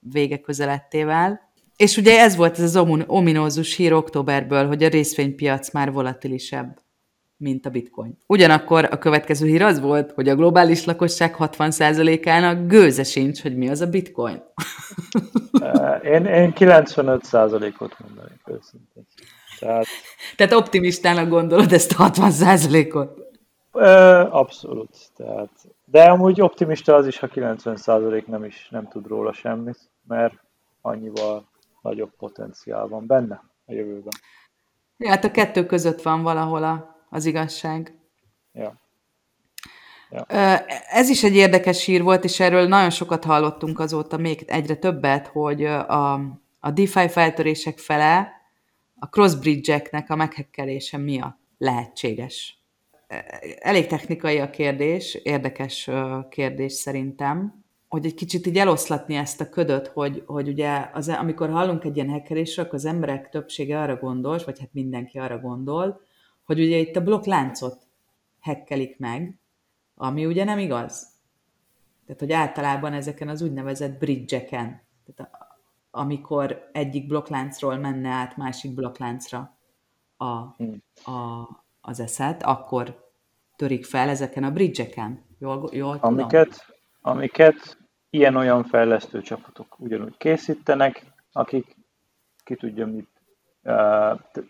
vége 0.00 0.38
közelettével. 0.38 1.40
És 1.76 1.96
ugye 1.96 2.20
ez 2.20 2.36
volt 2.36 2.58
ez 2.58 2.76
az 2.76 2.86
ominózus 3.06 3.76
hír 3.76 3.92
októberből, 3.92 4.66
hogy 4.66 4.82
a 4.82 4.88
részvénypiac 4.88 5.72
már 5.72 5.92
volatilisebb 5.92 6.83
mint 7.44 7.66
a 7.66 7.70
bitcoin. 7.70 8.18
Ugyanakkor 8.26 8.88
a 8.90 8.98
következő 8.98 9.46
hír 9.46 9.62
az 9.62 9.80
volt, 9.80 10.12
hogy 10.12 10.28
a 10.28 10.34
globális 10.34 10.84
lakosság 10.84 11.34
60%-ának 11.38 12.66
gőze 12.66 13.04
sincs, 13.04 13.42
hogy 13.42 13.56
mi 13.56 13.68
az 13.68 13.80
a 13.80 13.86
bitcoin. 13.86 14.42
én, 16.14 16.24
én 16.24 16.52
95%-ot 16.56 17.96
mondanék 17.98 18.40
őszintén. 18.46 19.06
Tehát, 19.58 19.86
Tehát 20.36 20.52
optimistának 20.52 21.28
gondolod 21.28 21.72
ezt 21.72 21.92
a 21.92 22.10
60%-ot? 22.10 23.22
Abszolút. 24.30 24.96
Tehát, 25.16 25.50
de 25.84 26.02
amúgy 26.02 26.40
optimista 26.40 26.94
az 26.94 27.06
is, 27.06 27.18
ha 27.18 27.28
90% 27.34 28.26
nem 28.26 28.44
is 28.44 28.68
nem 28.70 28.88
tud 28.88 29.06
róla 29.06 29.32
semmit, 29.32 29.78
mert 30.08 30.34
annyival 30.80 31.48
nagyobb 31.82 32.10
potenciál 32.18 32.86
van 32.86 33.06
benne 33.06 33.42
a 33.66 33.72
jövőben. 33.72 34.14
Ja, 34.96 35.08
hát 35.08 35.24
a 35.24 35.30
kettő 35.30 35.66
között 35.66 36.02
van 36.02 36.22
valahol 36.22 36.62
a 36.62 36.93
az 37.14 37.24
igazság. 37.24 37.94
Ja. 38.52 38.82
Ja. 40.10 40.24
Ez 40.90 41.08
is 41.08 41.24
egy 41.24 41.34
érdekes 41.34 41.84
hír 41.84 42.02
volt, 42.02 42.24
és 42.24 42.40
erről 42.40 42.68
nagyon 42.68 42.90
sokat 42.90 43.24
hallottunk 43.24 43.78
azóta, 43.78 44.16
még 44.16 44.44
egyre 44.46 44.74
többet, 44.74 45.26
hogy 45.26 45.64
a, 45.64 46.12
a 46.60 46.70
DeFi 46.70 47.08
feltörések 47.08 47.78
fele 47.78 48.32
a 48.98 49.06
crossbridge-eknek 49.06 50.10
a 50.10 50.16
meghekkelése 50.16 50.96
miatt 50.96 51.38
lehetséges. 51.58 52.58
Elég 53.58 53.86
technikai 53.86 54.38
a 54.38 54.50
kérdés, 54.50 55.14
érdekes 55.14 55.90
kérdés 56.28 56.72
szerintem, 56.72 57.64
hogy 57.88 58.06
egy 58.06 58.14
kicsit 58.14 58.46
így 58.46 58.58
eloszlatni 58.58 59.14
ezt 59.14 59.40
a 59.40 59.48
ködöt, 59.48 59.86
hogy, 59.86 60.22
hogy 60.26 60.48
ugye 60.48 60.88
az, 60.92 61.08
amikor 61.08 61.50
hallunk 61.50 61.84
egy 61.84 61.96
ilyen 61.96 62.10
hackerésről, 62.10 62.64
akkor 62.64 62.78
az 62.78 62.84
emberek 62.84 63.28
többsége 63.28 63.80
arra 63.80 63.96
gondol, 63.96 64.40
vagy 64.44 64.58
hát 64.58 64.72
mindenki 64.72 65.18
arra 65.18 65.38
gondol, 65.38 66.00
hogy 66.44 66.60
ugye 66.60 66.76
itt 66.76 66.96
a 66.96 67.02
blokkláncot 67.02 67.86
hekkelik 68.40 68.98
meg, 68.98 69.38
ami 69.94 70.26
ugye 70.26 70.44
nem 70.44 70.58
igaz. 70.58 71.12
Tehát, 72.06 72.20
hogy 72.20 72.32
általában 72.32 72.92
ezeken 72.92 73.28
az 73.28 73.42
úgynevezett 73.42 73.98
bridge-eken, 73.98 74.82
tehát 75.04 75.32
amikor 75.90 76.68
egyik 76.72 77.06
blokkláncról 77.06 77.76
menne 77.76 78.08
át 78.08 78.36
másik 78.36 78.74
blokkláncra 78.74 79.58
a, 80.16 80.24
a, 81.10 81.48
az 81.80 82.00
eszet, 82.00 82.42
akkor 82.42 83.10
törik 83.56 83.84
fel 83.84 84.08
ezeken 84.08 84.44
a 84.44 84.50
bridge-eken. 84.50 85.24
Jól, 85.38 85.68
jól 85.72 86.00
tudom? 86.00 86.18
amiket, 86.18 86.66
amiket 87.00 87.78
ilyen-olyan 88.10 88.64
fejlesztő 88.64 89.22
csapatok 89.22 89.80
ugyanúgy 89.80 90.16
készítenek, 90.16 91.06
akik 91.32 91.76
ki 92.44 92.54
tudja 92.54 92.86
mit 92.86 93.08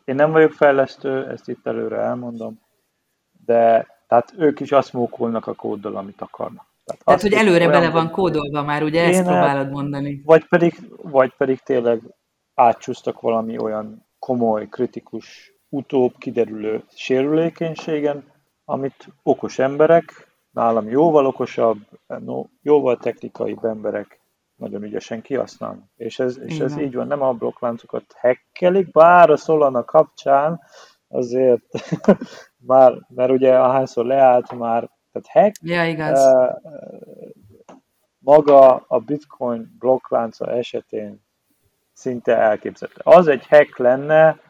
én 0.04 0.14
nem 0.14 0.30
vagyok 0.30 0.52
fejlesztő, 0.52 1.26
ezt 1.28 1.48
itt 1.48 1.66
előre 1.66 1.96
elmondom, 1.96 2.60
de 3.44 3.86
tehát 4.08 4.34
ők 4.38 4.60
is 4.60 4.72
azt 4.72 4.92
mókolnak 4.92 5.46
a 5.46 5.54
kóddal, 5.54 5.96
amit 5.96 6.20
akarnak. 6.20 6.66
Tehát, 6.84 7.04
tehát 7.04 7.20
hogy 7.20 7.32
előre 7.32 7.68
bele 7.68 7.90
van 7.90 8.10
kódolva 8.10 8.62
már, 8.62 8.82
ugye 8.82 9.04
ezt 9.04 9.22
próbálod 9.22 9.70
mondani. 9.70 10.22
Vagy 10.24 10.48
pedig, 10.48 10.90
vagy 11.02 11.34
pedig 11.36 11.60
tényleg 11.60 12.00
átcsúsztak 12.54 13.20
valami 13.20 13.58
olyan 13.58 14.06
komoly, 14.18 14.68
kritikus, 14.68 15.52
utóbb 15.68 16.14
kiderülő 16.18 16.84
sérülékenységen, 16.94 18.24
amit 18.64 19.08
okos 19.22 19.58
emberek, 19.58 20.34
nálam 20.50 20.88
jóval 20.88 21.26
okosabb, 21.26 21.78
jóval 22.62 22.96
technikai 22.96 23.56
emberek 23.62 24.20
nagyon 24.56 24.82
ügyesen 24.82 25.22
kihasználni. 25.22 25.82
És 25.96 26.18
ez, 26.18 26.38
és 26.38 26.58
ez 26.58 26.76
így 26.76 26.94
van, 26.94 27.06
nem 27.06 27.22
a 27.22 27.32
blokkláncokat 27.32 28.04
hekkelik, 28.16 28.90
bár 28.90 29.30
a 29.30 29.36
Solana 29.36 29.84
kapcsán 29.84 30.60
azért 31.08 31.62
már, 32.66 32.92
mert 33.08 33.30
ugye 33.30 33.58
ahányszor 33.58 34.04
leállt 34.04 34.52
már, 34.52 34.90
tehát 35.12 35.28
hack, 35.28 35.56
ja, 35.62 35.84
igaz. 35.84 36.18
Uh, 36.18 36.50
maga 38.18 38.84
a 38.88 38.98
bitcoin 38.98 39.76
blokklánca 39.78 40.50
esetén 40.50 41.22
szinte 41.92 42.36
elképzelhető. 42.36 43.00
Az 43.04 43.26
egy 43.26 43.46
hack 43.46 43.78
lenne, 43.78 44.40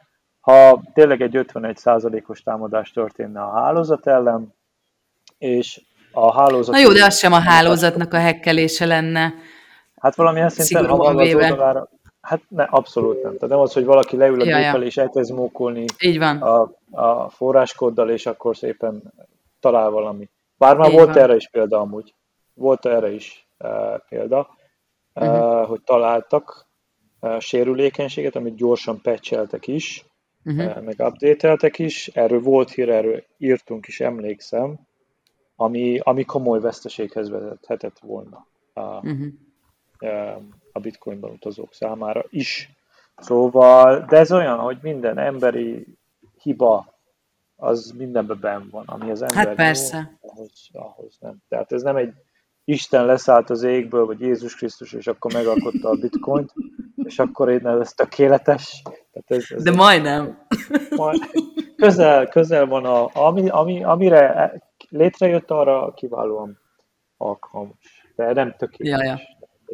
ha 0.40 0.82
tényleg 0.94 1.20
egy 1.20 1.34
51%-os 1.34 2.42
támadás 2.42 2.90
történne 2.90 3.42
a 3.42 3.60
hálózat 3.60 4.06
ellen, 4.06 4.54
és 5.38 5.82
a 6.12 6.32
hálózat... 6.32 6.74
Na 6.74 6.80
jó, 6.80 6.92
de 6.92 7.04
az 7.04 7.18
sem 7.18 7.32
a 7.32 7.38
hálózatnak 7.38 8.12
a 8.12 8.18
hekkelése 8.18 8.84
lenne. 8.84 9.34
Hát 10.04 10.14
valamilyen 10.14 10.48
szinten, 10.48 10.86
ha 10.86 10.94
az 10.96 11.34
oldalára, 11.34 11.88
Hát 12.20 12.42
ne, 12.48 12.62
abszolút 12.62 13.22
nem. 13.22 13.32
Tehát 13.32 13.48
nem 13.48 13.58
az, 13.58 13.72
hogy 13.72 13.84
valaki 13.84 14.16
leül 14.16 14.40
a 14.40 14.44
ja, 14.44 14.56
géppel 14.56 14.80
ja. 14.80 14.86
és 14.86 14.96
elkezd 14.96 15.32
mókolni 15.32 15.84
Így 15.98 16.18
van. 16.18 16.42
A, 16.42 16.70
a 16.90 17.28
forráskóddal, 17.28 18.10
és 18.10 18.26
akkor 18.26 18.56
szépen 18.56 19.12
talál 19.60 19.90
valami. 19.90 20.28
Bár 20.56 20.76
már 20.76 20.88
Így 20.88 20.94
volt 20.94 21.08
van. 21.08 21.18
erre 21.18 21.34
is 21.34 21.48
példa 21.48 21.80
amúgy. 21.80 22.14
Volt 22.54 22.86
erre 22.86 23.12
is 23.12 23.48
uh, 23.58 23.98
példa, 24.08 24.48
uh-huh. 25.14 25.66
hogy 25.68 25.80
találtak 25.82 26.66
uh, 27.20 27.38
sérülékenységet, 27.38 28.36
amit 28.36 28.56
gyorsan 28.56 29.00
patcheltek 29.00 29.66
is, 29.66 30.04
uh-huh. 30.44 30.76
uh, 30.76 30.82
meg 30.82 30.96
updateltek 30.98 31.78
is. 31.78 32.08
Erről 32.08 32.40
volt 32.40 32.70
hír, 32.70 32.88
erről 32.88 33.24
írtunk 33.38 33.86
is, 33.86 34.00
emlékszem, 34.00 34.78
ami, 35.56 35.98
ami 36.02 36.24
komoly 36.24 36.60
veszteséghez 36.60 37.30
vezethetett 37.30 37.98
volna. 37.98 38.46
Uh, 38.74 38.84
uh-huh. 38.84 39.26
Uh, 40.00 40.42
a 40.72 40.80
bitcoinban 40.80 41.30
utazók 41.30 41.74
számára 41.74 42.24
is. 42.28 42.70
Szóval, 43.16 44.04
de 44.08 44.16
ez 44.16 44.32
olyan, 44.32 44.58
hogy 44.58 44.78
minden 44.82 45.18
emberi 45.18 45.86
hiba 46.42 46.94
az 47.56 47.94
mindenben 47.96 48.38
benn 48.40 48.70
van, 48.70 48.84
ami 48.86 49.10
az 49.10 49.22
ember 49.22 49.46
hát 49.46 49.54
persze. 49.54 50.18
Jó, 50.22 50.28
ahhoz, 50.30 50.68
ahhoz 50.72 51.16
nem. 51.20 51.36
Tehát 51.48 51.72
ez 51.72 51.82
nem 51.82 51.96
egy 51.96 52.12
Isten 52.64 53.04
leszállt 53.04 53.50
az 53.50 53.62
égből, 53.62 54.06
vagy 54.06 54.20
Jézus 54.20 54.56
Krisztus, 54.56 54.92
és 54.92 55.06
akkor 55.06 55.32
megalkotta 55.32 55.88
a 55.88 55.94
bitcoint, 55.94 56.52
és 56.96 57.18
akkor 57.18 57.50
én 57.50 57.66
ez 57.66 57.92
tökéletes. 57.92 58.82
Tehát 58.82 59.30
ez, 59.42 59.50
ez 59.56 59.62
De 59.62 59.70
majdnem. 59.70 60.46
Majd, 60.96 61.20
közel, 61.76 62.28
közel 62.28 62.66
van, 62.66 62.84
a, 62.84 63.10
ami, 63.12 63.48
ami, 63.48 63.84
amire 63.84 64.52
létrejött, 64.88 65.50
arra 65.50 65.92
kiválóan 65.94 66.58
alkalmas. 67.16 68.12
De 68.16 68.32
nem 68.32 68.54
tökéletes. 68.58 69.06
Ja, 69.06 69.12
ja. 69.12 69.20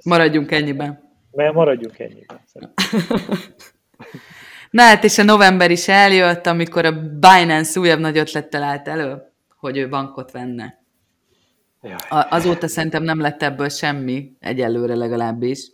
Maradjunk 0.04 0.52
ennyiben. 0.52 1.10
Mert 1.30 1.54
maradjunk 1.54 1.98
ennyiben. 1.98 2.40
Na 4.70 4.82
hát, 4.82 5.04
és 5.04 5.18
a 5.18 5.22
november 5.22 5.70
is 5.70 5.88
eljött, 5.88 6.46
amikor 6.46 6.84
a 6.84 6.92
Binance 7.00 7.80
újabb 7.80 8.00
nagy 8.00 8.18
ötlettel 8.18 8.62
állt 8.62 8.88
elő, 8.88 9.22
hogy 9.56 9.76
ő 9.76 9.88
bankot 9.88 10.30
venne. 10.30 10.78
A, 12.08 12.26
azóta 12.30 12.68
szerintem 12.68 13.02
nem 13.02 13.20
lett 13.20 13.42
ebből 13.42 13.68
semmi, 13.68 14.32
egyelőre 14.40 14.94
legalábbis. 14.94 15.70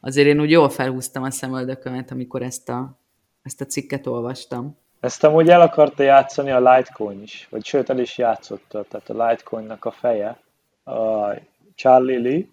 Azért 0.00 0.26
én 0.26 0.40
úgy 0.40 0.50
jól 0.50 0.68
felhúztam 0.68 1.22
a 1.22 1.30
szemöldökömet, 1.30 2.10
amikor 2.10 2.42
ezt 2.42 2.68
a, 2.68 2.98
ezt 3.42 3.60
a 3.60 3.64
cikket 3.64 4.06
olvastam. 4.06 4.78
Ezt 5.00 5.24
amúgy 5.24 5.48
el 5.48 5.60
akarta 5.60 6.02
játszani 6.02 6.50
a 6.50 6.72
Litecoin 6.72 7.22
is, 7.22 7.46
vagy 7.50 7.64
sőt 7.64 7.90
el 7.90 7.98
is 7.98 8.18
játszotta, 8.18 8.84
tehát 8.88 9.08
a 9.08 9.26
Litecoinnak 9.26 9.84
a 9.84 9.90
feje, 9.90 10.40
a 10.84 11.30
Charlie 11.74 12.18
Lee, 12.18 12.46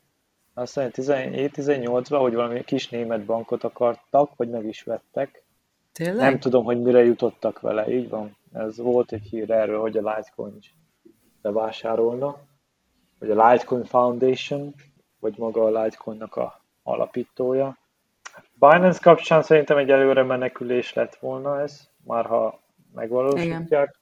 aztán 0.57 0.91
17-18-ban, 0.93 2.17
hogy 2.19 2.33
valami 2.33 2.63
kis 2.63 2.89
német 2.89 3.25
bankot 3.25 3.63
akartak, 3.63 4.35
vagy 4.35 4.49
meg 4.49 4.65
is 4.65 4.83
vettek. 4.83 5.43
Tényleg? 5.93 6.17
Nem 6.17 6.39
tudom, 6.39 6.63
hogy 6.63 6.81
mire 6.81 7.03
jutottak 7.03 7.59
vele, 7.59 7.91
így 7.91 8.09
van. 8.09 8.35
Ez 8.53 8.77
volt 8.77 9.11
egy 9.11 9.23
hír 9.23 9.51
erről, 9.51 9.79
hogy 9.79 9.97
a 9.97 10.13
Litecoin 10.15 10.59
bevásárolna, 11.41 12.37
vagy 13.19 13.31
a 13.31 13.49
Litecoin 13.49 13.83
Foundation, 13.83 14.73
vagy 15.19 15.37
maga 15.37 15.63
a 15.63 15.83
Litecoinnak 15.83 16.35
a 16.35 16.61
alapítója. 16.83 17.77
Binance 18.53 18.99
kapcsán 19.01 19.41
szerintem 19.41 19.77
egy 19.77 19.89
előre 19.89 20.23
menekülés 20.23 20.93
lett 20.93 21.15
volna 21.15 21.61
ez, 21.61 21.89
már 22.03 22.25
ha 22.25 22.59
megvalósítják. 22.93 23.99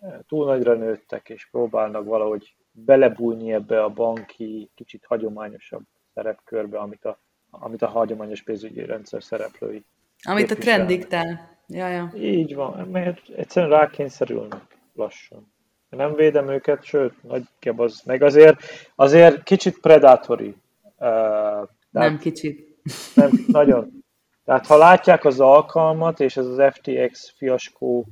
Igen. 0.00 0.24
Túl 0.28 0.46
nagyra 0.46 0.74
nőttek, 0.74 1.28
és 1.28 1.48
próbálnak 1.50 2.04
valahogy 2.04 2.55
belebújni 2.84 3.52
ebbe 3.52 3.82
a 3.82 3.88
banki, 3.88 4.70
kicsit 4.74 5.04
hagyományosabb 5.04 5.82
szerepkörbe, 6.14 6.78
amit 6.78 7.04
a, 7.04 7.18
amit 7.50 7.82
a 7.82 7.88
hagyományos 7.88 8.42
pénzügyi 8.42 8.84
rendszer 8.84 9.22
szereplői. 9.22 9.84
Amit 10.22 10.50
a 10.50 10.54
trend 10.54 10.86
diktál. 10.86 11.54
Ja, 11.68 11.88
ja. 11.88 12.10
Így 12.14 12.54
van, 12.54 12.88
mert 12.88 13.28
egyszerűen 13.28 13.78
rákényszerülnek 13.78 14.78
lassan. 14.92 15.52
Nem 15.88 16.14
védem 16.14 16.48
őket, 16.48 16.84
sőt, 16.84 17.22
nagyjából 17.22 17.86
az, 17.86 18.02
meg 18.04 18.22
azért, 18.22 18.60
azért 18.94 19.42
kicsit 19.42 19.80
predátori. 19.80 20.54
Uh, 20.98 21.68
nem 21.90 22.18
kicsit. 22.18 22.78
Nem, 23.14 23.30
nagyon. 23.46 24.04
Tehát 24.44 24.66
ha 24.66 24.76
látják 24.76 25.24
az 25.24 25.40
alkalmat, 25.40 26.20
és 26.20 26.36
ez 26.36 26.46
az 26.46 26.74
FTX 26.74 27.32
fiaskó, 27.36 28.06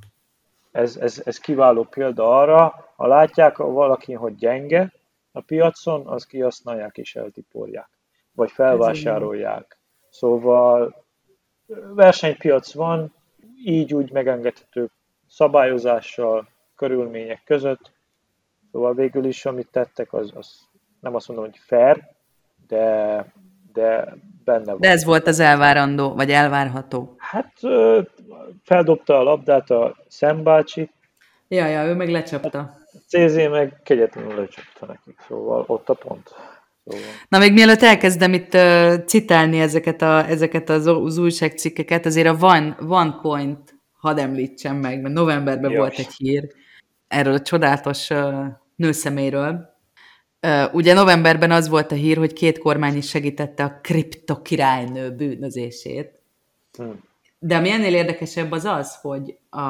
ez, 0.74 0.96
ez, 0.96 1.22
ez 1.24 1.38
kiváló 1.38 1.82
példa 1.84 2.38
arra, 2.38 2.90
ha 2.96 3.06
látják 3.06 3.56
valaki, 3.56 4.12
hogy 4.12 4.34
gyenge 4.34 4.92
a 5.32 5.40
piacon, 5.40 6.06
az 6.06 6.26
kihasználják 6.26 6.98
és 6.98 7.16
eltiporják, 7.16 7.88
vagy 8.32 8.50
felvásárolják. 8.50 9.78
Szóval 10.10 11.04
versenypiac 11.94 12.72
van, 12.72 13.14
így 13.64 13.94
úgy 13.94 14.12
megengedhető 14.12 14.90
szabályozással, 15.28 16.48
körülmények 16.76 17.42
között. 17.44 17.92
Szóval 18.72 18.94
végül 18.94 19.24
is, 19.24 19.46
amit 19.46 19.68
tettek, 19.70 20.12
az, 20.12 20.32
az 20.34 20.68
nem 21.00 21.14
azt 21.14 21.28
mondom, 21.28 21.46
hogy 21.46 21.58
fair, 21.58 22.10
de, 22.66 23.26
de 23.74 24.16
benne 24.44 24.64
van. 24.64 24.80
De 24.80 24.88
ez 24.88 25.04
volt 25.04 25.26
az 25.26 25.40
elvárandó, 25.40 26.14
vagy 26.14 26.30
elvárható? 26.30 27.14
Hát 27.18 27.52
feldobta 28.64 29.18
a 29.18 29.22
labdát 29.22 29.70
a 29.70 29.96
szembácsi. 30.08 30.90
Ja, 31.48 31.66
ja, 31.66 31.84
ő 31.84 31.94
meg 31.94 32.08
lecsapta. 32.08 32.76
CZ 33.08 33.34
meg 33.34 33.80
kegyetlenül 33.82 34.34
lecsapta 34.34 34.86
nekik, 34.86 35.18
szóval 35.28 35.64
ott 35.66 35.88
a 35.88 35.94
pont. 35.94 36.34
Szóval. 36.84 37.06
Na 37.28 37.38
még 37.38 37.52
mielőtt 37.52 37.82
elkezdem 37.82 38.32
itt 38.32 38.54
uh, 38.54 39.04
citálni 39.04 39.60
ezeket, 39.60 40.02
a, 40.02 40.28
ezeket 40.28 40.68
az, 40.70 40.86
az 40.86 41.18
újságcikkeket, 41.18 42.06
azért 42.06 42.26
a 42.26 42.46
One, 42.46 42.76
OnePoint 42.88 43.74
hadd 43.92 44.18
említsem 44.18 44.76
meg, 44.76 45.00
mert 45.00 45.14
novemberben 45.14 45.70
Jas. 45.70 45.80
volt 45.80 45.98
egy 45.98 46.14
hír 46.16 46.48
erről 47.08 47.34
a 47.34 47.40
csodálatos 47.40 48.10
uh, 48.10 48.44
nőszeméről. 48.76 49.73
Ugye 50.72 50.94
novemberben 50.94 51.50
az 51.50 51.68
volt 51.68 51.92
a 51.92 51.94
hír, 51.94 52.16
hogy 52.16 52.32
két 52.32 52.58
kormány 52.58 52.96
is 52.96 53.08
segítette 53.08 53.64
a 53.64 53.78
kripto 53.82 54.42
királynő 54.42 55.10
bűnözését. 55.10 56.20
Hmm. 56.76 57.00
De 57.38 57.56
ami 57.56 57.70
ennél 57.70 57.94
érdekesebb 57.94 58.52
az 58.52 58.64
az, 58.64 58.98
hogy 59.00 59.38
a 59.50 59.64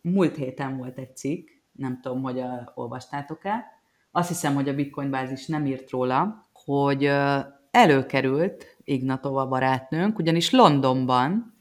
múlt 0.00 0.36
héten 0.36 0.76
volt 0.76 0.98
egy 0.98 1.16
cikk, 1.16 1.48
nem 1.72 2.00
tudom, 2.02 2.22
hogy 2.22 2.40
a, 2.40 2.72
olvastátok-e. 2.74 3.64
Azt 4.10 4.28
hiszem, 4.28 4.54
hogy 4.54 4.68
a 4.68 4.74
Bitcoin 4.74 5.10
bázis 5.10 5.46
nem 5.46 5.66
írt 5.66 5.90
róla, 5.90 6.46
hogy 6.52 7.10
előkerült 7.70 8.76
Ignatova 8.84 9.48
barátnőnk, 9.48 10.18
ugyanis 10.18 10.50
Londonban 10.50 11.55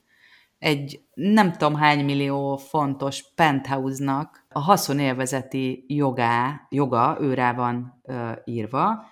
egy 0.66 1.02
nem 1.14 1.52
tudom 1.52 1.76
hány 1.76 2.06
millió 2.06 2.58
fontos 2.58 3.24
penthouse-nak 3.36 4.46
a 4.50 4.60
haszonélvezeti 4.60 5.86
jogá, 5.88 6.68
joga 6.70 7.18
őrá 7.22 7.54
van 7.54 8.02
ö, 8.04 8.32
írva, 8.46 9.06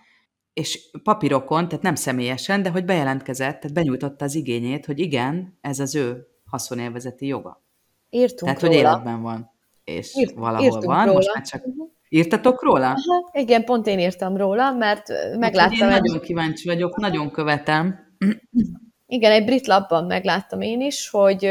és 0.53 0.89
papírokon, 1.03 1.67
tehát 1.67 1.83
nem 1.83 1.95
személyesen, 1.95 2.63
de 2.63 2.69
hogy 2.69 2.85
bejelentkezett, 2.85 3.59
tehát 3.59 3.73
benyújtotta 3.73 4.25
az 4.25 4.35
igényét, 4.35 4.85
hogy 4.85 4.99
igen, 4.99 5.57
ez 5.61 5.79
az 5.79 5.95
ő 5.95 6.27
haszonélvezeti 6.45 7.27
joga. 7.27 7.63
Írtunk 8.09 8.41
Tehát, 8.41 8.61
róla. 8.61 8.73
hogy 8.73 8.83
életben 8.83 9.21
van 9.21 9.51
és 9.83 10.15
Írt, 10.15 10.33
valahol 10.33 10.79
van, 10.79 11.05
róla. 11.05 11.13
most 11.13 11.33
már 11.33 11.43
csak... 11.43 11.67
Uh-huh. 11.67 11.87
Írtatok 12.09 12.63
róla? 12.63 12.85
Aha, 12.85 13.29
igen, 13.31 13.63
pont 13.63 13.87
én 13.87 13.99
írtam 13.99 14.37
róla, 14.37 14.71
mert 14.71 15.07
megláttam... 15.39 15.77
Hát, 15.77 15.81
én 15.81 16.01
nagyon 16.01 16.19
kíváncsi 16.19 16.67
vagyok, 16.67 16.95
nagyon 16.97 17.31
követem. 17.31 17.99
Igen, 19.13 19.31
egy 19.31 19.45
brit 19.45 19.67
labban 19.67 20.05
megláttam 20.05 20.61
én 20.61 20.81
is, 20.81 21.09
hogy 21.09 21.45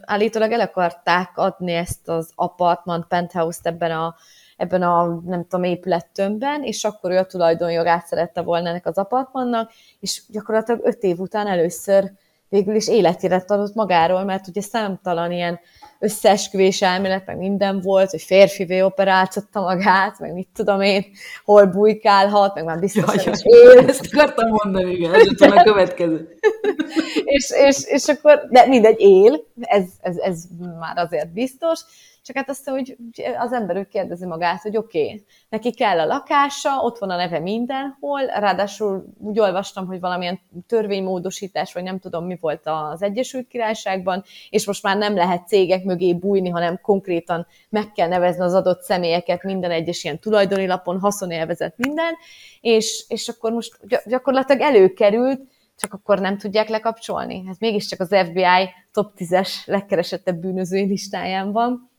állítólag 0.00 0.52
el 0.52 0.60
akarták 0.60 1.30
adni 1.34 1.72
ezt 1.72 2.08
az 2.08 2.32
apartment 2.34 3.06
penthouse-t 3.06 3.66
ebben 3.66 3.90
a, 3.90 4.14
ebben 4.56 4.82
a, 4.82 5.20
nem 5.24 5.42
tudom, 5.42 5.64
épülettömbben, 5.64 6.62
és 6.62 6.84
akkor 6.84 7.10
ő 7.10 7.18
a 7.18 7.26
tulajdonjogát 7.26 8.06
szerette 8.06 8.42
volna 8.42 8.68
ennek 8.68 8.86
az 8.86 8.98
apartmannak, 8.98 9.72
és 10.00 10.22
gyakorlatilag 10.28 10.80
öt 10.84 11.02
év 11.02 11.18
után 11.18 11.46
először 11.46 12.12
végül 12.48 12.74
is 12.74 12.88
életéret 12.88 13.50
adott 13.50 13.74
magáról, 13.74 14.24
mert 14.24 14.48
ugye 14.48 14.60
számtalan 14.60 15.32
ilyen 15.32 15.60
összeesküvés 16.02 16.82
elmélet, 16.82 17.26
meg 17.26 17.36
minden 17.36 17.80
volt, 17.80 18.10
hogy 18.10 18.22
férfivé 18.22 18.80
operáltatta 18.80 19.60
magát, 19.60 20.18
meg 20.18 20.32
mit 20.32 20.48
tudom 20.54 20.80
én, 20.80 21.04
hol 21.44 21.66
bujkálhat, 21.66 22.54
meg 22.54 22.64
már 22.64 22.78
biztos, 22.78 23.04
Jaj, 23.14 23.24
hogy 23.24 23.40
jaj. 23.44 23.76
él. 23.76 23.88
Ezt 23.88 24.08
akartam 24.12 24.48
mondani, 24.48 24.92
igen, 24.92 25.14
ez 25.14 25.38
volna 25.38 25.60
a 25.60 25.64
következő. 25.64 26.38
és, 27.24 27.50
és, 27.50 27.84
és 27.84 28.08
akkor, 28.08 28.46
de 28.50 28.66
mindegy, 28.66 29.00
él, 29.00 29.44
ez, 29.60 29.84
ez, 30.00 30.16
ez 30.16 30.42
már 30.78 30.96
azért 30.96 31.32
biztos, 31.32 31.80
csak 32.22 32.36
hát 32.36 32.48
azt 32.48 32.68
hogy 32.68 32.96
az 33.38 33.52
ember 33.52 33.76
úgy 33.76 33.88
kérdezi 33.88 34.26
magát, 34.26 34.60
hogy 34.60 34.76
oké, 34.76 35.04
okay, 35.04 35.24
neki 35.48 35.72
kell 35.72 35.98
a 35.98 36.06
lakása, 36.06 36.80
ott 36.82 36.98
van 36.98 37.10
a 37.10 37.16
neve 37.16 37.38
mindenhol, 37.38 38.26
ráadásul 38.26 39.04
úgy 39.18 39.38
olvastam, 39.38 39.86
hogy 39.86 40.00
valamilyen 40.00 40.40
törvénymódosítás, 40.66 41.72
vagy 41.72 41.82
nem 41.82 41.98
tudom 41.98 42.26
mi 42.26 42.36
volt 42.40 42.60
az 42.64 43.02
Egyesült 43.02 43.48
Királyságban, 43.48 44.24
és 44.50 44.66
most 44.66 44.82
már 44.82 44.96
nem 44.96 45.14
lehet 45.14 45.48
cégek 45.48 45.84
mögé 45.84 46.14
bújni, 46.14 46.48
hanem 46.48 46.80
konkrétan 46.80 47.46
meg 47.68 47.92
kell 47.92 48.08
nevezni 48.08 48.42
az 48.42 48.54
adott 48.54 48.82
személyeket 48.82 49.42
minden 49.42 49.70
egyes 49.70 50.04
ilyen 50.04 50.18
tulajdoni 50.18 50.66
lapon, 50.66 51.00
haszonélvezet 51.00 51.74
minden, 51.76 52.14
és, 52.60 53.04
és 53.08 53.28
akkor 53.28 53.52
most 53.52 53.78
gyakorlatilag 54.06 54.60
előkerült, 54.62 55.40
csak 55.80 55.92
akkor 55.92 56.18
nem 56.18 56.38
tudják 56.38 56.68
lekapcsolni. 56.68 57.44
Ez 57.48 57.56
mégiscsak 57.58 58.00
az 58.00 58.16
FBI 58.24 58.68
top 58.92 59.12
10-es 59.16 59.66
legkeresettebb 59.66 60.36
bűnözői 60.36 60.86
listáján 60.86 61.52
van. 61.52 61.89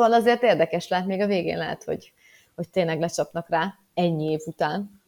Szóval 0.00 0.18
azért 0.18 0.42
érdekes 0.42 0.88
lehet, 0.88 1.06
még 1.06 1.20
a 1.20 1.26
végén 1.26 1.58
lehet, 1.58 1.84
hogy, 1.84 2.12
hogy 2.54 2.70
tényleg 2.70 3.00
lecsapnak 3.00 3.48
rá 3.48 3.74
ennyi 3.94 4.30
év 4.30 4.40
után. 4.46 5.00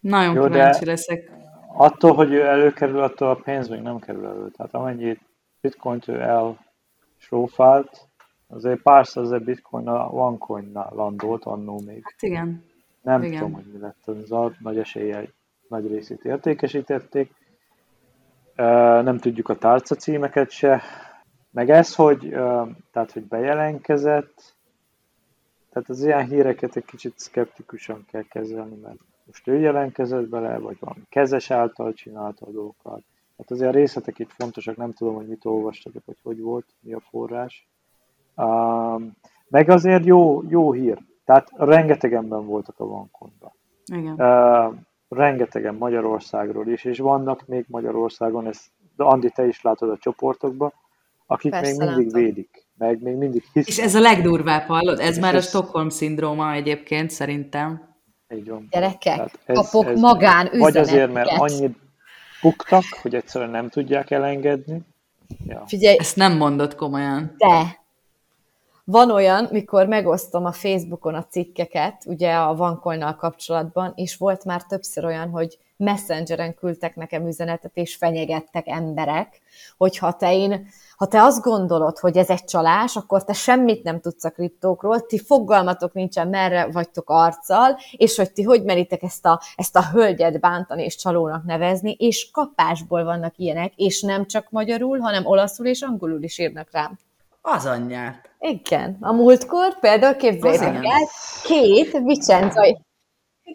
Nagyon 0.00 0.34
Jó, 0.34 0.44
kíváncsi 0.44 0.84
leszek. 0.84 1.30
Attól, 1.76 2.14
hogy 2.14 2.32
ő 2.32 2.46
előkerül, 2.46 3.02
attól 3.02 3.28
a 3.28 3.34
pénz 3.34 3.68
még 3.68 3.80
nem 3.80 3.98
kerül 3.98 4.26
elő. 4.26 4.50
Tehát 4.56 4.74
amennyi 4.74 5.18
bitcoint 5.60 6.08
ő 6.08 6.20
elsrófált, 6.20 8.08
azért 8.48 8.82
pár 8.82 9.06
százezer 9.06 9.42
bitcoin 9.42 9.88
a 9.88 10.08
OneCoin-nál 10.08 10.92
landolt 10.94 11.44
annó 11.44 11.80
még. 11.86 12.00
Hát 12.04 12.22
igen. 12.22 12.64
Nem 13.02 13.22
igen. 13.22 13.38
tudom, 13.38 13.52
hogy 13.52 13.66
mi 13.72 13.78
lett 13.78 14.06
az 14.06 14.32
a 14.32 14.52
nagy 14.58 14.78
esélye, 14.78 15.28
nagy 15.68 15.86
részét 15.86 16.24
értékesítették. 16.24 17.32
Nem 19.02 19.18
tudjuk 19.18 19.48
a 19.48 19.58
tárca 19.58 19.94
címeket 19.94 20.50
se, 20.50 20.82
meg 21.50 21.70
ez, 21.70 21.94
hogy, 21.94 22.28
tehát, 22.92 23.12
hogy 23.12 23.22
bejelentkezett, 23.22 24.54
tehát 25.70 25.88
az 25.88 26.02
ilyen 26.02 26.26
híreket 26.26 26.76
egy 26.76 26.84
kicsit 26.84 27.18
szkeptikusan 27.18 28.06
kell 28.10 28.22
kezelni, 28.22 28.76
mert 28.82 28.98
most 29.26 29.48
ő 29.48 29.58
jelentkezett 29.58 30.28
bele, 30.28 30.58
vagy 30.58 30.76
valami 30.80 31.02
kezes 31.08 31.50
által 31.50 31.92
csinálta 31.92 32.46
a 32.46 32.50
dolgokat. 32.50 33.02
Hát 33.38 33.50
azért 33.50 33.70
a 33.70 33.78
részletek 33.78 34.18
itt 34.18 34.32
fontosak, 34.32 34.76
nem 34.76 34.92
tudom, 34.92 35.14
hogy 35.14 35.26
mit 35.26 35.44
olvastatok, 35.44 36.02
hogy 36.06 36.16
hogy 36.22 36.40
volt, 36.40 36.66
mi 36.80 36.92
a 36.92 37.00
forrás. 37.00 37.68
meg 39.48 39.70
azért 39.70 40.04
jó, 40.04 40.42
jó 40.48 40.72
hír. 40.72 40.98
Tehát 41.24 41.50
rengetegenben 41.56 42.46
voltak 42.46 42.80
a 42.80 42.86
bankonban. 42.86 43.52
Igen. 43.84 44.12
Uh, 44.12 44.74
rengetegen 45.08 45.74
Magyarországról 45.74 46.68
is, 46.68 46.84
és 46.84 46.98
vannak 46.98 47.46
még 47.46 47.64
Magyarországon, 47.68 48.46
ezt, 48.46 48.66
de 48.96 49.04
Andi, 49.04 49.30
te 49.30 49.46
is 49.46 49.62
látod 49.62 49.90
a 49.90 49.98
csoportokban, 49.98 50.72
akik 51.30 51.50
Persze, 51.50 51.70
még 51.70 51.78
mindig 51.78 52.06
látom. 52.06 52.22
védik, 52.22 52.66
meg 52.78 53.02
még 53.02 53.14
mindig 53.14 53.42
hisznek. 53.52 53.66
És 53.66 53.78
ez 53.78 53.94
a 53.94 54.00
legdurvább, 54.00 54.66
hallod? 54.66 54.98
Ez 54.98 55.14
és 55.14 55.22
már 55.22 55.34
ez... 55.34 55.44
a 55.44 55.48
Stockholm-szindróma 55.48 56.52
egyébként 56.52 57.10
szerintem. 57.10 57.88
Így 58.34 58.48
van. 58.48 58.66
Gyerekek, 58.70 59.30
ez, 59.44 59.56
kapok 59.56 59.86
ez, 59.86 60.00
magán 60.00 60.46
üzeneteket. 60.46 60.72
Vagy 60.72 60.76
azért, 60.76 61.12
mert 61.12 61.28
annyit 61.28 61.76
buktak, 62.42 62.84
hogy 63.02 63.14
egyszerűen 63.14 63.50
nem 63.50 63.68
tudják 63.68 64.10
elengedni. 64.10 64.80
Ja. 65.46 65.62
Figyelj, 65.66 65.96
ezt 65.98 66.16
nem 66.16 66.36
mondod 66.36 66.74
komolyan. 66.74 67.34
De, 67.36 67.80
van 68.84 69.10
olyan, 69.10 69.48
mikor 69.50 69.86
megosztom 69.86 70.44
a 70.44 70.52
Facebookon 70.52 71.14
a 71.14 71.24
cikkeket, 71.24 72.02
ugye 72.06 72.34
a 72.34 72.54
vankolnal 72.54 73.16
kapcsolatban, 73.16 73.92
és 73.96 74.16
volt 74.16 74.44
már 74.44 74.62
többször 74.62 75.04
olyan, 75.04 75.28
hogy 75.28 75.58
messengeren 75.80 76.54
küldtek 76.54 76.96
nekem 76.96 77.26
üzenetet, 77.26 77.70
és 77.74 77.96
fenyegettek 77.96 78.68
emberek, 78.68 79.40
hogy 79.76 79.98
ha 79.98 80.12
te, 80.12 80.34
én, 80.34 80.68
ha 80.96 81.06
te 81.06 81.22
azt 81.22 81.42
gondolod, 81.42 81.98
hogy 81.98 82.16
ez 82.16 82.30
egy 82.30 82.44
csalás, 82.44 82.96
akkor 82.96 83.24
te 83.24 83.32
semmit 83.32 83.82
nem 83.82 84.00
tudsz 84.00 84.24
a 84.24 84.30
kriptókról, 84.30 85.06
ti 85.06 85.18
fogalmatok 85.18 85.92
nincsen, 85.92 86.28
merre 86.28 86.66
vagytok 86.72 87.10
arccal, 87.10 87.78
és 87.96 88.16
hogy 88.16 88.32
ti 88.32 88.42
hogy 88.42 88.62
meritek 88.62 89.02
ezt 89.02 89.26
a, 89.26 89.40
ezt 89.56 89.76
a 89.76 89.88
hölgyet 89.92 90.40
bántani 90.40 90.84
és 90.84 90.96
csalónak 90.96 91.44
nevezni, 91.44 91.96
és 91.98 92.30
kapásból 92.32 93.04
vannak 93.04 93.36
ilyenek, 93.36 93.72
és 93.76 94.02
nem 94.02 94.26
csak 94.26 94.50
magyarul, 94.50 94.98
hanem 94.98 95.26
olaszul 95.26 95.66
és 95.66 95.80
angolul 95.80 96.22
is 96.22 96.38
írnak 96.38 96.68
rám. 96.70 96.98
Az 97.42 97.66
anyját. 97.66 98.30
Igen. 98.38 98.96
A 99.00 99.12
múltkor 99.12 99.78
például 99.80 100.16
képzeljétek 100.16 100.74
el, 100.74 101.08
két 101.42 101.98
vicenzai, 102.02 102.78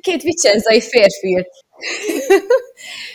két 0.01 0.21
vicenzai 0.21 0.81
férfi 0.81 1.47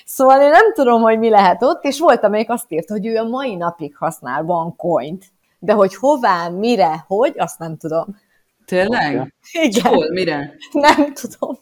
szóval 0.05 0.41
én 0.41 0.51
nem 0.51 0.73
tudom, 0.73 1.03
hogy 1.03 1.19
mi 1.19 1.29
lehet 1.29 1.63
ott, 1.63 1.85
és 1.85 1.99
volt, 1.99 2.25
amelyik 2.25 2.51
azt 2.51 2.73
írt, 2.73 2.89
hogy 2.89 3.07
ő 3.07 3.17
a 3.17 3.29
mai 3.29 3.55
napig 3.55 3.97
használ 3.97 4.45
OneCoin-t. 4.45 5.25
De 5.59 5.73
hogy 5.73 5.95
hová, 5.95 6.49
mire, 6.49 7.05
hogy, 7.07 7.35
azt 7.37 7.59
nem 7.59 7.77
tudom. 7.77 8.21
Tényleg? 8.65 9.35
Igen. 9.53 9.85
Hol, 9.85 10.11
mire? 10.11 10.55
Nem 10.73 11.13
tudom. 11.15 11.59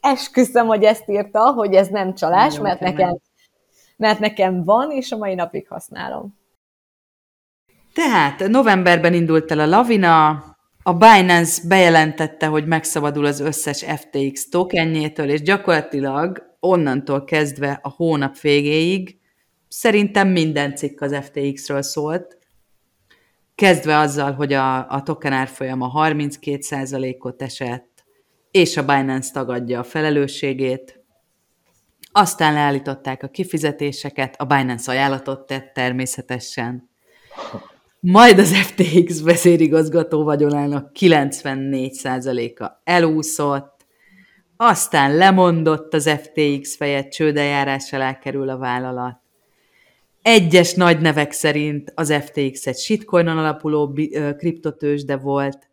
Esküszöm, 0.00 0.66
hogy 0.66 0.84
ezt 0.84 1.08
írta, 1.08 1.52
hogy 1.52 1.74
ez 1.74 1.88
nem 1.88 2.14
csalás, 2.14 2.58
mert 2.58 2.80
nekem, 2.80 3.18
mert 3.96 4.18
nekem 4.18 4.64
van, 4.64 4.90
és 4.90 5.12
a 5.12 5.16
mai 5.16 5.34
napig 5.34 5.68
használom. 5.68 6.38
Tehát 7.94 8.48
novemberben 8.48 9.14
indult 9.14 9.50
el 9.50 9.58
a 9.60 9.66
lavina, 9.66 10.44
a 10.86 10.92
Binance 10.92 11.62
bejelentette, 11.68 12.46
hogy 12.46 12.66
megszabadul 12.66 13.24
az 13.24 13.40
összes 13.40 13.84
FTX 13.84 14.48
tokenjétől, 14.48 15.30
és 15.30 15.42
gyakorlatilag 15.42 16.56
onnantól 16.60 17.24
kezdve 17.24 17.80
a 17.82 17.88
hónap 17.88 18.40
végéig 18.40 19.18
szerintem 19.68 20.28
minden 20.28 20.74
cikk 20.74 21.00
az 21.00 21.16
FTX-ről 21.22 21.82
szólt, 21.82 22.38
kezdve 23.54 23.98
azzal, 23.98 24.32
hogy 24.32 24.52
a, 24.52 24.90
a 24.90 25.02
token 25.02 25.32
árfolyama 25.32 25.92
32%-ot 25.94 27.42
esett, 27.42 28.04
és 28.50 28.76
a 28.76 28.84
Binance 28.84 29.32
tagadja 29.32 29.78
a 29.78 29.84
felelősségét. 29.84 31.04
Aztán 32.12 32.52
leállították 32.52 33.22
a 33.22 33.28
kifizetéseket, 33.28 34.40
a 34.40 34.44
Binance 34.44 34.90
ajánlatot 34.90 35.46
tett 35.46 35.72
természetesen 35.72 36.88
majd 38.06 38.38
az 38.38 38.56
FTX 38.56 39.22
vezérigazgató 39.22 40.24
vagyonának 40.24 40.90
94%-a 41.00 42.80
elúszott, 42.84 43.86
aztán 44.56 45.16
lemondott 45.16 45.94
az 45.94 46.10
FTX 46.10 46.76
fejet, 46.76 47.12
csődejárás 47.12 47.92
alá 47.92 48.18
kerül 48.18 48.48
a 48.48 48.58
vállalat. 48.58 49.20
Egyes 50.22 50.74
nagy 50.74 51.00
nevek 51.00 51.32
szerint 51.32 51.92
az 51.94 52.12
FTX 52.12 52.66
egy 52.66 52.78
shitcoinon 52.78 53.38
alapuló 53.38 53.92
kriptotősde 54.36 55.16
volt, 55.16 55.68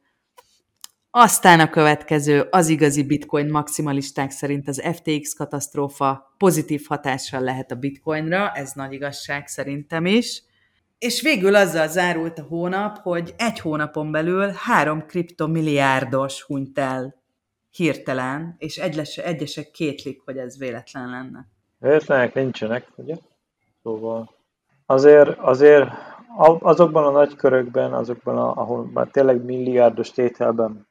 aztán 1.11 1.59
a 1.59 1.69
következő, 1.69 2.47
az 2.49 2.69
igazi 2.69 3.03
bitcoin 3.03 3.49
maximalisták 3.49 4.31
szerint 4.31 4.67
az 4.67 4.83
FTX 4.93 5.33
katasztrófa 5.33 6.33
pozitív 6.37 6.85
hatással 6.87 7.41
lehet 7.41 7.71
a 7.71 7.75
bitcoinra, 7.75 8.51
ez 8.51 8.71
nagy 8.71 8.93
igazság 8.93 9.47
szerintem 9.47 10.05
is. 10.05 10.43
És 11.03 11.21
végül 11.21 11.55
azzal 11.55 11.87
zárult 11.87 12.39
a 12.39 12.43
hónap, 12.43 12.97
hogy 12.97 13.33
egy 13.37 13.59
hónapon 13.59 14.11
belül 14.11 14.51
három 14.55 15.05
kriptomilliárdos 15.05 16.41
hunyt 16.41 16.79
el 16.79 17.15
hirtelen, 17.71 18.55
és 18.57 18.77
egyes, 18.77 19.17
egyesek 19.17 19.71
kétlik, 19.71 20.21
hogy 20.25 20.37
ez 20.37 20.57
véletlen 20.57 21.09
lenne. 21.09 21.47
Véletlenek 21.79 22.33
nincsenek, 22.33 22.87
ugye? 22.95 23.15
Szóval 23.81 24.35
azért, 24.85 25.37
azért 25.39 25.89
azokban 26.59 27.05
a 27.05 27.11
nagy 27.11 27.35
körökben, 27.35 27.93
azokban, 27.93 28.37
a, 28.37 28.55
ahol 28.55 28.89
már 28.93 29.07
tényleg 29.07 29.43
milliárdos 29.43 30.11
tételben 30.11 30.87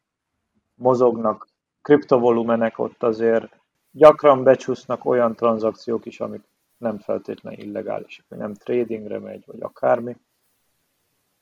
mozognak 0.74 1.48
kriptovolumenek, 1.82 2.78
ott 2.78 3.02
azért 3.02 3.48
gyakran 3.90 4.42
becsúsznak 4.42 5.04
olyan 5.04 5.34
tranzakciók 5.34 6.06
is, 6.06 6.20
amik 6.20 6.42
nem 6.83 6.99
feltétlenül 6.99 7.61
illegális, 7.61 8.24
hogy 8.28 8.39
nem 8.39 8.55
tradingre 8.55 9.18
megy, 9.18 9.43
vagy 9.47 9.61
akármi. 9.61 10.16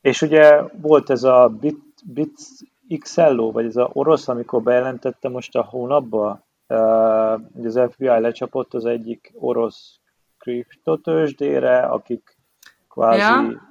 És 0.01 0.23
ugye 0.23 0.63
volt 0.81 1.11
ez 1.11 1.23
a 1.23 1.49
Bit, 1.61 2.03
Bit 2.05 2.39
XLO, 2.99 3.53
vagy 3.53 3.65
ez 3.65 3.77
a 3.77 3.91
orosz, 3.93 4.29
amikor 4.29 4.63
bejelentette 4.63 5.29
most 5.29 5.57
a 5.57 5.63
hónapban, 5.63 6.45
hogy 7.55 7.67
az 7.67 7.81
FBI 7.91 8.07
lecsapott 8.07 8.75
az 8.75 8.85
egyik 8.85 9.33
orosz 9.35 9.99
kriptotősdére, 10.39 11.79
akik 11.79 12.37
kvázi... 12.89 13.19
Ja. 13.19 13.69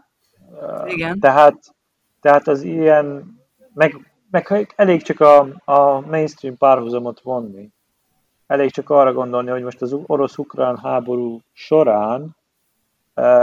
Uh, 0.52 0.92
Igen. 0.92 1.20
Tehát, 1.20 1.76
tehát 2.22 2.48
az 2.48 2.62
ilyen, 2.62 3.38
meg, 3.74 4.14
meg 4.32 4.74
elég 4.76 5.02
csak 5.02 5.20
a, 5.20 5.48
a 5.66 6.00
mainstream 6.00 6.58
párhuzamot 6.58 7.22
vonni, 7.22 7.72
Elég 8.50 8.72
csak 8.72 8.90
arra 8.90 9.14
gondolni, 9.14 9.50
hogy 9.50 9.64
most 9.64 9.82
az 9.82 9.94
orosz-ukrán 10.06 10.78
háború 10.78 11.42
során 11.54 12.36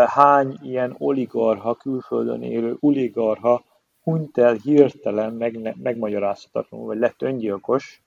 hány 0.07 0.59
ilyen 0.63 0.95
oligarha, 0.99 1.75
külföldön 1.75 2.43
élő 2.43 2.77
oligarha 2.81 3.65
hunyt 4.03 4.39
el 4.39 4.55
hirtelen, 4.55 5.33
meg, 5.33 5.77
megmagyarázhatatlanul, 5.83 6.87
vagy 6.87 6.99
lett 6.99 7.23
öngyilkos. 7.23 8.03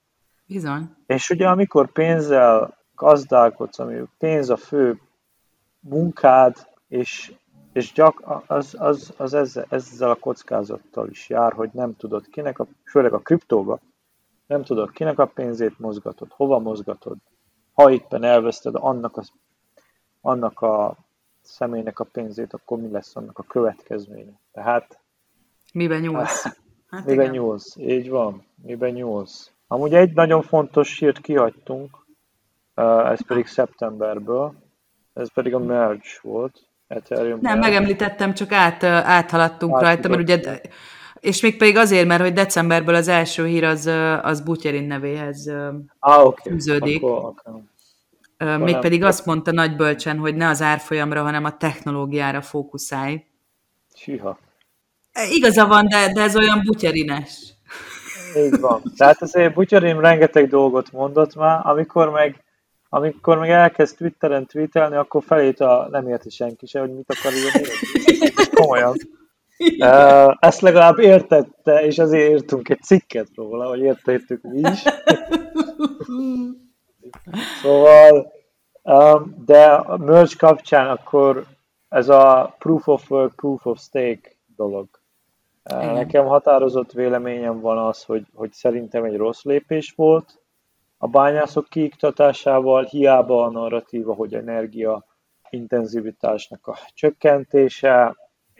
Bizony. 0.46 0.96
És 1.06 1.30
ugye 1.30 1.48
amikor 1.48 1.92
pénzzel 1.92 2.78
gazdálkodsz, 2.96 3.80
ami 3.80 4.02
pénz 4.18 4.50
a 4.50 4.58
fő 4.58 5.00
munkád, 5.80 6.68
és, 6.88 7.34
és 7.74 7.92
gyak, 7.94 8.44
az, 8.48 8.76
az, 8.78 9.14
az 9.18 9.34
ezzel, 9.34 9.66
ezzel 9.70 10.10
a 10.10 10.16
kockázattal 10.16 11.10
is 11.10 11.30
jár, 11.30 11.54
hogy 11.54 11.70
nem 11.74 11.96
tudod 11.96 12.28
kinek, 12.28 12.60
a, 12.60 12.68
főleg 12.86 13.14
a 13.14 13.20
kriptóba, 13.20 13.80
nem 14.50 14.64
tudod 14.64 14.92
kinek 14.92 15.20
a 15.20 15.26
pénzét 15.26 15.80
mozgatod, 15.80 16.32
hova 16.32 16.60
mozgatod, 16.60 17.18
ha 17.74 17.92
éppen 17.92 18.24
elveszted 18.24 18.76
annak 18.76 19.18
a, 19.18 19.24
annak 20.22 20.62
a 20.62 20.98
személynek 21.42 22.00
a 22.00 22.04
pénzét, 22.04 22.54
akkor 22.54 22.80
mi 22.80 22.92
lesz 22.92 23.16
annak 23.16 23.38
a 23.38 23.44
következménye. 23.44 24.40
Tehát... 24.52 25.00
Miben 25.74 26.00
nyúlsz? 26.02 26.44
Hát 26.90 27.06
miben 27.06 27.26
igen. 27.26 27.30
nyúlsz, 27.36 27.76
így 27.76 28.10
van, 28.10 28.46
miben 28.62 28.92
nyúlsz. 28.92 29.52
Amúgy 29.68 29.94
egy 29.94 30.14
nagyon 30.14 30.42
fontos 30.42 31.00
hírt 31.00 31.20
kihagytunk, 31.20 32.06
ez 33.06 33.26
pedig 33.28 33.48
szeptemberből, 33.48 34.54
ez 35.14 35.34
pedig 35.34 35.54
a 35.54 35.60
merge 35.60 36.10
volt. 36.22 36.68
Ethereum 36.88 37.40
Nem, 37.42 37.60
megemlítettem, 37.60 38.34
csak 38.34 38.52
át, 38.52 38.84
áthaladtunk 38.84 39.76
Át 39.76 39.82
rajta, 39.82 40.10
mert 40.10 40.22
ugye, 40.22 40.62
és 41.20 41.42
még 41.42 41.58
pedig 41.58 41.78
azért, 41.78 42.08
mert 42.08 42.22
hogy 42.22 42.34
decemberből 42.34 42.96
az 42.96 43.08
első 43.08 43.46
hír 43.46 43.64
az, 43.64 43.86
az 44.22 44.42
Butyerin 44.42 44.84
nevéhez 44.84 45.48
ah, 46.00 46.26
okay. 46.26 46.52
fűződik. 46.52 47.04
Akkor. 47.04 47.62
Mégpedig 48.58 49.04
azt 49.04 49.26
mondta 49.26 49.52
nagy 49.52 49.76
bölcsen, 49.76 50.18
hogy 50.18 50.36
ne 50.36 50.48
az 50.48 50.62
árfolyamra, 50.62 51.22
hanem 51.22 51.44
a 51.44 51.58
technológiára 51.58 52.42
fókuszálj. 52.42 53.24
Siha. 53.96 54.40
E, 55.12 55.28
igaza 55.30 55.68
van, 55.68 55.88
de, 55.88 56.12
de 56.14 56.22
ez 56.22 56.36
olyan 56.36 56.62
butyerines. 56.66 57.54
Így 58.38 58.60
van. 58.60 58.82
Tehát 58.98 59.22
azért 59.22 59.54
Butyerin 59.54 60.00
rengeteg 60.00 60.50
dolgot 60.50 60.92
mondott 60.92 61.36
már, 61.36 61.60
amikor 61.64 62.10
meg 62.10 62.44
amikor 62.90 63.38
meg 63.38 63.50
elkezd 63.50 63.98
Twitteren 63.98 64.46
tweetelni, 64.46 64.96
akkor 64.96 65.24
felét 65.24 65.60
a 65.60 65.88
nem 65.92 66.08
érti 66.08 66.30
senki 66.30 66.66
se, 66.66 66.80
hogy 66.80 66.94
mit 66.94 67.16
akar 67.18 67.34
írni. 67.34 67.68
Komolyan. 68.56 68.96
Ezt 70.40 70.62
legalább 70.62 71.00
értette, 71.00 71.86
és 71.86 72.00
azért 72.00 72.30
írtunk 72.30 72.70
egy 72.70 72.82
cikket 72.82 73.28
róla, 73.36 73.68
hogy 73.68 73.80
értettük 73.80 74.42
mi 74.42 74.60
is. 74.60 74.84
Szóval, 77.62 78.32
um, 78.84 79.44
de 79.46 79.66
a 79.66 79.98
merge 79.98 80.34
kapcsán 80.38 80.90
akkor 80.90 81.46
ez 81.90 82.10
a 82.10 82.56
proof 82.60 82.88
of 82.88 83.12
work, 83.12 83.36
proof 83.36 83.66
of 83.66 83.80
stake 83.80 84.32
dolog. 84.56 84.88
Uh, 85.72 85.84
Igen. 85.84 85.94
Nekem 85.94 86.26
határozott 86.26 86.92
véleményem 86.92 87.60
van 87.60 87.78
az, 87.78 88.04
hogy, 88.04 88.26
hogy 88.34 88.52
szerintem 88.52 89.04
egy 89.04 89.16
rossz 89.16 89.44
lépés 89.44 89.94
volt 89.96 90.42
a 90.98 91.08
bányászok 91.08 91.68
kiiktatásával, 91.70 92.84
hiába 92.84 93.44
a 93.44 93.50
narratíva, 93.50 94.14
hogy 94.14 94.34
energia 94.34 95.06
intenzivitásnak 95.50 96.68
a 96.68 96.78
csökkentése. 96.94 98.16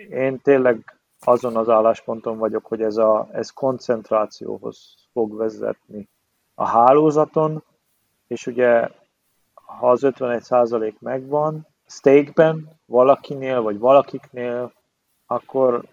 Én 0.08 0.42
tényleg 0.42 1.00
azon 1.20 1.56
az 1.56 1.70
állásponton 1.70 2.38
vagyok, 2.38 2.66
hogy 2.66 2.82
ez, 2.82 2.98
a, 2.98 3.30
ez 3.32 3.50
koncentrációhoz 3.50 4.96
fog 5.12 5.36
vezetni 5.36 6.10
a 6.56 6.66
hálózaton, 6.66 7.64
és 8.28 8.48
ugye 8.48 8.90
ha 9.54 9.90
az 9.90 10.00
51% 10.04 11.00
megvan, 11.00 11.68
stake-ben 11.86 12.80
valakinél, 12.86 13.62
vagy 13.62 13.78
valakiknél, 13.78 14.74
akkor 15.26 15.86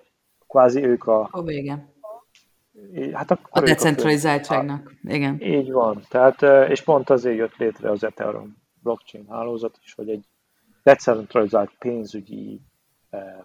kvázi 0.48 0.84
ők 0.84 1.06
a... 1.06 1.28
A 1.30 1.42
vége. 1.42 1.94
Hát 3.12 3.30
akkor 3.30 3.62
a 3.62 3.66
decentralizáltságnak, 3.66 4.92
a, 5.04 5.12
igen. 5.12 5.40
Így 5.40 5.72
van, 5.72 6.02
tehát, 6.08 6.68
és 6.70 6.82
pont 6.82 7.10
azért 7.10 7.36
jött 7.36 7.56
létre 7.56 7.90
az 7.90 8.04
Ethereum 8.04 8.56
blockchain 8.82 9.26
hálózat 9.28 9.78
is, 9.82 9.94
hogy 9.94 10.08
egy 10.08 10.24
decentralizált 10.82 11.70
pénzügyi 11.78 12.60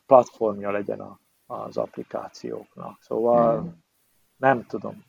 platformja 0.06 0.72
legyen 0.72 1.00
a, 1.00 1.20
az 1.46 1.78
applikációknak. 1.78 2.98
Szóval 3.02 3.60
hmm. 3.60 3.84
nem 4.38 4.66
tudom, 4.66 5.04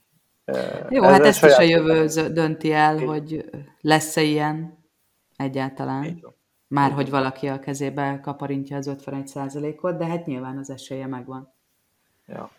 jó, 0.89 1.03
hát 1.03 1.25
ezt 1.25 1.45
is 1.45 1.57
a 1.57 1.63
jövő 1.63 2.07
dönti 2.33 2.73
el, 2.73 2.99
én. 2.99 3.07
hogy 3.07 3.51
lesz-e 3.81 4.23
ilyen 4.23 4.85
egyáltalán. 5.37 6.25
Már 6.67 6.93
hogy 6.93 7.11
valaki 7.11 7.49
a 7.49 7.59
kezébe 7.59 8.21
kaparintja 8.23 8.77
az 8.77 8.91
51%-ot, 9.05 9.97
de 9.97 10.07
hát 10.07 10.27
nyilván 10.27 10.59
az 10.59 10.71
esélye 10.71 11.07
megvan. 11.07 11.53
Ja. 12.27 12.51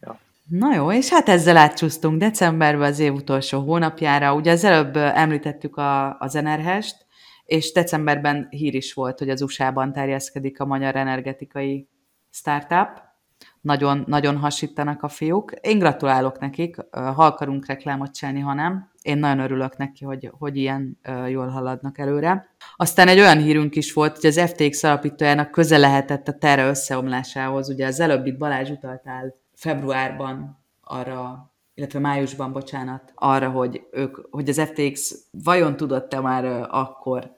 ja. 0.00 0.18
Na 0.48 0.74
jó, 0.74 0.92
és 0.92 1.10
hát 1.10 1.28
ezzel 1.28 1.56
átcsúsztunk 1.56 2.18
decemberbe 2.18 2.86
az 2.86 2.98
év 2.98 3.14
utolsó 3.14 3.60
hónapjára. 3.60 4.34
Ugye 4.34 4.52
az 4.52 4.64
előbb 4.64 4.96
említettük 4.96 5.76
a, 5.76 6.18
az 6.18 6.34
Enerhest, 6.34 7.06
és 7.48 7.72
decemberben 7.72 8.46
hír 8.50 8.74
is 8.74 8.94
volt, 8.94 9.18
hogy 9.18 9.30
az 9.30 9.42
USA-ban 9.42 9.92
terjeszkedik 9.92 10.60
a 10.60 10.64
magyar 10.64 10.96
energetikai 10.96 11.88
startup, 12.30 12.88
nagyon, 13.60 14.04
nagyon 14.06 14.36
hasítanak 14.36 15.02
a 15.02 15.08
fiúk. 15.08 15.52
Én 15.60 15.78
gratulálok 15.78 16.38
nekik, 16.38 16.76
ha 16.90 17.24
akarunk 17.24 17.66
reklámot 17.66 18.14
csinálni, 18.14 18.40
ha 18.40 18.54
nem. 18.54 18.90
Én 19.02 19.18
nagyon 19.18 19.38
örülök 19.38 19.76
neki, 19.76 20.04
hogy, 20.04 20.30
hogy 20.38 20.56
ilyen 20.56 20.98
jól 21.28 21.48
haladnak 21.48 21.98
előre. 21.98 22.54
Aztán 22.76 23.08
egy 23.08 23.18
olyan 23.18 23.38
hírünk 23.38 23.76
is 23.76 23.92
volt, 23.92 24.20
hogy 24.20 24.26
az 24.26 24.40
FTX 24.50 24.82
alapítójának 24.82 25.50
köze 25.50 25.78
lehetett 25.78 26.28
a 26.28 26.38
terre 26.38 26.68
összeomlásához. 26.68 27.68
Ugye 27.68 27.86
az 27.86 28.00
előbb 28.00 28.26
itt 28.26 28.38
Balázs 28.38 28.70
utaltál 28.70 29.34
februárban 29.54 30.58
arra, 30.80 31.52
illetve 31.74 31.98
májusban, 31.98 32.52
bocsánat, 32.52 33.12
arra, 33.14 33.50
hogy, 33.50 33.86
ők, 33.90 34.16
hogy 34.30 34.48
az 34.48 34.60
FTX 34.60 35.14
vajon 35.44 35.76
tudott-e 35.76 36.20
már 36.20 36.66
akkor, 36.70 37.36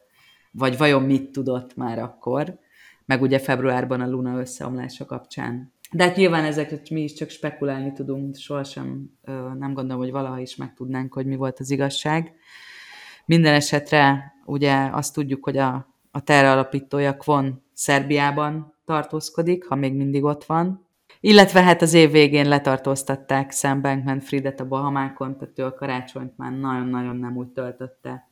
vagy 0.51 0.77
vajon 0.77 1.03
mit 1.03 1.33
tudott 1.33 1.77
már 1.77 1.99
akkor, 1.99 2.59
meg 3.05 3.23
ugye 3.23 3.39
februárban 3.39 4.01
a 4.01 4.09
Luna 4.09 4.39
összeomlása 4.39 5.05
kapcsán 5.05 5.73
de 5.93 6.05
hát 6.05 6.17
nyilván 6.17 6.45
ezeket 6.45 6.91
mi 6.91 7.03
is 7.03 7.13
csak 7.13 7.29
spekulálni 7.29 7.93
tudunk, 7.93 8.37
sohasem 8.37 9.11
nem 9.59 9.75
gondolom, 9.75 10.03
hogy 10.03 10.11
valaha 10.11 10.39
is 10.39 10.57
megtudnánk, 10.57 11.13
hogy 11.13 11.27
mi 11.27 11.37
volt 11.37 11.59
az 11.59 11.71
igazság. 11.71 12.35
Minden 13.25 13.55
esetre 13.55 14.35
ugye 14.45 14.89
azt 14.93 15.15
tudjuk, 15.15 15.45
hogy 15.45 15.57
a, 15.57 15.95
a 16.11 16.21
terra 16.23 16.53
alapítója 16.53 17.17
Kvon 17.17 17.63
Szerbiában 17.73 18.75
tartózkodik, 18.85 19.67
ha 19.67 19.75
még 19.75 19.95
mindig 19.95 20.25
ott 20.25 20.45
van. 20.45 20.87
Illetve 21.21 21.63
hát 21.63 21.83
az 21.83 21.95
év 21.95 22.11
végén 22.11 22.49
letartóztatták 22.49 23.53
Sam 23.53 23.81
Bankman-Friedet 23.81 24.61
a 24.61 24.69
Bahamákon, 24.69 25.39
tehát 25.39 25.59
ő 25.59 25.65
a 25.65 25.75
karácsonyt 25.75 26.37
már 26.37 26.53
nagyon-nagyon 26.53 27.17
nem 27.17 27.37
úgy 27.37 27.49
töltötte, 27.49 28.30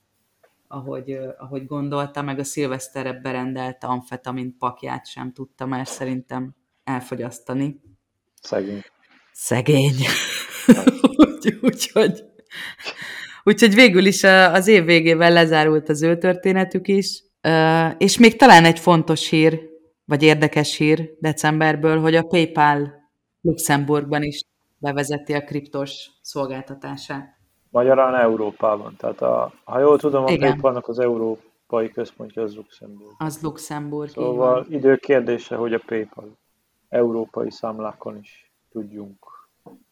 ahogy, 0.68 1.18
ahogy 1.38 1.66
gondolta, 1.66 2.22
meg 2.22 2.38
a 2.38 2.44
szilveszterre 2.44 3.12
berendelt 3.12 3.84
amfetamin 3.84 4.56
pakját 4.58 5.06
sem 5.06 5.32
tudta 5.32 5.66
már 5.66 5.86
szerintem 5.86 6.54
elfogyasztani. 6.84 7.80
Szegény. 8.42 8.82
Szegény. 9.32 9.96
Úgyhogy 11.16 11.58
úgy, 11.94 12.24
úgyhogy 13.44 13.74
végül 13.74 14.06
is 14.06 14.24
az 14.24 14.66
év 14.66 14.84
végével 14.84 15.32
lezárult 15.32 15.88
az 15.88 16.02
ő 16.02 16.18
történetük 16.18 16.88
is, 16.88 17.24
és 17.98 18.18
még 18.18 18.36
talán 18.36 18.64
egy 18.64 18.78
fontos 18.78 19.28
hír, 19.28 19.68
vagy 20.04 20.22
érdekes 20.22 20.76
hír 20.76 21.10
decemberből, 21.20 22.00
hogy 22.00 22.14
a 22.14 22.22
PayPal 22.22 22.92
Luxemburgban 23.40 24.22
is 24.22 24.40
bevezeti 24.78 25.32
a 25.32 25.44
kriptos 25.44 26.10
szolgáltatását. 26.22 27.37
Magyarán 27.70 28.14
Európában. 28.14 28.96
Tehát 28.96 29.20
a, 29.20 29.52
ha 29.64 29.78
jól 29.78 29.98
tudom, 29.98 30.22
a. 30.22 30.26
PayPalnak 30.26 30.88
az 30.88 30.98
európai 30.98 31.90
központja 31.90 32.42
az 32.42 32.54
Luxemburg. 32.54 33.14
Az 33.18 33.42
Luxemburg. 33.42 34.08
Szóval 34.08 34.66
idő 34.68 34.96
kérdése, 34.96 35.56
hogy 35.56 35.74
a 35.74 35.80
PayPal 35.86 36.36
európai 36.88 37.50
számlákon 37.50 38.18
is 38.18 38.52
tudjunk 38.70 39.26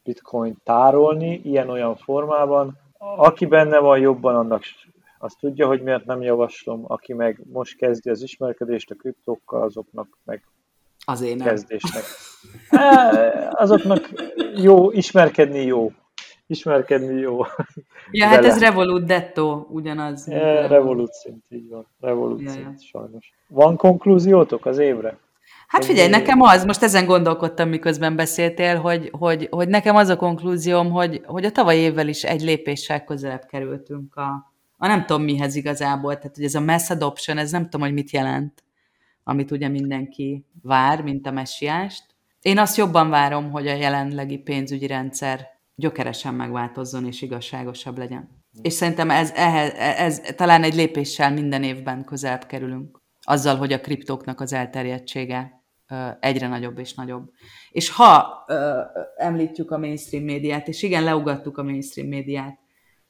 bitcoin 0.03 0.57
tárolni, 0.65 1.41
ilyen-olyan 1.45 1.97
formában. 1.97 2.79
Aki 2.99 3.47
benne 3.47 3.79
van 3.79 3.99
jobban, 3.99 4.37
annak 4.37 4.63
azt 5.19 5.39
tudja, 5.39 5.67
hogy 5.67 5.83
miért 5.83 6.05
nem 6.05 6.23
javaslom, 6.23 6.85
aki 6.87 7.13
meg 7.13 7.41
most 7.53 7.77
kezdi 7.77 8.11
az 8.11 8.23
ismerkedést 8.23 8.91
a 8.91 8.95
kriptókkal, 8.95 9.63
azoknak 9.63 10.19
meg 10.25 10.45
Azért 11.05 11.39
nem. 11.39 11.47
kezdésnek. 11.47 12.03
azoknak 13.63 14.11
jó, 14.55 14.91
ismerkedni 14.91 15.63
jó. 15.63 15.93
Ismerkedni 16.47 17.21
jó. 17.21 17.39
Ja, 18.11 18.27
hát 18.27 18.45
ez 18.45 18.59
Revolut 18.59 19.05
Detto, 19.05 19.67
ugyanaz. 19.69 20.29
E, 20.29 20.67
Revolut 20.67 21.13
szint, 21.13 21.45
így 21.49 21.69
van. 21.69 21.87
Revolut 22.01 22.41
ja, 22.41 22.51
szint, 22.51 22.83
ja. 22.83 23.01
sajnos. 23.01 23.33
Van 23.49 23.77
konklúziótok 23.77 24.67
az 24.67 24.79
évre? 24.79 25.19
Hát 25.67 25.85
figyelj, 25.85 26.09
nekem 26.09 26.41
az, 26.41 26.65
most 26.65 26.83
ezen 26.83 27.07
gondolkodtam, 27.07 27.69
miközben 27.69 28.17
beszéltél, 28.17 28.77
hogy, 28.77 29.09
hogy, 29.13 29.49
hogy 29.51 29.69
nekem 29.69 29.97
az 29.97 30.09
a 30.09 30.17
konklúzióm, 30.17 30.91
hogy, 30.91 31.23
hogy 31.27 31.45
a 31.45 31.53
tavaly 31.53 31.77
évvel 31.77 32.09
is 32.09 32.25
egy 32.25 32.41
lépéssel 32.43 33.05
közelebb 33.05 33.47
kerültünk 33.47 34.17
a, 34.17 34.53
a 34.77 34.87
nem 34.87 35.07
tudom 35.07 35.23
mihez 35.23 35.55
igazából, 35.55 36.17
tehát 36.17 36.37
hogy 36.37 36.45
ez 36.45 36.55
a 36.55 36.61
mass 36.61 36.91
adoption, 36.91 37.39
ez 37.39 37.51
nem 37.51 37.63
tudom, 37.63 37.81
hogy 37.81 37.93
mit 37.93 38.11
jelent. 38.11 38.65
amit 39.25 39.51
ugye 39.51 39.69
mindenki 39.69 40.45
vár, 40.63 41.03
mint 41.03 41.27
a 41.27 41.31
messiást. 41.31 42.05
Én 42.41 42.59
azt 42.59 42.77
jobban 42.77 43.11
várom, 43.11 43.51
hogy 43.51 43.67
a 43.67 43.75
jelenlegi 43.75 44.39
pénzügyi 44.39 44.87
rendszer 44.87 45.56
gyökeresen 45.77 46.35
megváltozzon 46.35 47.07
és 47.07 47.23
igazságosabb 47.23 47.99
legyen. 47.99 48.45
És 48.63 48.73
szerintem 48.73 49.11
ez, 49.11 49.31
ez, 49.35 49.73
ez 49.79 50.21
talán 50.37 50.63
egy 50.63 50.75
lépéssel 50.75 51.33
minden 51.33 51.63
évben 51.63 52.05
közelebb 52.05 52.47
kerülünk. 52.47 53.03
Azzal, 53.21 53.57
hogy 53.57 53.73
a 53.73 53.81
kriptóknak 53.81 54.41
az 54.41 54.53
elterjedtsége 54.53 55.65
egyre 56.21 56.49
nagyobb 56.49 56.79
és 56.79 56.95
nagyobb. 56.95 57.31
És 57.71 57.91
ha 57.91 58.45
említjük 59.17 59.71
a 59.71 59.79
mainstream 59.79 60.25
médiát, 60.25 60.69
és 60.69 60.83
igen, 60.83 61.05
leugattuk 61.05 61.59
a 61.59 61.63
mainstream 61.63 62.09
médiát, 62.09 62.59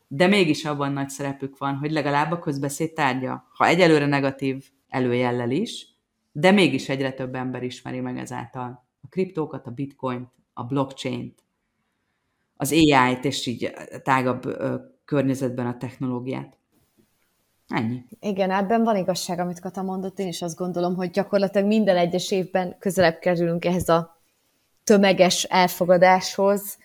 de 0.08 0.26
mégis 0.26 0.64
abban 0.64 0.92
nagy 0.92 1.08
szerepük 1.08 1.58
van, 1.58 1.76
hogy 1.76 1.90
legalább 1.90 2.32
a 2.32 2.38
közbeszéd 2.38 2.92
tárgya, 2.92 3.44
ha 3.52 3.66
egyelőre 3.66 4.06
negatív 4.06 4.64
előjellel 4.88 5.50
is, 5.50 5.86
de 6.32 6.50
mégis 6.50 6.88
egyre 6.88 7.12
több 7.12 7.34
ember 7.34 7.62
ismeri 7.62 8.00
meg 8.00 8.18
ezáltal 8.18 8.86
a 9.00 9.08
kriptókat, 9.08 9.66
a 9.66 9.70
bitcoint, 9.70 10.28
a 10.52 10.64
blockchain-t, 10.64 11.45
az 12.56 12.72
AI-t, 12.72 13.24
és 13.24 13.46
így 13.46 13.72
tágabb 14.02 14.56
környezetben 15.04 15.66
a 15.66 15.76
technológiát. 15.76 16.56
Ennyi. 17.68 18.04
Igen, 18.20 18.50
ebben 18.50 18.82
van 18.82 18.96
igazság, 18.96 19.38
amit 19.38 19.60
Kata 19.60 19.82
mondott. 19.82 20.18
Én 20.18 20.26
is 20.26 20.42
azt 20.42 20.56
gondolom, 20.56 20.94
hogy 20.94 21.10
gyakorlatilag 21.10 21.66
minden 21.66 21.96
egyes 21.96 22.30
évben 22.30 22.76
közelebb 22.78 23.18
kerülünk 23.18 23.64
ehhez 23.64 23.88
a 23.88 24.16
tömeges 24.84 25.42
elfogadáshoz, 25.42 26.78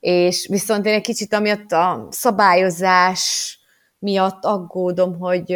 és 0.00 0.46
viszont 0.46 0.86
én 0.86 0.94
egy 0.94 1.02
kicsit 1.02 1.34
amiatt 1.34 1.72
a 1.72 2.06
szabályozás 2.10 3.58
miatt 3.98 4.44
aggódom, 4.44 5.18
hogy 5.18 5.52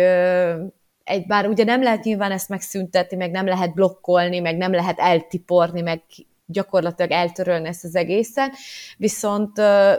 egy, 1.05 1.27
bár 1.27 1.49
ugye 1.49 1.65
nem 1.65 1.83
lehet 1.83 2.05
nyilván 2.05 2.33
ezt 2.33 2.49
megszüntetni, 2.49 3.17
meg 3.17 3.31
nem 3.31 3.47
lehet 3.47 3.75
blokkolni, 3.75 4.39
meg 4.39 4.57
nem 4.57 4.73
lehet 4.73 4.99
eltiporni, 4.99 5.81
meg 5.81 6.03
gyakorlatilag 6.51 7.11
eltörölni 7.11 7.69
ezt 7.69 7.85
az 7.85 7.95
egészet, 7.95 8.53
viszont 8.97 9.53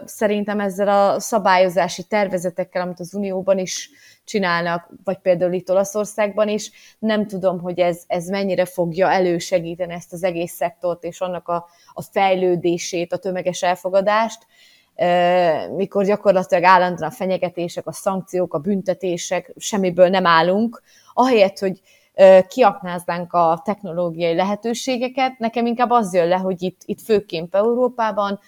szerintem 0.05 0.59
ezzel 0.59 0.87
a 0.87 1.19
szabályozási 1.19 2.03
tervezetekkel, 2.03 2.81
amit 2.81 2.99
az 2.99 3.13
Unióban 3.13 3.57
is 3.57 3.89
csinálnak, 4.23 4.89
vagy 5.03 5.17
például 5.17 5.53
itt 5.53 5.71
Olaszországban 5.71 6.47
is, 6.47 6.71
nem 6.99 7.27
tudom, 7.27 7.59
hogy 7.59 7.79
ez, 7.79 8.03
ez 8.07 8.27
mennyire 8.27 8.65
fogja 8.65 9.11
elősegíteni 9.11 9.93
ezt 9.93 10.13
az 10.13 10.23
egész 10.23 10.53
szektort 10.53 11.03
és 11.03 11.19
annak 11.19 11.47
a, 11.47 11.67
a 11.93 12.01
fejlődését, 12.01 13.13
a 13.13 13.17
tömeges 13.17 13.61
elfogadást, 13.61 14.45
mikor 15.75 16.05
gyakorlatilag 16.05 16.63
állandóan 16.63 17.09
a 17.09 17.13
fenyegetések, 17.13 17.87
a 17.87 17.91
szankciók, 17.91 18.53
a 18.53 18.59
büntetések, 18.59 19.53
semmiből 19.57 20.09
nem 20.09 20.25
állunk, 20.25 20.81
ahelyett, 21.13 21.59
hogy 21.59 21.81
kiaknáznánk 22.47 23.33
a 23.33 23.61
technológiai 23.63 24.35
lehetőségeket, 24.35 25.39
nekem 25.39 25.65
inkább 25.65 25.89
az 25.89 26.13
jön 26.13 26.27
le, 26.27 26.35
hogy 26.35 26.61
itt, 26.61 26.81
itt 26.85 27.01
főként 27.01 27.55
Európában 27.55 28.39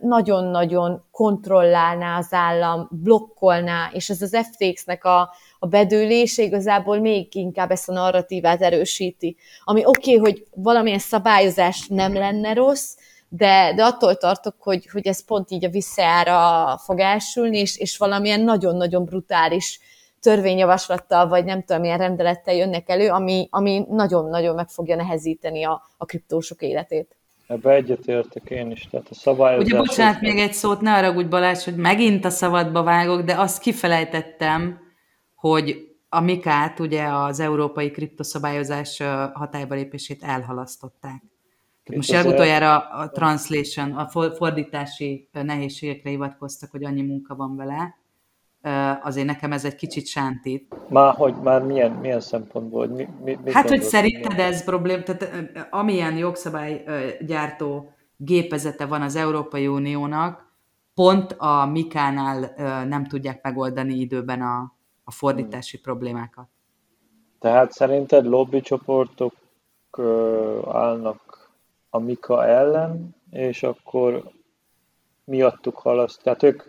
nagyon-nagyon 0.00 1.04
kontrollálná 1.10 2.18
az 2.18 2.32
állam, 2.32 2.88
blokkolná, 2.90 3.90
és 3.92 4.08
ez 4.10 4.22
az 4.22 4.36
FTX-nek 4.50 5.04
a, 5.04 5.30
a 5.58 5.66
bedőlése 5.66 6.42
igazából 6.42 7.00
még 7.00 7.34
inkább 7.34 7.70
ezt 7.70 7.88
a 7.88 7.92
narratívát 7.92 8.62
erősíti. 8.62 9.36
Ami 9.64 9.84
oké, 9.84 10.16
okay, 10.16 10.30
hogy 10.30 10.46
valamilyen 10.54 10.98
szabályozás 10.98 11.86
nem 11.88 12.14
lenne 12.14 12.52
rossz, 12.52 12.96
de, 13.28 13.72
de 13.76 13.84
attól 13.84 14.16
tartok, 14.16 14.54
hogy, 14.58 14.86
hogy 14.92 15.06
ez 15.06 15.24
pont 15.24 15.50
így 15.50 15.64
a 15.64 15.70
visszaára 15.70 16.78
fog 16.78 16.98
elsülni, 16.98 17.58
és, 17.58 17.76
és 17.76 17.96
valamilyen 17.96 18.40
nagyon-nagyon 18.40 19.04
brutális 19.04 19.80
törvényjavaslattal, 20.22 21.28
vagy 21.28 21.44
nem 21.44 21.62
tudom, 21.64 21.82
milyen 21.82 21.98
rendelettel 21.98 22.54
jönnek 22.54 22.88
elő, 22.88 23.10
ami, 23.10 23.46
ami 23.50 23.86
nagyon-nagyon 23.88 24.54
meg 24.54 24.68
fogja 24.68 24.96
nehezíteni 24.96 25.64
a, 25.64 25.82
a 25.96 26.04
kriptósok 26.04 26.62
életét. 26.62 27.16
Ebbe 27.46 27.70
egyetértek 27.70 28.50
én 28.50 28.70
is, 28.70 28.88
tehát 28.90 29.06
a 29.10 29.14
szabályozás... 29.14 29.66
Ugye 29.66 29.76
bocsánat, 29.76 30.20
még 30.20 30.38
egy 30.38 30.52
szót, 30.52 30.80
ne 30.80 30.90
haragudj 30.90 31.28
Balázs, 31.28 31.64
hogy 31.64 31.76
megint 31.76 32.24
a 32.24 32.30
szabadba 32.30 32.82
vágok, 32.82 33.22
de 33.22 33.34
azt 33.34 33.60
kifelejtettem, 33.62 34.80
hogy 35.34 35.88
a 36.08 36.20
Mikát, 36.20 36.80
ugye 36.80 37.04
az 37.04 37.40
európai 37.40 37.90
kriptoszabályozás 37.90 39.02
hatályba 39.32 39.74
lépését 39.74 40.22
elhalasztották. 40.22 41.22
Tehát 41.84 42.00
most 42.00 42.10
legutoljára 42.10 42.78
a 42.78 43.10
translation, 43.10 43.92
a 43.92 44.08
fordítási 44.36 45.28
nehézségekre 45.32 46.10
hivatkoztak, 46.10 46.70
hogy 46.70 46.84
annyi 46.84 47.02
munka 47.02 47.34
van 47.34 47.56
vele, 47.56 47.96
azért 49.02 49.26
nekem 49.26 49.52
ez 49.52 49.64
egy 49.64 49.74
kicsit 49.74 50.06
sántít. 50.06 50.74
Már 50.88 51.14
hogy 51.14 51.34
már 51.34 51.62
milyen, 51.62 51.90
milyen 51.90 52.20
szempontból? 52.20 52.86
Mi, 52.86 53.08
mi, 53.24 53.38
mit 53.44 53.52
hát, 53.52 53.68
hogy 53.68 53.82
szerinted 53.82 54.38
ez 54.38 54.64
problém, 54.64 55.02
tehát 55.02 55.50
amilyen 55.70 56.16
jogszabálygyártó 56.16 57.92
gépezete 58.16 58.86
van 58.86 59.02
az 59.02 59.16
Európai 59.16 59.66
Uniónak, 59.66 60.50
pont 60.94 61.32
a 61.38 61.66
Mikánál 61.66 62.52
nem 62.88 63.06
tudják 63.06 63.42
megoldani 63.42 63.94
időben 63.94 64.40
a, 64.42 64.74
a 65.04 65.10
fordítási 65.10 65.76
hmm. 65.76 65.84
problémákat. 65.84 66.48
Tehát 67.38 67.72
szerinted 67.72 68.24
lobbycsoportok 68.24 69.34
állnak 70.72 71.50
a 71.90 71.98
Mika 71.98 72.46
ellen, 72.46 73.16
és 73.30 73.62
akkor 73.62 74.30
miattuk 75.24 75.78
halaszt, 75.78 76.22
tehát 76.22 76.42
ők 76.42 76.62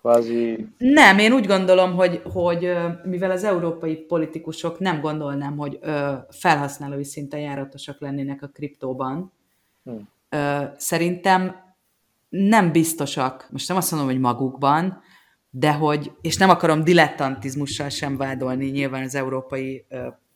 kvázi... 0.00 0.66
Nem, 0.78 1.18
én 1.18 1.32
úgy 1.32 1.46
gondolom, 1.46 1.94
hogy, 1.94 2.22
hogy 2.32 2.72
mivel 3.04 3.30
az 3.30 3.44
európai 3.44 3.96
politikusok 3.96 4.78
nem 4.78 5.00
gondolnám, 5.00 5.56
hogy 5.56 5.78
felhasználói 6.28 7.04
szinten 7.04 7.40
járatosak 7.40 8.00
lennének 8.00 8.42
a 8.42 8.46
kriptóban, 8.46 9.32
hmm. 9.84 10.08
szerintem 10.76 11.54
nem 12.28 12.72
biztosak, 12.72 13.48
most 13.50 13.68
nem 13.68 13.76
azt 13.76 13.90
mondom, 13.90 14.10
hogy 14.10 14.20
magukban, 14.20 15.02
de 15.50 15.72
hogy, 15.72 16.12
és 16.20 16.36
nem 16.36 16.50
akarom 16.50 16.84
dilettantizmussal 16.84 17.88
sem 17.88 18.16
vádolni 18.16 18.66
nyilván 18.66 19.02
az 19.02 19.14
európai 19.14 19.86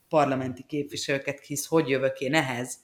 parlamenti 0.09 0.65
képviselőket, 0.69 1.41
hisz 1.41 1.67
hogy 1.67 1.89
jövök 1.89 2.19
én 2.19 2.35
ehhez, 2.35 2.77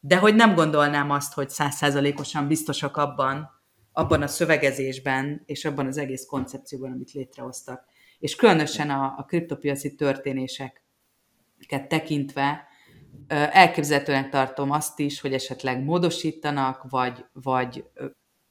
de 0.00 0.16
hogy 0.16 0.34
nem 0.34 0.54
gondolnám 0.54 1.10
azt, 1.10 1.34
hogy 1.34 1.48
százszázalékosan 1.48 2.46
biztosak 2.46 2.96
abban, 2.96 3.57
abban 3.98 4.22
a 4.22 4.26
szövegezésben 4.26 5.42
és 5.46 5.64
abban 5.64 5.86
az 5.86 5.98
egész 5.98 6.26
koncepcióban, 6.26 6.92
amit 6.92 7.12
létrehoztak. 7.12 7.84
És 8.18 8.36
különösen 8.36 8.90
a, 8.90 9.14
a 9.16 9.24
kriptopiaci 9.24 9.94
történéseket 9.94 11.88
tekintve 11.88 12.66
elképzelhetően 13.28 14.30
tartom 14.30 14.70
azt 14.70 14.98
is, 14.98 15.20
hogy 15.20 15.32
esetleg 15.32 15.84
módosítanak, 15.84 16.84
vagy, 16.90 17.24
vagy 17.32 17.84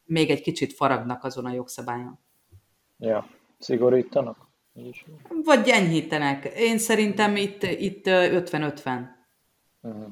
még 0.04 0.30
egy 0.30 0.41
kicsit 0.41 0.74
faragnak 0.74 1.24
azon 1.24 1.45
a 1.45 1.54
jogszabályon. 1.54 2.20
Ja, 2.98 3.28
szigorítanak? 3.60 4.38
Vagy 5.43 5.70
enyhítenek. 5.70 6.45
Én 6.56 6.78
szerintem 6.78 7.36
itt, 7.36 7.64
itt 7.64 8.04
50-50. 8.06 9.02
Uh-huh. 9.82 10.08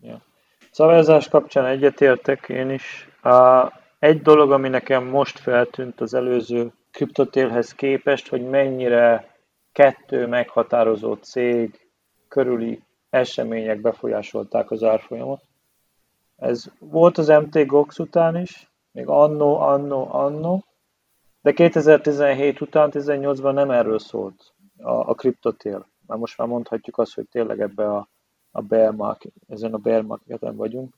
Ja. 0.00 0.22
Szavazás 0.70 1.28
kapcsán 1.28 1.66
egyetértek 1.66 2.48
én 2.48 2.70
is. 2.70 3.08
A, 3.22 3.79
egy 4.00 4.22
dolog, 4.22 4.52
ami 4.52 4.68
nekem 4.68 5.04
most 5.04 5.38
feltűnt 5.38 6.00
az 6.00 6.14
előző 6.14 6.72
kriptotélhez 6.90 7.72
képest, 7.72 8.28
hogy 8.28 8.48
mennyire 8.48 9.34
kettő 9.72 10.26
meghatározó 10.26 11.14
cég 11.14 11.88
körüli 12.28 12.82
események 13.10 13.80
befolyásolták 13.80 14.70
az 14.70 14.82
árfolyamot. 14.82 15.42
Ez 16.36 16.64
volt 16.78 17.18
az 17.18 17.28
MT 17.28 17.66
Gox 17.66 17.98
után 17.98 18.36
is, 18.36 18.70
még 18.92 19.06
annó, 19.06 19.56
annó, 19.56 20.08
annó, 20.12 20.64
de 21.42 21.52
2017 21.52 22.60
után, 22.60 22.90
18-ban 22.92 23.52
nem 23.52 23.70
erről 23.70 23.98
szólt 23.98 24.54
a, 24.76 24.90
a 24.90 25.14
kriptotél. 25.14 25.88
Már 26.06 26.18
most 26.18 26.38
már 26.38 26.48
mondhatjuk 26.48 26.98
azt, 26.98 27.14
hogy 27.14 27.28
tényleg 27.28 27.60
ebbe 27.60 27.92
a, 27.92 28.08
a 28.50 28.60
bear 28.60 28.94
market, 28.94 29.32
ezen 29.48 29.74
a 29.74 29.78
bear 29.78 30.02
marketen 30.02 30.56
vagyunk. 30.56 30.94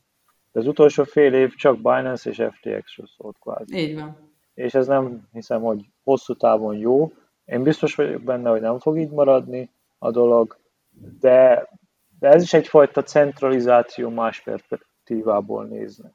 De 0.52 0.60
az 0.60 0.66
utolsó 0.66 1.04
fél 1.04 1.34
év 1.34 1.54
csak 1.54 1.76
Binance 1.76 2.30
és 2.30 2.42
FTX-ről 2.50 3.06
szólt 3.16 3.36
kvázi. 3.40 3.76
Így 3.76 3.94
van. 3.94 4.30
És 4.54 4.74
ez 4.74 4.86
nem 4.86 5.28
hiszem, 5.32 5.62
hogy 5.62 5.84
hosszú 6.04 6.34
távon 6.34 6.76
jó. 6.76 7.12
Én 7.44 7.62
biztos 7.62 7.94
vagyok 7.94 8.22
benne, 8.22 8.50
hogy 8.50 8.60
nem 8.60 8.78
fog 8.78 8.98
így 8.98 9.10
maradni 9.10 9.70
a 9.98 10.10
dolog, 10.10 10.58
de, 11.20 11.68
de 12.18 12.28
ez 12.28 12.42
is 12.42 12.52
egyfajta 12.52 13.02
centralizáció 13.02 14.08
más 14.08 14.40
perspektívából 14.40 15.64
nézne. 15.64 16.12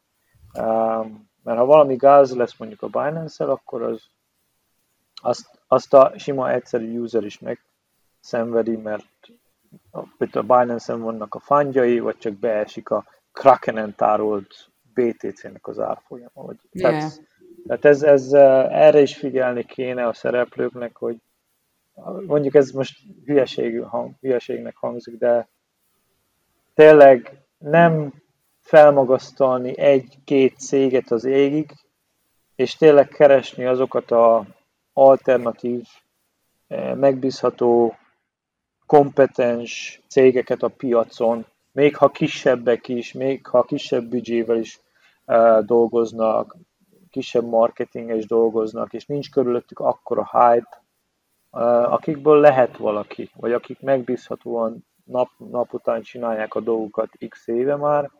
Um, 0.60 1.30
mert 1.44 1.58
ha 1.58 1.66
valami 1.66 1.96
gáz 1.96 2.36
lesz 2.36 2.58
mondjuk 2.58 2.82
a 2.82 2.88
Binance-el, 2.88 3.50
akkor 3.50 3.82
az, 3.82 4.04
azt, 5.22 5.60
azt 5.68 5.94
a 5.94 6.14
sima 6.16 6.52
egyszerű 6.52 7.00
user 7.00 7.24
is 7.24 7.40
megszenvedi, 7.40 8.76
mert 8.76 9.32
a 10.32 10.42
Binance-en 10.42 11.02
vannak 11.02 11.36
a 11.36 11.40
fandjai, 11.40 12.00
vagy 12.00 12.18
csak 12.18 12.34
beesik 12.34 12.90
a 12.90 13.06
Krakenen 13.38 13.96
tárolt 13.96 14.70
BTC-nek 14.94 15.68
az 15.68 15.80
árfolyama. 15.80 16.32
Vagy, 16.34 16.58
yeah. 16.72 16.92
tehát, 16.92 17.22
tehát 17.68 17.86
ez, 17.86 18.04
ez, 18.04 18.34
erre 18.72 19.02
is 19.02 19.18
figyelni 19.18 19.64
kéne 19.64 20.08
a 20.08 20.14
szereplőknek, 20.14 20.96
hogy 20.98 21.18
mondjuk 22.26 22.56
ez 22.56 22.72
most 22.72 23.00
hülyeség, 23.26 23.82
hang, 23.82 24.14
hülyeségnek 24.22 24.76
hangzik, 24.76 25.18
de 25.18 25.48
tényleg 26.74 27.42
nem 27.58 28.14
felmagasztalni 28.60 29.80
egy-két 29.80 30.58
céget 30.58 31.12
az 31.12 31.24
égig, 31.26 31.72
és 32.56 32.76
tényleg 32.76 33.08
keresni 33.08 33.66
azokat 33.66 34.12
a 34.12 34.46
alternatív, 34.94 35.84
eh, 36.68 36.96
megbízható, 36.96 37.96
kompetens 38.86 40.02
cégeket 40.08 40.64
a 40.64 40.68
piacon, 40.68 41.46
még 41.78 41.96
ha 41.96 42.10
kisebbek 42.10 42.88
is, 42.88 43.14
még 43.14 43.48
ha 43.48 43.64
kisebb 43.64 44.04
büdzsével 44.04 44.58
is 44.58 44.80
uh, 45.26 45.60
dolgoznak, 45.60 46.56
kisebb 47.10 47.44
marketinges 47.44 48.26
dolgoznak, 48.26 48.94
és 48.94 49.06
nincs 49.06 49.30
körülöttük 49.30 49.80
akkora 49.80 50.30
hype, 50.32 50.84
uh, 51.52 51.94
akikből 51.94 52.40
lehet 52.40 52.78
valaki, 52.78 53.30
vagy 53.36 53.54
akik 53.54 53.82
megbízhatóan 53.82 54.86
nap, 55.04 55.30
nap 55.38 55.74
után 55.74 56.02
csinálják 56.02 56.56
a 56.56 56.60
dolgokat 56.60 57.10
x 57.30 57.48
éve 57.48 57.76
már, 57.76 58.12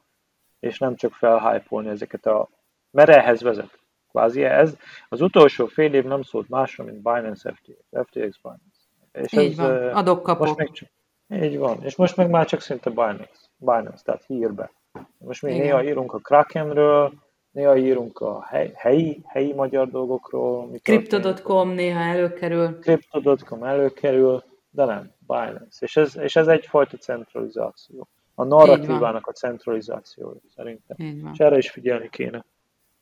és 0.60 0.78
nem 0.80 0.96
csak 0.96 1.14
felhypolni 1.14 1.90
ezeket 1.90 2.26
a... 2.26 2.50
Mert 2.92 3.10
ehhez 3.10 3.42
vezet. 3.42 3.80
Kvázi 4.10 4.44
ez. 4.44 4.78
Az 5.10 5.22
utolsó 5.22 5.66
fél 5.66 5.94
év 5.94 6.06
nem 6.06 6.22
szólt 6.22 6.50
másra, 6.50 6.84
mint 6.84 7.02
Binance 7.02 7.54
FTX, 7.54 7.80
FTX 7.92 8.38
Binance. 8.42 8.82
És 9.12 9.32
Így 9.32 9.52
ez, 9.52 9.58
van, 9.58 9.90
adok 9.90 10.24
kapok. 10.24 10.46
Most 10.46 10.58
még 10.58 10.72
csak, 10.72 10.90
így 11.30 11.58
van, 11.58 11.84
és 11.84 11.96
most 11.96 12.16
meg 12.16 12.30
már 12.30 12.46
csak 12.46 12.62
szinte 12.62 12.90
Binance, 12.90 13.47
Binance 13.58 14.04
tehát 14.04 14.24
hírbe. 14.26 14.72
Most 15.18 15.42
még 15.42 15.54
Igen. 15.54 15.66
néha 15.66 15.84
írunk 15.84 16.14
a 16.14 16.18
Krakenről, 16.18 17.14
néha 17.52 17.78
írunk 17.78 18.20
a 18.20 18.44
hely, 18.44 18.72
helyi, 18.76 19.22
helyi 19.26 19.54
magyar 19.54 19.90
dolgokról. 19.90 20.70
Crypto.com 20.84 21.70
néha 21.70 22.00
előkerül. 22.00 22.80
Crypto.com 22.80 23.64
előkerül, 23.64 24.44
de 24.70 24.86
nem, 24.86 25.12
Binance. 25.28 25.78
És 25.86 25.96
ez, 25.96 26.18
és 26.18 26.36
ez 26.36 26.48
egyfajta 26.48 26.98
centralizáció. 26.98 28.08
A 28.36 28.44
narratívának 28.44 29.28
a 29.28 29.32
centralizációja 29.32 30.40
szerintem. 30.56 30.98
És 31.34 31.40
erre 31.40 31.58
is 31.58 31.70
figyelni 31.70 32.10
kéne. 32.10 32.46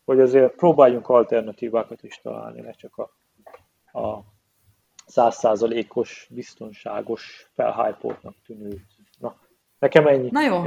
Hogy 0.05 0.19
azért 0.19 0.55
próbáljunk 0.55 1.09
alternatívákat 1.09 2.03
is 2.03 2.19
találni, 2.21 2.61
ne 2.61 2.71
csak 2.71 2.97
a, 2.97 3.11
a 3.99 4.23
százszázalékos, 5.05 6.27
biztonságos, 6.29 7.49
felhájpoltnak 7.53 8.35
tűnő. 8.45 8.85
Nekem 9.85 10.07
ennyi. 10.07 10.29
Na 10.31 10.41
jó. 10.41 10.63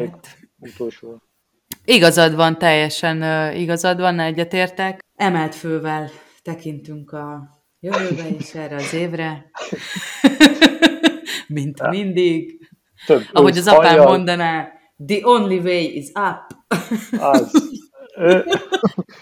Utolsó. 0.59 1.23
Igazad 1.85 2.35
van, 2.35 2.59
teljesen 2.59 3.23
igazad 3.57 4.01
van, 4.01 4.19
egyetértek. 4.20 5.05
Emelt 5.16 5.55
fővel 5.55 6.11
tekintünk 6.43 7.12
a 7.12 7.59
jövőbe 7.81 8.28
és 8.39 8.55
erre 8.55 8.77
az 8.77 8.95
évre. 8.95 9.51
Mint 11.47 11.78
ja. 11.78 11.89
mindig. 11.89 12.69
Több 13.07 13.23
Ahogy 13.32 13.59
az 13.59 13.66
apám 13.66 13.85
hajjal. 13.85 14.07
mondaná, 14.07 14.69
the 15.07 15.20
only 15.23 15.59
way 15.59 15.97
is 15.97 16.09
up. 16.09 16.57
az. 17.20 17.78
Ő, 18.16 18.45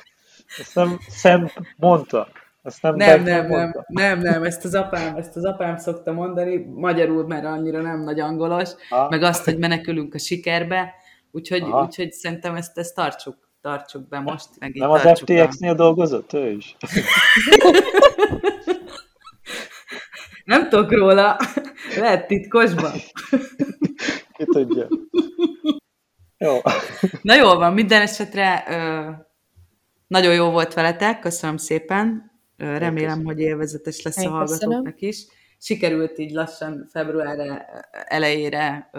ezt 0.59 0.75
nem 1.23 1.51
mondta. 1.77 2.29
Ezt 2.67 2.83
nem, 2.83 2.95
nem, 2.95 3.23
nem, 3.23 3.47
nem, 3.47 3.85
nem, 3.87 4.19
nem, 4.19 4.43
ezt 4.43 4.65
az 4.65 4.75
apám, 4.75 5.17
ezt 5.17 5.37
az 5.37 5.45
apám 5.45 5.77
szokta 5.77 6.13
mondani, 6.13 6.57
magyarul, 6.75 7.27
mert 7.27 7.45
annyira 7.45 7.81
nem 7.81 8.01
nagy 8.01 8.21
angolos, 8.21 8.71
ha? 8.89 9.09
meg 9.09 9.23
azt, 9.23 9.45
hogy 9.45 9.59
menekülünk 9.59 10.15
a 10.15 10.19
sikerbe, 10.19 10.95
úgyhogy, 11.31 11.63
úgyhogy 11.63 12.13
szerintem 12.13 12.55
ezt, 12.55 12.79
ezt 12.79 12.95
tartsuk, 12.95 13.37
tartsuk 13.61 14.09
be 14.09 14.19
most. 14.19 14.49
Meg 14.59 14.75
nem 14.75 14.91
az 14.91 15.01
FTX-nél 15.01 15.75
dolgozott 15.75 16.33
ő 16.33 16.51
is? 16.51 16.77
nem 20.45 20.69
tudok 20.69 20.93
róla, 20.93 21.37
lehet 21.99 22.27
titkosban. 22.27 22.93
Ki 24.33 24.45
tudja. 24.45 24.89
Jó. 26.39 26.59
Na 27.23 27.35
jól 27.35 27.57
van, 27.57 27.73
minden 27.73 28.03
esetre 28.03 28.65
ö, 28.69 29.11
nagyon 30.07 30.35
jó 30.35 30.51
volt 30.51 30.75
veletek, 30.75 31.19
köszönöm 31.19 31.57
szépen. 31.57 32.35
Remélem, 32.57 33.25
hogy 33.25 33.39
élvezetes 33.41 34.03
lesz 34.03 34.17
Én 34.17 34.29
a 34.29 34.31
hallgatóknak 34.31 34.83
köszönöm. 34.83 34.95
is. 34.99 35.27
Sikerült 35.59 36.19
így 36.19 36.33
lassan 36.33 36.87
február 36.91 37.67
elejére 38.09 38.91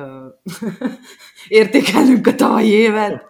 értékelnünk 1.47 2.27
a 2.27 2.35
tavalyi 2.35 2.69
évet, 2.69 3.25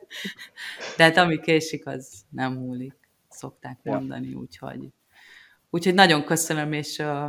de 0.97 1.03
hát 1.03 1.17
ami 1.17 1.39
késik, 1.39 1.87
az 1.87 2.13
nem 2.29 2.53
múlik, 2.53 2.95
szokták 3.29 3.79
mondani, 3.83 4.33
úgyhogy, 4.33 4.89
úgyhogy 5.69 5.93
nagyon 5.93 6.23
köszönöm, 6.23 6.73
és 6.73 6.99
ö, 6.99 7.27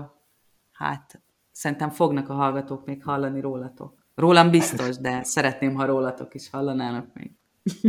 hát 0.73 1.21
szerintem 1.53 1.91
fognak 1.91 2.29
a 2.29 2.35
hallgatók 2.35 2.87
még 2.87 3.03
hallani 3.05 3.41
rólatok. 3.41 4.07
Rólam 4.15 4.51
biztos, 4.51 4.97
de 4.97 5.23
szeretném, 5.23 5.75
ha 5.75 5.85
rólatok 5.85 6.35
is 6.35 6.51
hallanának 6.51 7.07
még. 7.15 7.31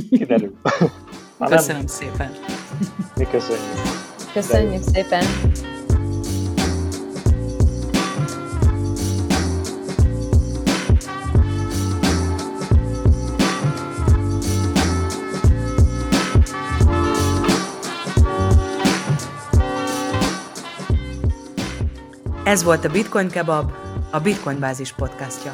Kiderül. 0.10 0.58
Köszönöm 1.40 1.88
szépen. 1.88 2.32
Mi 3.16 3.26
köszönjük. 3.26 4.09
Köszönjük 4.40 4.84
szépen! 4.94 5.26
Ez 22.44 22.64
volt 22.64 22.86
a 22.86 22.90
Bitcoin 22.90 23.30
Kebab, 23.30 23.72
a 24.12 24.20
Bitcoin 24.20 24.60
Bázis 24.60 24.94
podcastja. 24.94 25.54